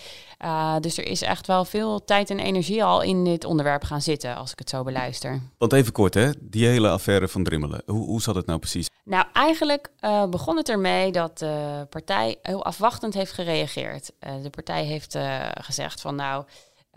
Uh, 0.41 0.75
dus 0.79 0.97
er 0.97 1.05
is 1.05 1.21
echt 1.21 1.47
wel 1.47 1.65
veel 1.65 2.03
tijd 2.03 2.29
en 2.29 2.39
energie 2.39 2.83
al 2.83 3.01
in 3.01 3.23
dit 3.23 3.45
onderwerp 3.45 3.83
gaan 3.83 4.01
zitten, 4.01 4.35
als 4.35 4.51
ik 4.51 4.59
het 4.59 4.69
zo 4.69 4.83
beluister. 4.83 5.41
Want 5.57 5.73
even 5.73 5.91
kort, 5.91 6.13
hè? 6.13 6.29
die 6.39 6.67
hele 6.67 6.89
affaire 6.89 7.27
van 7.27 7.43
Drimmelen. 7.43 7.83
Hoe, 7.85 8.05
hoe 8.05 8.21
zat 8.21 8.35
het 8.35 8.45
nou 8.45 8.59
precies? 8.59 8.89
Nou, 9.03 9.25
eigenlijk 9.33 9.91
begon 10.29 10.57
het 10.57 10.69
ermee 10.69 11.11
dat 11.11 11.37
de 11.37 11.87
partij 11.89 12.35
heel 12.41 12.65
afwachtend 12.65 13.13
heeft 13.13 13.31
gereageerd. 13.31 14.11
de 14.41 14.49
partij 14.49 14.83
heeft 14.83 15.17
gezegd 15.53 16.01
van 16.01 16.15
nou... 16.15 16.45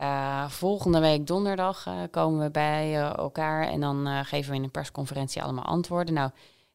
Uh, 0.03 0.49
volgende 0.49 1.01
week 1.01 1.27
donderdag 1.27 1.87
uh, 1.87 1.95
komen 2.11 2.41
we 2.41 2.51
bij 2.51 2.91
uh, 2.91 3.17
elkaar 3.17 3.69
en 3.69 3.81
dan 3.81 4.25
geven 4.25 4.51
we 4.51 4.57
in 4.57 4.63
een 4.63 4.71
persconferentie 4.71 5.43
allemaal 5.43 5.65
antwoorden. 5.65 6.15
Nou, 6.15 6.31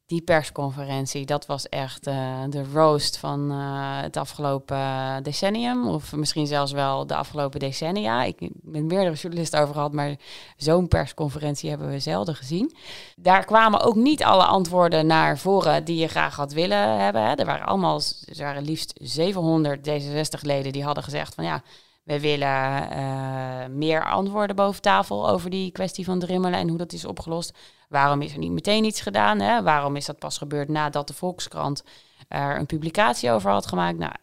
die 0.05 0.21
persconferentie, 0.21 1.25
dat 1.25 1.45
was 1.45 1.69
echt 1.69 2.03
de 2.03 2.63
roast 2.73 3.17
van 3.17 3.49
het 4.01 4.17
afgelopen 4.17 5.23
decennium. 5.23 5.87
Of 5.87 6.15
misschien 6.15 6.47
zelfs 6.47 6.71
wel 6.71 7.07
de 7.07 7.15
afgelopen 7.15 7.59
decennia. 7.59 8.23
Ik 8.23 8.49
ben 8.53 8.85
meerdere 8.87 9.15
journalisten 9.15 9.59
over 9.59 9.73
gehad, 9.73 9.93
maar 9.93 10.15
zo'n 10.57 10.87
persconferentie 10.87 11.69
hebben 11.69 11.89
we 11.89 11.99
zelden 11.99 12.35
gezien. 12.35 12.75
Daar 13.15 13.45
kwamen 13.45 13.81
ook 13.81 13.95
niet 13.95 14.23
alle 14.23 14.45
antwoorden 14.45 15.05
naar 15.05 15.37
voren 15.37 15.83
die 15.83 15.97
je 15.97 16.07
graag 16.07 16.35
had 16.35 16.53
willen 16.53 16.99
hebben. 16.99 17.23
Hè. 17.23 17.33
Er 17.33 17.45
waren 17.45 17.65
allemaal, 17.65 18.01
er 18.25 18.43
waren 18.43 18.63
liefst 18.63 18.99
700 19.01 19.89
D66-leden 19.89 20.71
die 20.71 20.83
hadden 20.83 21.03
gezegd 21.03 21.35
van 21.35 21.43
ja 21.43 21.63
We 22.03 22.19
willen 22.19 22.89
eh, 22.89 23.65
meer 23.67 24.05
antwoorden 24.05 24.55
boven 24.55 24.81
tafel 24.81 25.29
over 25.29 25.49
die 25.49 25.71
kwestie 25.71 26.05
van 26.05 26.19
drimmelen 26.19 26.59
en 26.59 26.67
hoe 26.67 26.77
dat 26.77 26.93
is 26.93 27.05
opgelost. 27.05 27.57
Waarom 27.89 28.21
is 28.21 28.33
er 28.33 28.39
niet 28.39 28.51
meteen 28.51 28.83
iets 28.83 29.01
gedaan? 29.01 29.39
Hè? 29.39 29.63
Waarom 29.63 29.95
is 29.95 30.05
dat 30.05 30.19
pas 30.19 30.37
gebeurd 30.37 30.69
nadat 30.69 31.07
de 31.07 31.13
Volkskrant 31.13 31.83
er 32.27 32.59
een 32.59 32.65
publicatie 32.65 33.31
over 33.31 33.51
had 33.51 33.67
gemaakt? 33.67 33.97
Nou, 33.97 34.13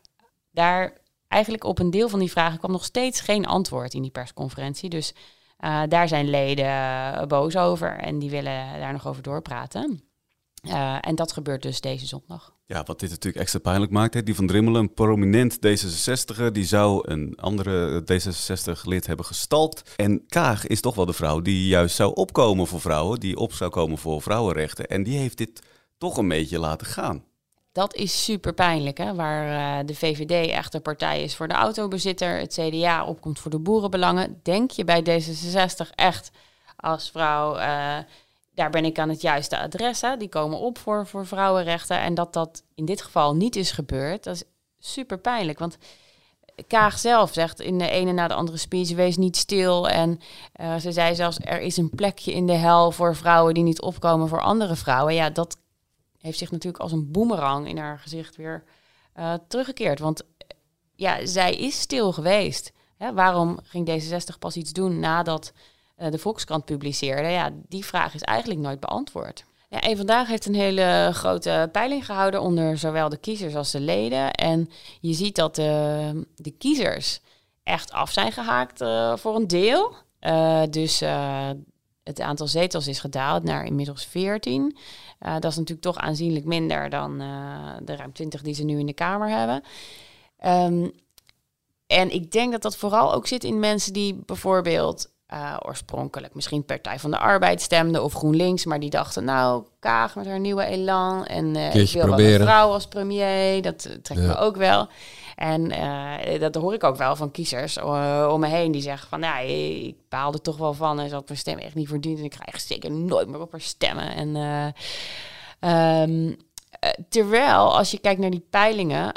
daar 0.50 0.92
eigenlijk 1.28 1.64
op 1.64 1.78
een 1.78 1.90
deel 1.90 2.08
van 2.08 2.18
die 2.18 2.30
vragen 2.30 2.58
kwam 2.58 2.70
nog 2.70 2.84
steeds 2.84 3.20
geen 3.20 3.46
antwoord 3.46 3.94
in 3.94 4.02
die 4.02 4.10
persconferentie. 4.10 4.88
Dus 4.88 5.14
uh, 5.60 5.82
daar 5.88 6.08
zijn 6.08 6.30
leden 6.30 7.28
boos 7.28 7.56
over 7.56 7.98
en 7.98 8.18
die 8.18 8.30
willen 8.30 8.80
daar 8.80 8.92
nog 8.92 9.06
over 9.06 9.22
doorpraten. 9.22 10.02
En 11.00 11.14
dat 11.14 11.32
gebeurt 11.32 11.62
dus 11.62 11.80
deze 11.80 12.06
zondag. 12.06 12.57
Ja, 12.68 12.82
wat 12.84 13.00
dit 13.00 13.10
natuurlijk 13.10 13.42
extra 13.42 13.58
pijnlijk 13.58 13.92
maakt. 13.92 14.14
Hè? 14.14 14.22
Die 14.22 14.34
van 14.34 14.46
Drimmelen, 14.46 14.80
een 14.80 14.94
prominent 14.94 15.56
D66er, 15.56 16.52
die 16.52 16.64
zou 16.64 17.10
een 17.10 17.36
andere 17.36 18.02
D66-lid 18.02 19.06
hebben 19.06 19.24
gestalkt. 19.24 19.94
En 19.96 20.26
Kaag 20.26 20.66
is 20.66 20.80
toch 20.80 20.94
wel 20.94 21.06
de 21.06 21.12
vrouw 21.12 21.40
die 21.40 21.66
juist 21.66 21.96
zou 21.96 22.14
opkomen 22.14 22.66
voor 22.66 22.80
vrouwen, 22.80 23.20
die 23.20 23.36
op 23.36 23.52
zou 23.52 23.70
komen 23.70 23.98
voor 23.98 24.22
vrouwenrechten. 24.22 24.86
En 24.86 25.02
die 25.02 25.18
heeft 25.18 25.38
dit 25.38 25.62
toch 25.98 26.16
een 26.16 26.28
beetje 26.28 26.58
laten 26.58 26.86
gaan. 26.86 27.24
Dat 27.72 27.94
is 27.94 28.24
super 28.24 28.54
pijnlijk, 28.54 28.98
hè? 28.98 29.14
waar 29.14 29.80
uh, 29.80 29.86
de 29.86 29.94
VVD 29.94 30.50
echt 30.50 30.72
de 30.72 30.80
partij 30.80 31.22
is 31.22 31.36
voor 31.36 31.48
de 31.48 31.54
autobezitter, 31.54 32.38
het 32.38 32.58
CDA 32.60 33.04
opkomt 33.04 33.38
voor 33.38 33.50
de 33.50 33.58
boerenbelangen. 33.58 34.40
Denk 34.42 34.70
je 34.70 34.84
bij 34.84 35.02
D66 35.02 35.94
echt 35.94 36.30
als 36.76 37.10
vrouw, 37.10 37.56
uh, 37.56 37.98
daar 38.58 38.70
ben 38.70 38.84
ik 38.84 38.98
aan 38.98 39.08
het 39.08 39.20
juiste 39.20 39.58
adres, 39.58 40.00
hè? 40.00 40.16
die 40.16 40.28
komen 40.28 40.58
op 40.58 40.78
voor, 40.78 41.06
voor 41.06 41.26
vrouwenrechten. 41.26 42.00
En 42.00 42.14
dat 42.14 42.32
dat 42.32 42.62
in 42.74 42.84
dit 42.84 43.02
geval 43.02 43.34
niet 43.34 43.56
is 43.56 43.70
gebeurd, 43.70 44.24
dat 44.24 44.34
is 44.34 44.44
super 44.78 45.18
pijnlijk. 45.18 45.58
Want 45.58 45.78
Kaag 46.66 46.98
zelf 46.98 47.32
zegt 47.32 47.60
in 47.60 47.78
de 47.78 47.88
ene 47.88 48.12
na 48.12 48.28
de 48.28 48.34
andere 48.34 48.58
speech: 48.58 48.90
wees 48.90 49.16
niet 49.16 49.36
stil. 49.36 49.88
En 49.88 50.20
uh, 50.60 50.76
ze 50.76 50.92
zei 50.92 51.14
zelfs: 51.14 51.38
er 51.40 51.60
is 51.60 51.76
een 51.76 51.90
plekje 51.90 52.32
in 52.32 52.46
de 52.46 52.52
hel 52.52 52.90
voor 52.90 53.16
vrouwen 53.16 53.54
die 53.54 53.62
niet 53.62 53.80
opkomen 53.80 54.28
voor 54.28 54.40
andere 54.40 54.76
vrouwen. 54.76 55.14
Ja, 55.14 55.30
dat 55.30 55.56
heeft 56.18 56.38
zich 56.38 56.50
natuurlijk 56.50 56.82
als 56.82 56.92
een 56.92 57.10
boemerang 57.10 57.68
in 57.68 57.78
haar 57.78 57.98
gezicht 57.98 58.36
weer 58.36 58.64
uh, 59.18 59.34
teruggekeerd. 59.48 59.98
Want 59.98 60.22
ja, 60.94 61.26
zij 61.26 61.54
is 61.54 61.80
stil 61.80 62.12
geweest. 62.12 62.72
Waarom 63.14 63.58
ging 63.62 63.88
D66 63.90 64.38
pas 64.38 64.56
iets 64.56 64.72
doen 64.72 64.98
nadat 64.98 65.52
de 65.98 66.18
Volkskrant 66.18 66.64
publiceerde? 66.64 67.28
Ja, 67.28 67.50
die 67.68 67.84
vraag 67.84 68.14
is 68.14 68.22
eigenlijk 68.22 68.60
nooit 68.60 68.80
beantwoord. 68.80 69.44
Ja, 69.70 69.80
en 69.80 69.96
vandaag 69.96 70.28
heeft 70.28 70.46
een 70.46 70.54
hele 70.54 71.10
grote 71.12 71.68
peiling 71.72 72.06
gehouden 72.06 72.40
onder 72.40 72.78
zowel 72.78 73.08
de 73.08 73.16
kiezers 73.16 73.54
als 73.54 73.70
de 73.70 73.80
leden. 73.80 74.32
En 74.32 74.70
je 75.00 75.12
ziet 75.12 75.36
dat 75.36 75.54
de, 75.54 76.26
de 76.34 76.50
kiezers 76.50 77.20
echt 77.62 77.92
af 77.92 78.12
zijn 78.12 78.32
gehaakt 78.32 78.80
uh, 78.80 79.16
voor 79.16 79.36
een 79.36 79.46
deel. 79.46 79.94
Uh, 80.20 80.62
dus 80.70 81.02
het 82.02 82.20
aantal 82.20 82.46
zetels 82.46 82.86
is 82.86 82.98
gedaald 82.98 83.42
naar 83.42 83.64
inmiddels 83.64 84.04
14. 84.04 84.76
dat 85.18 85.44
is 85.44 85.56
natuurlijk 85.56 85.80
toch 85.80 85.96
aanzienlijk 85.96 86.44
minder 86.44 86.90
dan 86.90 87.18
de 87.82 87.96
ruim 87.96 88.12
20 88.12 88.42
die 88.42 88.54
ze 88.54 88.64
nu 88.64 88.78
in 88.78 88.86
de 88.86 88.92
Kamer 88.92 89.28
hebben. 89.28 89.62
Um, 90.46 90.92
en 91.88 92.10
ik 92.10 92.32
denk 92.32 92.52
dat 92.52 92.62
dat 92.62 92.76
vooral 92.76 93.14
ook 93.14 93.26
zit 93.26 93.44
in 93.44 93.58
mensen 93.58 93.92
die 93.92 94.14
bijvoorbeeld 94.26 95.10
uh, 95.34 95.56
oorspronkelijk 95.66 96.34
misschien 96.34 96.64
Partij 96.64 96.98
van 96.98 97.10
de 97.10 97.18
Arbeid 97.18 97.62
stemden 97.62 98.04
of 98.04 98.12
GroenLinks, 98.12 98.64
maar 98.64 98.80
die 98.80 98.90
dachten, 98.90 99.24
nou, 99.24 99.64
Kaag 99.80 100.14
met 100.14 100.26
haar 100.26 100.40
nieuwe 100.40 100.64
elan 100.64 101.24
en 101.24 101.54
uh, 101.54 101.74
ik 101.74 101.92
wil 101.92 102.06
wel 102.06 102.20
een 102.20 102.40
vrouw 102.40 102.70
als 102.70 102.86
premier, 102.86 103.62
dat 103.62 103.86
uh, 103.86 103.94
trekt 103.94 104.20
ja. 104.20 104.26
me 104.26 104.36
ook 104.36 104.56
wel. 104.56 104.88
En 105.36 105.68
dat 106.40 106.54
hoor 106.54 106.74
ik 106.74 106.84
ook 106.84 106.96
wel 106.96 107.16
van 107.16 107.30
kiezers 107.30 107.80
om 107.80 108.40
me 108.40 108.46
heen 108.46 108.72
die 108.72 108.82
zeggen 108.82 109.08
van, 109.08 109.20
ja, 109.20 109.38
ik 109.38 109.96
baal 110.08 110.32
er 110.32 110.40
toch 110.40 110.56
wel 110.56 110.74
van 110.74 111.00
en 111.00 111.08
zal 111.08 111.20
ik 111.20 111.26
mijn 111.26 111.38
stem 111.38 111.58
echt 111.58 111.74
niet 111.74 111.88
verdienen 111.88 112.20
en 112.20 112.26
ik 112.26 112.34
ga 112.34 112.44
echt 112.44 112.66
zeker 112.66 112.90
nooit 112.90 113.28
meer 113.28 113.40
op 113.40 113.52
haar 113.52 113.60
stemmen. 113.60 114.14
En 114.14 114.36
um, 115.70 116.36
terwijl, 117.08 117.76
als 117.76 117.90
je 117.90 117.98
kijkt 117.98 118.20
naar 118.20 118.30
die 118.30 118.46
peilingen, 118.50 119.12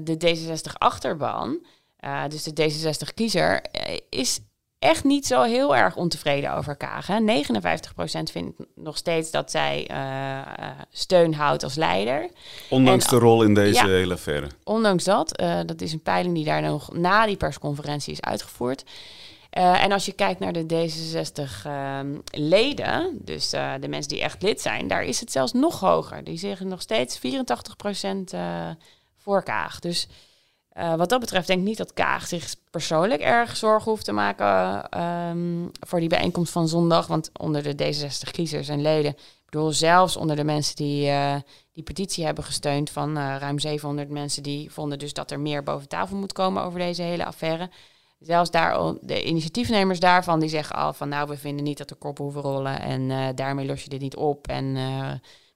de 0.00 0.16
D66 0.26 0.72
achterban, 0.78 1.66
dus 2.28 2.42
de 2.42 2.70
D66 2.70 3.14
kiezer, 3.14 3.64
is 4.08 4.40
echt 4.80 5.04
niet 5.04 5.26
zo 5.26 5.42
heel 5.42 5.76
erg 5.76 5.96
ontevreden 5.96 6.54
over 6.54 6.76
Kaag. 6.76 7.06
Hè. 7.06 7.18
59% 7.18 7.22
vindt 8.32 8.56
nog 8.74 8.96
steeds 8.96 9.30
dat 9.30 9.50
zij 9.50 9.90
uh, 9.90 10.40
steun 10.90 11.34
houdt 11.34 11.62
als 11.62 11.74
leider. 11.74 12.30
Ondanks 12.68 13.04
en, 13.04 13.10
de 13.10 13.18
rol 13.18 13.42
in 13.42 13.54
deze 13.54 13.74
ja, 13.74 13.86
hele 13.86 14.14
affaire. 14.14 14.46
Ondanks 14.64 15.04
dat. 15.04 15.40
Uh, 15.40 15.60
dat 15.66 15.80
is 15.80 15.92
een 15.92 16.02
peiling 16.02 16.34
die 16.34 16.44
daar 16.44 16.62
nog 16.62 16.92
na 16.92 17.26
die 17.26 17.36
persconferentie 17.36 18.12
is 18.12 18.20
uitgevoerd. 18.20 18.84
Uh, 19.58 19.84
en 19.84 19.92
als 19.92 20.06
je 20.06 20.12
kijkt 20.12 20.40
naar 20.40 20.52
de 20.52 20.64
D66-leden, 20.64 23.18
dus 23.24 23.50
de 23.50 23.88
mensen 23.88 24.08
die 24.08 24.22
echt 24.22 24.42
lid 24.42 24.60
zijn, 24.60 24.88
daar 24.88 25.04
is 25.04 25.20
het 25.20 25.32
zelfs 25.32 25.52
nog 25.52 25.80
hoger. 25.80 26.24
Die 26.24 26.38
zeggen 26.38 26.68
nog 26.68 26.80
steeds 26.80 27.18
84% 27.18 27.20
voor 29.16 29.42
Kaag. 29.42 29.78
Dus 29.78 30.08
uh, 30.80 30.94
wat 30.94 31.08
dat 31.08 31.20
betreft 31.20 31.46
denk 31.46 31.58
ik 31.60 31.66
niet 31.66 31.76
dat 31.76 31.92
Kaag 31.92 32.26
zich 32.26 32.54
persoonlijk 32.70 33.20
erg 33.20 33.56
zorgen 33.56 33.90
hoeft 33.90 34.04
te 34.04 34.12
maken 34.12 34.84
um, 35.00 35.70
voor 35.80 36.00
die 36.00 36.08
bijeenkomst 36.08 36.52
van 36.52 36.68
zondag. 36.68 37.06
Want 37.06 37.30
onder 37.40 37.62
de 37.62 37.74
D66-kiezers 37.74 38.68
en 38.68 38.82
leden, 38.82 39.10
ik 39.10 39.44
bedoel 39.50 39.72
zelfs 39.72 40.16
onder 40.16 40.36
de 40.36 40.44
mensen 40.44 40.76
die 40.76 41.06
uh, 41.06 41.34
die 41.72 41.82
petitie 41.82 42.24
hebben 42.24 42.44
gesteund 42.44 42.90
van 42.90 43.18
uh, 43.18 43.36
ruim 43.38 43.58
700 43.58 44.08
mensen 44.08 44.42
die 44.42 44.72
vonden 44.72 44.98
dus 44.98 45.12
dat 45.12 45.30
er 45.30 45.40
meer 45.40 45.62
boven 45.62 45.88
tafel 45.88 46.16
moet 46.16 46.32
komen 46.32 46.62
over 46.62 46.78
deze 46.78 47.02
hele 47.02 47.24
affaire. 47.24 47.70
Zelfs 48.18 48.50
daar, 48.50 48.94
de 49.00 49.24
initiatiefnemers 49.24 50.00
daarvan 50.00 50.40
die 50.40 50.48
zeggen 50.48 50.76
al 50.76 50.92
van 50.92 51.08
nou 51.08 51.28
we 51.28 51.36
vinden 51.36 51.64
niet 51.64 51.78
dat 51.78 51.90
er 51.90 51.96
koppen 51.96 52.24
hoeven 52.24 52.42
rollen 52.42 52.80
en 52.80 53.34
daarmee 53.34 53.66
los 53.66 53.82
je 53.82 53.88
dit 53.88 54.00
niet 54.00 54.16
op. 54.16 54.46
En 54.48 54.74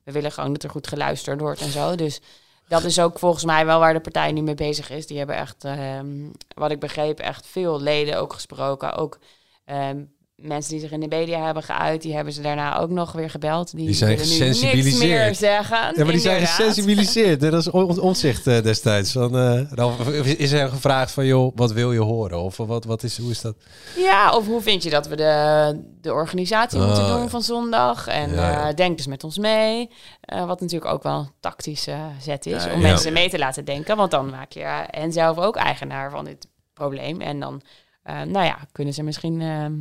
we 0.04 0.12
willen 0.12 0.32
gewoon 0.32 0.52
dat 0.52 0.62
er 0.62 0.70
goed 0.70 0.86
geluisterd 0.86 1.40
wordt 1.40 1.60
en 1.60 1.70
zo. 1.70 1.94
Dus 1.94 2.20
dat 2.68 2.84
is 2.84 3.00
ook 3.00 3.18
volgens 3.18 3.44
mij 3.44 3.66
wel 3.66 3.78
waar 3.78 3.92
de 3.92 4.00
partij 4.00 4.32
nu 4.32 4.40
mee 4.40 4.54
bezig 4.54 4.90
is. 4.90 5.06
Die 5.06 5.18
hebben 5.18 5.36
echt, 5.36 5.64
um, 5.64 6.32
wat 6.54 6.70
ik 6.70 6.80
begreep, 6.80 7.18
echt 7.18 7.46
veel 7.46 7.80
leden 7.80 8.18
ook 8.18 8.32
gesproken. 8.32 8.92
Ook 8.92 9.18
um, 9.66 10.13
mensen 10.44 10.70
die 10.70 10.80
zich 10.80 10.90
in 10.90 11.00
de 11.00 11.08
media 11.08 11.44
hebben 11.44 11.62
geuit, 11.62 12.02
die 12.02 12.14
hebben 12.14 12.32
ze 12.32 12.42
daarna 12.42 12.78
ook 12.78 12.90
nog 12.90 13.12
weer 13.12 13.30
gebeld. 13.30 13.76
Die, 13.76 13.86
die 13.86 13.94
zijn 13.94 14.18
gesensibiliseerd. 14.18 14.84
Niks 14.84 14.98
meer 14.98 15.34
zeggen. 15.34 15.92
Ja, 15.96 16.04
maar 16.04 16.12
die 16.12 16.20
zijn 16.20 16.46
gesensibiliseerd. 16.46 17.40
Dat 17.40 17.52
is 17.52 17.70
on 17.70 18.00
onzicht 18.00 18.46
uh, 18.46 18.62
destijds. 18.62 19.12
Van, 19.12 19.36
uh, 19.36 19.60
dan 19.70 19.96
is 20.22 20.52
er 20.52 20.68
gevraagd 20.68 21.12
van, 21.12 21.26
joh, 21.26 21.52
wat 21.54 21.72
wil 21.72 21.92
je 21.92 22.00
horen? 22.00 22.38
Of 22.40 22.56
wat, 22.56 22.84
wat 22.84 23.02
is, 23.02 23.18
hoe 23.18 23.30
is 23.30 23.40
dat? 23.40 23.56
Ja, 23.96 24.36
of 24.36 24.46
hoe 24.46 24.60
vind 24.60 24.82
je 24.82 24.90
dat 24.90 25.08
we 25.08 25.16
de, 25.16 25.80
de 26.00 26.12
organisatie 26.12 26.78
oh, 26.78 26.86
moeten 26.86 27.06
doen 27.06 27.22
ja. 27.22 27.28
van 27.28 27.42
zondag? 27.42 28.06
En 28.06 28.34
ja, 28.34 28.50
ja. 28.50 28.68
Uh, 28.68 28.74
denk 28.74 28.96
dus 28.96 29.06
met 29.06 29.24
ons 29.24 29.38
mee. 29.38 29.90
Uh, 30.32 30.46
wat 30.46 30.60
natuurlijk 30.60 30.92
ook 30.92 31.02
wel 31.02 31.18
een 31.18 31.30
tactische 31.40 31.96
zet 32.20 32.46
is. 32.46 32.66
om 32.74 32.80
mensen 32.80 33.12
mee 33.12 33.30
te 33.30 33.38
laten 33.38 33.64
denken. 33.64 33.96
Want 33.96 34.10
dan 34.10 34.30
maak 34.30 34.52
je 34.52 34.84
hen 34.90 35.12
zelf 35.12 35.38
ook 35.38 35.56
eigenaar 35.56 36.10
van 36.10 36.24
dit 36.24 36.46
probleem. 36.72 37.20
En 37.20 37.40
dan, 37.40 37.62
nou 38.04 38.44
ja, 38.44 38.58
kunnen 38.72 38.94
ze 38.94 39.02
misschien 39.02 39.40
ehm, 39.40 39.72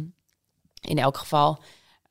in 0.87 0.97
elk 0.97 1.17
geval 1.17 1.59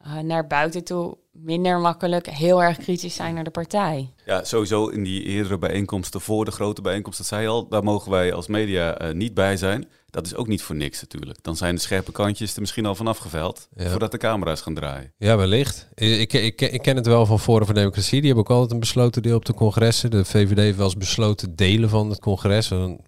uh, 0.07 0.19
naar 0.19 0.47
buiten 0.47 0.85
toe 0.85 1.17
minder 1.33 1.79
makkelijk 1.79 2.27
heel 2.27 2.63
erg 2.63 2.77
kritisch 2.77 3.15
zijn 3.15 3.35
naar 3.35 3.45
de 3.45 3.51
partij. 3.51 4.13
Ja, 4.27 4.45
sowieso 4.45 4.89
in 4.89 5.03
die 5.03 5.23
eerdere 5.23 5.59
bijeenkomsten, 5.59 6.21
voor 6.21 6.45
de 6.45 6.51
grote 6.51 6.83
bijeenkomst, 6.83 7.19
dat 7.19 7.27
zei 7.27 7.43
je 7.43 7.49
al, 7.49 7.69
daar 7.69 7.85
mogen 7.85 8.11
wij 8.11 8.33
als 8.33 8.47
media 8.47 9.03
uh, 9.03 9.15
niet 9.15 9.35
bij 9.35 9.57
zijn. 9.57 9.89
Dat 10.11 10.27
is 10.27 10.35
ook 10.35 10.47
niet 10.47 10.63
voor 10.63 10.77
niks 10.77 11.01
natuurlijk. 11.01 11.39
Dan 11.43 11.57
zijn 11.57 11.75
de 11.75 11.81
scherpe 11.81 12.13
kantjes 12.13 12.55
er 12.55 12.61
misschien 12.61 12.87
al 12.87 12.95
vanaf 12.95 13.19
geveld, 13.19 13.69
ja. 13.77 13.91
voordat 13.91 14.11
de 14.11 14.19
camera's 14.19 14.61
gaan 14.61 14.75
draaien. 14.75 15.13
Ja, 15.19 15.37
wellicht. 15.37 15.89
Ik, 15.95 16.33
ik, 16.33 16.61
ik, 16.61 16.83
ken 16.83 16.97
het 16.97 17.07
wel 17.07 17.27
van 17.27 17.41
Forum 17.41 17.67
voor 17.67 17.75
Democratie. 17.75 18.21
Die 18.21 18.27
hebben 18.27 18.45
ook 18.45 18.51
altijd 18.51 18.73
een 18.73 18.81
besloten 18.81 19.23
deel 19.23 19.37
op 19.37 19.45
de 19.45 19.55
congressen. 19.55 20.11
De 20.11 20.25
VVD 20.25 20.57
heeft 20.57 20.77
wel 20.77 20.87
eens 20.87 20.97
besloten 20.97 21.57
delen 21.57 21.89
van 21.89 22.11
het 22.11 22.21
congres. 22.21 22.69
Dan, 22.69 23.01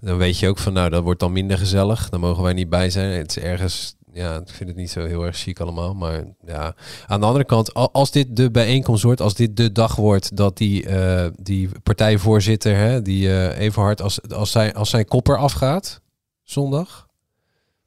dan 0.00 0.16
weet 0.16 0.38
je 0.38 0.48
ook 0.48 0.58
van, 0.58 0.72
nou, 0.72 0.90
dat 0.90 1.02
wordt 1.02 1.20
dan 1.20 1.32
minder 1.32 1.58
gezellig. 1.58 2.08
Dan 2.08 2.20
mogen 2.20 2.42
wij 2.42 2.52
niet 2.52 2.68
bij 2.68 2.90
zijn. 2.90 3.10
Het 3.10 3.36
is 3.36 3.42
ergens 3.42 3.96
ja, 4.12 4.36
ik 4.36 4.48
vind 4.48 4.68
het 4.68 4.78
niet 4.78 4.90
zo 4.90 5.06
heel 5.06 5.24
erg 5.24 5.36
chic 5.36 5.60
allemaal. 5.60 5.94
Maar 5.94 6.24
ja, 6.46 6.74
aan 7.06 7.20
de 7.20 7.26
andere 7.26 7.44
kant, 7.44 7.74
als 7.74 8.10
dit 8.10 8.36
de 8.36 8.50
bijeenkomst 8.50 9.02
wordt, 9.02 9.20
als 9.20 9.34
dit 9.34 9.56
de 9.56 9.72
dag 9.72 9.96
wordt 9.96 10.36
dat 10.36 10.56
die, 10.56 10.86
uh, 10.86 11.26
die 11.36 11.68
partijvoorzitter, 11.82 12.76
hè, 12.76 13.02
die 13.02 13.26
uh, 13.26 13.58
Everhard, 13.58 14.02
als, 14.02 14.28
als, 14.28 14.50
zijn, 14.50 14.74
als 14.74 14.90
zijn 14.90 15.04
kopper 15.04 15.36
afgaat, 15.36 16.00
zondag, 16.42 17.08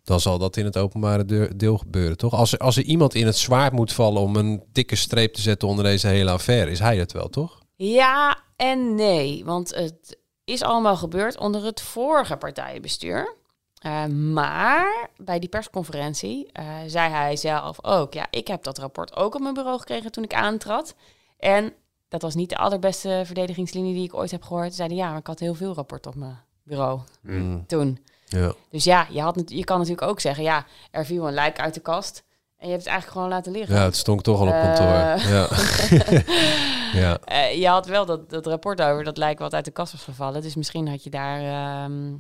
dan 0.04 0.20
zal 0.20 0.38
dat 0.38 0.58
in 0.58 0.66
het 0.66 0.78
openbare 0.78 1.56
deel 1.56 1.78
gebeuren, 1.78 2.18
toch? 2.18 2.34
Als 2.34 2.54
er, 2.54 2.60
als 2.60 2.78
er 2.78 2.84
iemand 2.84 3.16
in 3.16 3.26
het 3.26 3.38
zwaard 3.38 3.74
moet 3.74 3.94
vallen 3.94 4.22
om 4.22 4.36
een 4.36 4.64
dikke 4.72 4.96
streep 4.96 5.34
te 5.34 5.42
zetten 5.42 5.68
onder 5.68 5.86
deze 5.86 6.08
hele 6.08 6.32
affaire, 6.32 6.72
is 6.72 6.80
hij 6.80 6.98
het 6.98 7.12
wel, 7.12 7.30
toch? 7.30 7.60
Ja 7.76 8.38
en 8.56 8.96
nee, 8.96 9.46
want 9.46 9.76
het 9.76 10.18
is 10.44 10.62
allemaal 10.62 10.96
gebeurd 10.98 11.38
onder 11.38 11.64
het 11.64 11.82
vorige 11.82 12.38
partijbestuur. 12.38 13.36
Uh, 13.86 14.06
maar 14.06 15.10
bij 15.18 15.40
die 15.40 15.50
persconferentie 15.50 16.50
uh, 16.60 16.66
zei 16.88 17.12
hij 17.12 17.36
zelf 17.36 17.84
ook: 17.84 18.14
Ja, 18.14 18.28
ik 18.30 18.48
heb 18.48 18.64
dat 18.64 18.78
rapport 18.78 19.16
ook 19.16 19.36
op 19.36 19.42
mijn 19.42 19.54
bureau 19.54 19.80
gekregen 19.80 20.12
toen 20.12 20.24
ik 20.24 20.34
aantrad. 20.34 20.96
En 21.38 21.74
dat 22.08 22.22
was 22.22 22.36
niet 22.36 22.50
de 22.50 22.58
allerbeste 22.58 23.22
verdedigingslinie 23.26 23.94
die 23.94 24.04
ik 24.04 24.16
ooit 24.16 24.32
heb 24.32 24.44
gehoord. 24.44 24.74
Zeiden 24.74 24.98
ja, 24.98 25.10
maar 25.10 25.20
ik 25.20 25.28
had 25.28 25.40
heel 25.40 25.54
veel 25.54 25.74
rapport 25.74 26.08
op 26.08 26.16
mijn 26.16 26.40
bureau 26.64 27.00
mm. 27.22 27.66
toen. 27.68 28.00
Ja. 28.26 28.54
Dus 28.70 28.84
ja, 28.84 29.08
je, 29.10 29.22
had, 29.22 29.42
je 29.46 29.64
kan 29.64 29.78
natuurlijk 29.78 30.08
ook 30.08 30.20
zeggen, 30.20 30.44
ja, 30.44 30.66
er 30.92 31.06
viel 31.06 31.28
een 31.28 31.34
lijk 31.34 31.60
uit 31.60 31.74
de 31.74 31.80
kast. 31.80 32.24
En 32.58 32.70
je 32.70 32.74
hebt 32.74 32.84
het 32.84 32.94
eigenlijk 32.94 33.12
gewoon 33.12 33.30
laten 33.30 33.52
liggen. 33.52 33.76
Ja, 33.76 33.84
het 33.84 33.96
stonk 33.96 34.22
toch 34.22 34.40
al 34.40 34.48
op 34.48 34.54
kantoor. 34.54 34.88
Eh, 34.88 35.30
Ja. 35.30 35.48
Ja. 36.94 37.18
Eh, 37.24 37.60
je 37.60 37.68
had 37.68 37.86
wel 37.86 38.06
dat, 38.06 38.30
dat 38.30 38.46
rapport 38.46 38.82
over 38.82 39.04
dat 39.04 39.18
lijk 39.18 39.40
wat 39.40 39.54
uit 39.54 39.66
de 39.66 39.72
kast 39.72 39.92
was 39.92 40.04
gevallen. 40.04 40.42
Dus 40.42 40.56
misschien 40.56 40.88
had 40.88 41.04
je 41.04 41.10
daar 41.10 41.40
ehm, 41.40 42.14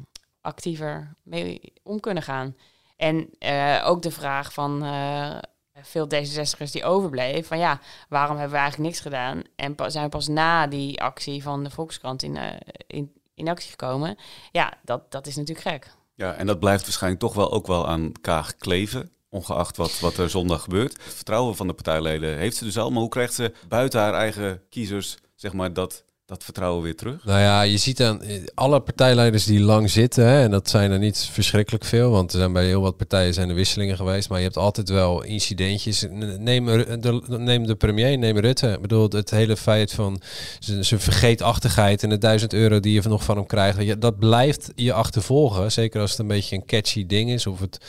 actiever 0.43 1.15
mee 1.23 1.73
om 1.83 1.99
kunnen 1.99 2.23
gaan. 2.23 2.55
En 2.97 3.29
eh, 3.39 3.83
ook 3.85 4.01
de 4.01 4.11
vraag 4.11 4.53
van 4.53 4.83
eh, 4.83 5.37
veel 5.81 6.07
D66'ers 6.07 6.71
die 6.71 6.83
overbleef. 6.83 7.47
Van 7.47 7.57
ja, 7.57 7.79
waarom 8.09 8.37
hebben 8.37 8.55
we 8.55 8.61
eigenlijk 8.61 8.89
niks 8.89 9.01
gedaan? 9.01 9.41
En 9.55 9.75
zijn 9.87 10.03
we 10.03 10.09
pas 10.09 10.27
na 10.27 10.67
die 10.67 11.01
actie 11.01 11.43
van 11.43 11.63
de 11.63 11.69
Volkskrant 11.69 12.23
in, 12.23 12.37
eh, 12.37 12.59
in, 12.87 13.11
in 13.33 13.49
actie 13.49 13.69
gekomen? 13.69 14.17
Ja, 14.51 14.73
dat, 14.83 15.11
dat 15.11 15.27
is 15.27 15.35
natuurlijk 15.35 15.67
gek. 15.67 15.91
Ja, 16.15 16.33
en 16.33 16.47
dat 16.47 16.59
blijft 16.59 16.83
waarschijnlijk 16.83 17.21
toch 17.21 17.33
wel 17.33 17.51
ook 17.51 17.67
wel 17.67 17.87
aan 17.87 18.11
Kaag 18.21 18.55
kleven. 18.55 19.11
Ongeacht 19.29 19.77
wat, 19.77 19.99
wat 19.99 20.17
er 20.17 20.29
zondag 20.29 20.61
gebeurt. 20.61 21.03
Het 21.03 21.13
vertrouwen 21.13 21.55
van 21.55 21.67
de 21.67 21.73
partijleden 21.73 22.37
heeft 22.37 22.55
ze 22.55 22.63
dus 22.63 22.77
al. 22.77 22.89
Maar 22.89 23.01
hoe 23.01 23.09
krijgt 23.09 23.33
ze 23.33 23.53
buiten 23.67 23.99
haar 23.99 24.13
eigen 24.13 24.61
kiezers 24.69 25.17
zeg 25.35 25.53
maar, 25.53 25.73
dat, 25.73 26.03
dat 26.33 26.43
vertrouwen 26.43 26.83
weer 26.83 26.95
terug? 26.95 27.25
Nou 27.25 27.39
ja, 27.39 27.61
je 27.61 27.77
ziet 27.77 28.01
aan 28.01 28.21
eh, 28.21 28.41
alle 28.53 28.79
partijleiders 28.79 29.45
die 29.45 29.59
lang 29.59 29.89
zitten, 29.89 30.25
hè, 30.25 30.41
en 30.41 30.51
dat 30.51 30.69
zijn 30.69 30.91
er 30.91 30.99
niet 30.99 31.29
verschrikkelijk 31.31 31.85
veel, 31.85 32.09
want 32.11 32.31
er 32.33 32.39
zijn 32.39 32.53
bij 32.53 32.65
heel 32.65 32.81
wat 32.81 32.97
partijen 32.97 33.33
zijn 33.33 33.49
er 33.49 33.55
wisselingen 33.55 33.95
geweest, 33.95 34.29
maar 34.29 34.37
je 34.37 34.43
hebt 34.43 34.57
altijd 34.57 34.89
wel 34.89 35.23
incidentjes. 35.23 36.05
Neem, 36.39 36.65
de, 36.65 37.21
neem 37.27 37.65
de 37.65 37.75
premier, 37.75 38.17
neem 38.17 38.37
Rutte. 38.37 38.71
Ik 38.71 38.81
bedoel, 38.81 39.09
het 39.09 39.29
hele 39.29 39.57
feit 39.57 39.93
van 39.93 40.21
zijn 40.59 40.99
vergeetachtigheid 40.99 42.03
en 42.03 42.09
de 42.09 42.17
duizend 42.17 42.53
euro 42.53 42.79
die 42.79 42.93
je 42.93 43.09
nog 43.09 43.23
van 43.23 43.37
hem 43.37 43.45
krijgt, 43.45 44.01
dat 44.01 44.19
blijft 44.19 44.71
je 44.75 44.93
achtervolgen. 44.93 45.71
Zeker 45.71 46.01
als 46.01 46.11
het 46.11 46.19
een 46.19 46.27
beetje 46.27 46.55
een 46.55 46.65
catchy 46.65 47.05
ding 47.05 47.29
is, 47.29 47.47
of 47.47 47.59
het, 47.59 47.79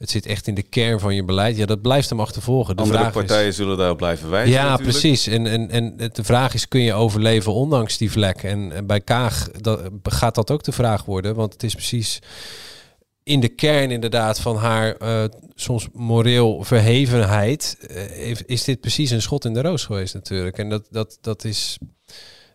het 0.00 0.10
zit 0.10 0.26
echt 0.26 0.46
in 0.46 0.54
de 0.54 0.62
kern 0.62 1.00
van 1.00 1.14
je 1.14 1.24
beleid. 1.24 1.56
Ja, 1.56 1.66
dat 1.66 1.82
blijft 1.82 2.08
hem 2.08 2.20
achtervolgen. 2.20 2.76
De 2.76 2.82
Andere 2.82 2.98
vraag 2.98 3.12
is- 3.14 3.18
partijen 3.18 3.54
zullen 3.54 3.76
daarop 3.76 3.96
blijven 3.96 4.30
wijzen. 4.30 4.52
ja, 4.52 4.62
natuurlijk. 4.70 4.98
precies. 4.98 5.26
En, 5.26 5.46
en, 5.46 5.70
en 5.70 5.96
de 6.12 6.24
vraag 6.24 6.54
is, 6.54 6.68
kun 6.68 6.80
je 6.80 6.92
overleven 6.94 7.52
ondanks 7.54 7.96
die 7.98 8.10
vlek? 8.10 8.42
En, 8.42 8.72
en 8.72 8.86
bij 8.86 9.00
Kaag 9.00 9.50
dat, 9.50 9.90
gaat 10.02 10.34
dat 10.34 10.50
ook 10.50 10.62
de 10.62 10.72
vraag 10.72 11.04
worden. 11.04 11.34
Want 11.34 11.52
het 11.52 11.62
is 11.62 11.74
precies 11.74 12.18
in 13.22 13.40
de 13.40 13.48
kern 13.48 13.90
inderdaad 13.90 14.40
van 14.40 14.56
haar 14.56 14.96
eh, 14.96 15.24
soms 15.54 15.88
moreel 15.92 16.62
verhevenheid... 16.64 17.76
eh, 17.88 18.34
is 18.46 18.64
dit 18.64 18.80
precies 18.80 19.10
een 19.10 19.22
schot 19.22 19.44
in 19.44 19.52
de 19.54 19.62
roos 19.62 19.84
geweest 19.84 20.14
natuurlijk. 20.14 20.58
En 20.58 20.68
dat, 20.68 20.86
dat, 20.90 21.18
dat, 21.20 21.44
is, 21.44 21.78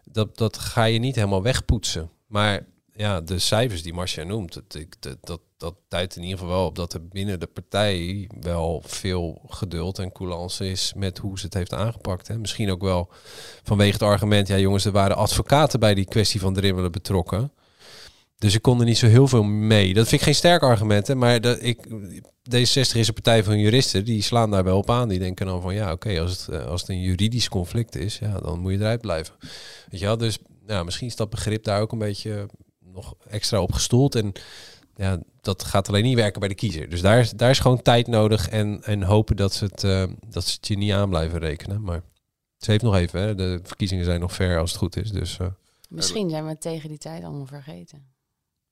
dat, 0.04 0.38
dat 0.38 0.58
ga 0.58 0.84
je 0.84 1.00
niet 1.00 1.16
helemaal 1.16 1.44
wegpoetsen. 1.44 2.10
Maar 2.28 2.66
ja, 2.96 3.22
de 3.22 3.40
cijfers 3.40 3.84
die 3.84 3.94
Marcia 3.94 4.24
noemt, 4.24 4.54
dat, 4.54 4.76
ik- 4.76 4.96
dat, 5.00 5.18
dat, 5.22 5.40
dat 5.66 5.76
duidt 5.88 6.16
in 6.16 6.24
ieder 6.24 6.38
geval 6.38 6.54
wel 6.54 6.66
op 6.66 6.76
dat 6.76 6.94
er 6.94 7.08
binnen 7.08 7.40
de 7.40 7.48
partij 7.48 8.30
wel 8.40 8.82
veel 8.86 9.42
geduld 9.48 10.00
en 10.00 10.12
coulance 10.12 10.70
is 10.70 10.94
met 10.96 11.18
hoe 11.18 11.40
ze 11.40 11.46
het 11.46 11.54
heeft 11.54 11.74
aangepakt. 11.74 12.28
Hè. 12.28 12.38
Misschien 12.38 12.72
ook 12.72 12.82
wel 12.82 13.10
vanwege 13.64 13.92
het 13.92 14.02
argument, 14.02 14.48
ja 14.48 14.58
jongens, 14.58 14.86
er 14.86 14.92
waren 14.92 15.16
advocaten 15.16 15.80
bij 15.80 15.94
die 15.94 16.06
kwestie 16.06 16.40
van 16.40 16.54
dribbelen 16.54 16.92
betrokken. 16.92 17.52
Dus 18.38 18.56
ik 18.56 18.62
kon 18.62 18.80
er 18.80 18.86
niet 18.86 18.98
zo 18.98 19.08
heel 19.08 19.28
veel 19.28 19.44
mee. 19.44 19.94
Dat 19.94 20.08
vind 20.08 20.22
ik 20.22 20.28
geen 20.28 20.36
sterk 20.36 20.62
argument, 20.62 21.08
hè, 21.08 21.16
maar 21.16 21.42
dat 21.42 21.58
ik, 21.62 21.88
D66 22.50 22.98
is 22.98 23.08
een 23.08 23.14
partij 23.14 23.44
van 23.44 23.60
juristen, 23.60 24.06
die 24.06 24.22
slaan 24.22 24.52
daar 24.52 24.64
wel 24.64 24.78
op 24.78 24.90
aan. 24.90 25.08
Die 25.08 25.20
denken 25.20 25.46
dan 25.46 25.62
van, 25.62 25.74
ja 25.74 25.92
oké, 25.92 26.20
als, 26.20 26.32
het, 26.32 26.48
eh, 26.48 26.66
als 26.66 26.82
het 26.82 26.90
een 26.90 27.02
juridisch 27.02 27.50
conflict 27.50 27.96
is, 27.96 28.18
ja, 28.18 28.40
dan 28.40 28.60
moet 28.60 28.72
je 28.72 28.78
eruit 28.78 29.02
blijven. 29.02 29.36
Weet 29.90 30.00
je 30.00 30.06
wel, 30.06 30.18
dus 30.18 30.38
ja, 30.68 30.84
misschien 30.84 31.08
is 31.08 31.16
dat 31.16 31.30
begrip 31.30 31.64
daar 31.64 31.82
ook 31.82 31.92
een 31.92 31.98
beetje 31.98 32.48
nog 32.80 33.16
extra 33.30 33.62
op 33.62 33.72
gestoeld. 33.72 34.16
En 34.16 34.34
ja, 34.96 35.20
dat 35.42 35.64
gaat 35.64 35.88
alleen 35.88 36.04
niet 36.04 36.16
werken 36.16 36.40
bij 36.40 36.50
de 36.50 36.56
kiezer. 36.56 36.90
Dus 36.90 37.02
daar, 37.02 37.20
is- 37.20 37.32
daar 37.32 37.50
is 37.50 37.60
gewoon 37.60 37.82
tijd 37.82 38.08
nodig 38.08 38.50
en, 38.50 38.84
en 38.84 39.04
hopen 39.04 39.36
dat 39.36 39.54
ze, 39.54 39.64
het, 39.66 39.84
eh, 39.84 40.04
dat 40.28 40.44
ze 40.46 40.56
het 40.56 40.68
je 40.68 40.78
niet 40.78 40.92
aan 40.92 41.10
blijven 41.10 41.40
rekenen. 41.40 41.82
Maar 41.84 42.02
ze 42.58 42.72
heeft 42.72 42.84
nog 42.84 42.96
even, 42.96 43.22
hè. 43.22 43.36
de 43.36 43.60
verkiezingen 43.64 44.06
zijn 44.06 44.20
nog 44.20 44.34
ver 44.34 44.60
als 44.60 44.70
het 44.72 44.80
goed 44.80 44.96
is. 44.98 45.12
Dus 45.12 45.40
eh, 45.40 45.48
Misschien 45.90 46.30
zijn 46.30 46.44
we 46.44 46.50
het 46.50 46.62
tegen 46.62 46.90
die 46.90 46.98
tijd 46.98 47.24
allemaal 47.24 47.46
vergeten. 47.46 48.06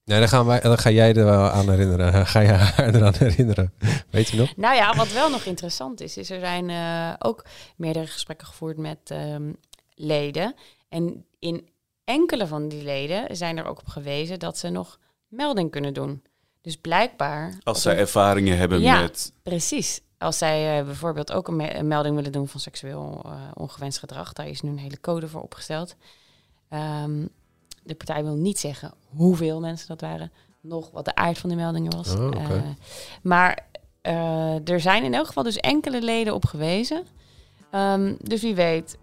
nee, 0.04 0.20
dan, 0.20 0.28
gaan 0.28 0.46
wij, 0.46 0.60
dan 0.60 0.78
ga 0.78 0.90
jij 0.90 1.16
er 1.16 1.26
wel 1.26 1.50
aan 1.50 1.70
herinneren. 1.70 2.26
Ga 2.28 2.40
je 2.40 2.48
haar 2.48 2.96
eraan 2.96 3.14
herinneren? 3.18 3.74
Weet 4.10 4.28
je 4.30 4.38
nog? 4.38 4.56
Nou 4.56 4.76
ja, 4.76 4.96
wat 4.96 5.12
wel 5.12 5.30
nog 5.30 5.44
interessant 5.44 6.02
is, 6.02 6.18
is 6.18 6.30
er 6.30 6.40
zijn 6.40 6.70
eh, 6.70 7.14
ook 7.20 7.46
meerdere 7.78 8.08
gesprekken 8.08 8.48
gevoerd 8.48 8.78
met 8.78 8.98
ehm, 9.04 9.52
leden. 9.96 10.56
En 10.90 11.26
in 11.40 11.70
enkele 12.04 12.48
van 12.48 12.68
die 12.68 12.84
leden 12.84 13.36
zijn 13.38 13.58
er 13.58 13.66
ook 13.66 13.80
op 13.80 13.88
gewezen 13.88 14.40
dat 14.40 14.58
ze 14.58 14.70
nog 14.70 15.00
melding 15.36 15.72
kunnen 15.72 15.94
doen. 15.94 16.24
Dus 16.62 16.78
blijkbaar... 16.78 17.58
Als 17.64 17.82
zij 17.82 17.98
ervaringen 17.98 18.58
hebben 18.58 18.82
ja, 18.82 19.02
met... 19.02 19.34
precies. 19.44 20.02
Als 20.18 20.38
zij 20.38 20.80
eh, 20.80 20.86
bijvoorbeeld 20.86 21.32
ook 21.32 21.48
een, 21.48 21.56
me- 21.56 21.76
een 21.76 21.88
melding 21.88 22.16
willen 22.16 22.32
doen 22.32 22.48
van 22.48 22.60
seksueel 22.60 23.22
eh, 23.26 23.32
ongewenst 23.54 24.00
gedrag, 24.00 24.34
daar 24.34 24.48
is 24.48 24.62
nu 24.62 24.70
een 24.70 24.78
hele 24.78 25.00
code 25.00 25.28
voor 25.28 25.42
opgesteld. 25.42 25.96
Ehm, 26.70 27.26
de 27.84 27.96
partij 27.96 28.24
wil 28.24 28.36
niet 28.36 28.60
zeggen 28.60 28.94
hoeveel 29.16 29.60
mensen 29.60 29.88
dat 29.88 30.02
waren, 30.02 30.32
nog 30.62 30.92
wat 30.92 31.06
de 31.06 31.16
aard 31.16 31.38
van 31.38 31.50
de 31.50 31.56
meldingen 31.56 31.96
was. 31.96 32.16
Oh. 32.16 32.36
Eh, 32.36 32.62
maar 33.22 33.68
eh, 34.02 34.70
er 34.70 34.80
zijn 34.80 35.04
in 35.04 35.14
elk 35.14 35.28
geval 35.28 35.44
dus 35.44 35.58
enkele 35.58 36.02
leden 36.02 36.34
op 36.34 36.46
gewezen. 36.46 37.06
Ehm, 37.72 38.16
dus 38.20 38.42
wie 38.42 38.56
weet, 38.56 38.98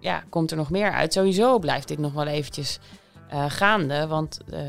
ja, 0.00 0.24
komt 0.28 0.50
er 0.50 0.56
nog 0.56 0.70
meer 0.70 0.92
uit. 0.92 1.12
Sowieso 1.12 1.58
blijft 1.58 1.88
dit 1.88 1.98
nog 1.98 2.12
wel 2.12 2.26
eventjes 2.26 2.78
eh, 3.32 3.44
gaande, 3.48 4.06
want 4.06 4.40
eh, 4.50 4.60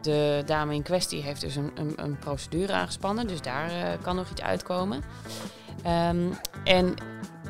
de 0.00 0.42
dame 0.46 0.74
in 0.74 0.82
kwestie 0.82 1.22
heeft 1.22 1.40
dus 1.40 1.56
een, 1.56 1.70
een, 1.74 1.92
een 1.96 2.18
procedure 2.18 2.72
aangespannen, 2.72 3.26
dus 3.26 3.40
daar 3.40 3.70
eh, 3.70 4.02
kan 4.02 4.16
nog 4.16 4.30
iets 4.30 4.42
uitkomen. 4.42 5.02
Ehm, 5.82 6.18
en 6.64 6.94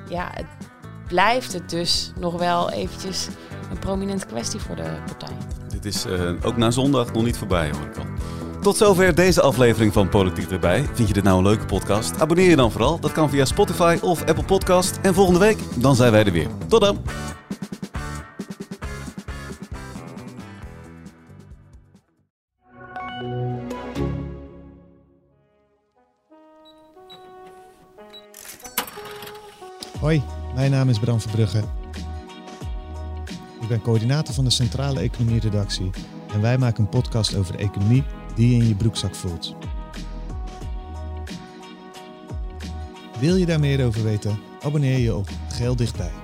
ja, 0.09 0.31
het 0.35 0.47
blijft 1.09 1.53
het 1.53 1.71
dus 1.71 2.13
nog 2.19 2.39
wel 2.39 2.71
eventjes 2.71 3.29
een 3.71 3.79
prominente 3.79 4.27
kwestie 4.27 4.61
voor 4.61 4.77
de 4.77 4.97
partij. 5.07 5.37
Dit 5.69 5.85
is 5.85 6.07
ook 6.43 6.57
na 6.57 6.71
zondag 6.71 7.13
nog 7.13 7.25
niet 7.25 7.39
voorbij, 7.39 7.71
hoor 7.71 7.87
ik 7.87 7.97
al. 7.97 8.05
Tot 8.63 8.77
zover 8.77 9.15
deze 9.15 9.41
aflevering 9.41 9.93
van 9.93 10.09
Politiek 10.09 10.51
erbij. 10.51 10.85
Vind 10.93 11.09
je 11.09 11.15
dit 11.15 11.25
nou 11.25 11.39
een 11.39 11.45
leuke 11.45 11.67
podcast? 11.67 12.21
Abonneer 12.21 12.51
je 12.51 12.57
dan 12.57 12.71
vooral. 12.71 13.01
Dat 13.01 13.13
kan 13.13 13.31
via 13.31 13.45
Spotify 13.45 13.99
of 14.03 14.25
Apple 14.25 14.45
Podcast. 14.45 14.99
En 15.03 15.15
volgende 15.15 15.41
week, 15.41 15.59
dan 15.75 15.97
zijn 15.97 16.13
wij 16.13 16.25
er 16.25 16.33
weer. 16.33 16.49
Tot 16.69 16.81
dan! 16.81 17.03
Hoi, 30.05 30.23
mijn 30.55 30.71
naam 30.71 30.89
is 30.89 30.99
Bram 30.99 31.21
Verbrugge. 31.21 31.63
Ik 33.61 33.69
ben 33.69 33.81
coördinator 33.81 34.35
van 34.35 34.45
de 34.45 34.51
Centrale 34.51 35.01
Economie 35.01 35.41
Redactie 35.41 35.91
en 36.33 36.41
wij 36.41 36.59
maken 36.59 36.83
een 36.83 36.89
podcast 36.89 37.35
over 37.35 37.55
economie 37.55 38.05
die 38.35 38.51
je 38.51 38.63
in 38.63 38.69
je 38.69 38.75
broekzak 38.75 39.15
voelt. 39.15 39.57
Wil 43.21 43.37
je 43.37 43.47
daar 43.47 43.61
meer 43.61 43.87
over 43.87 44.05
weten? 44.05 44.39
Abonneer 44.63 44.99
je 44.99 45.15
op 45.15 45.29
Geel 45.49 45.77
Dichtbij. 45.77 46.24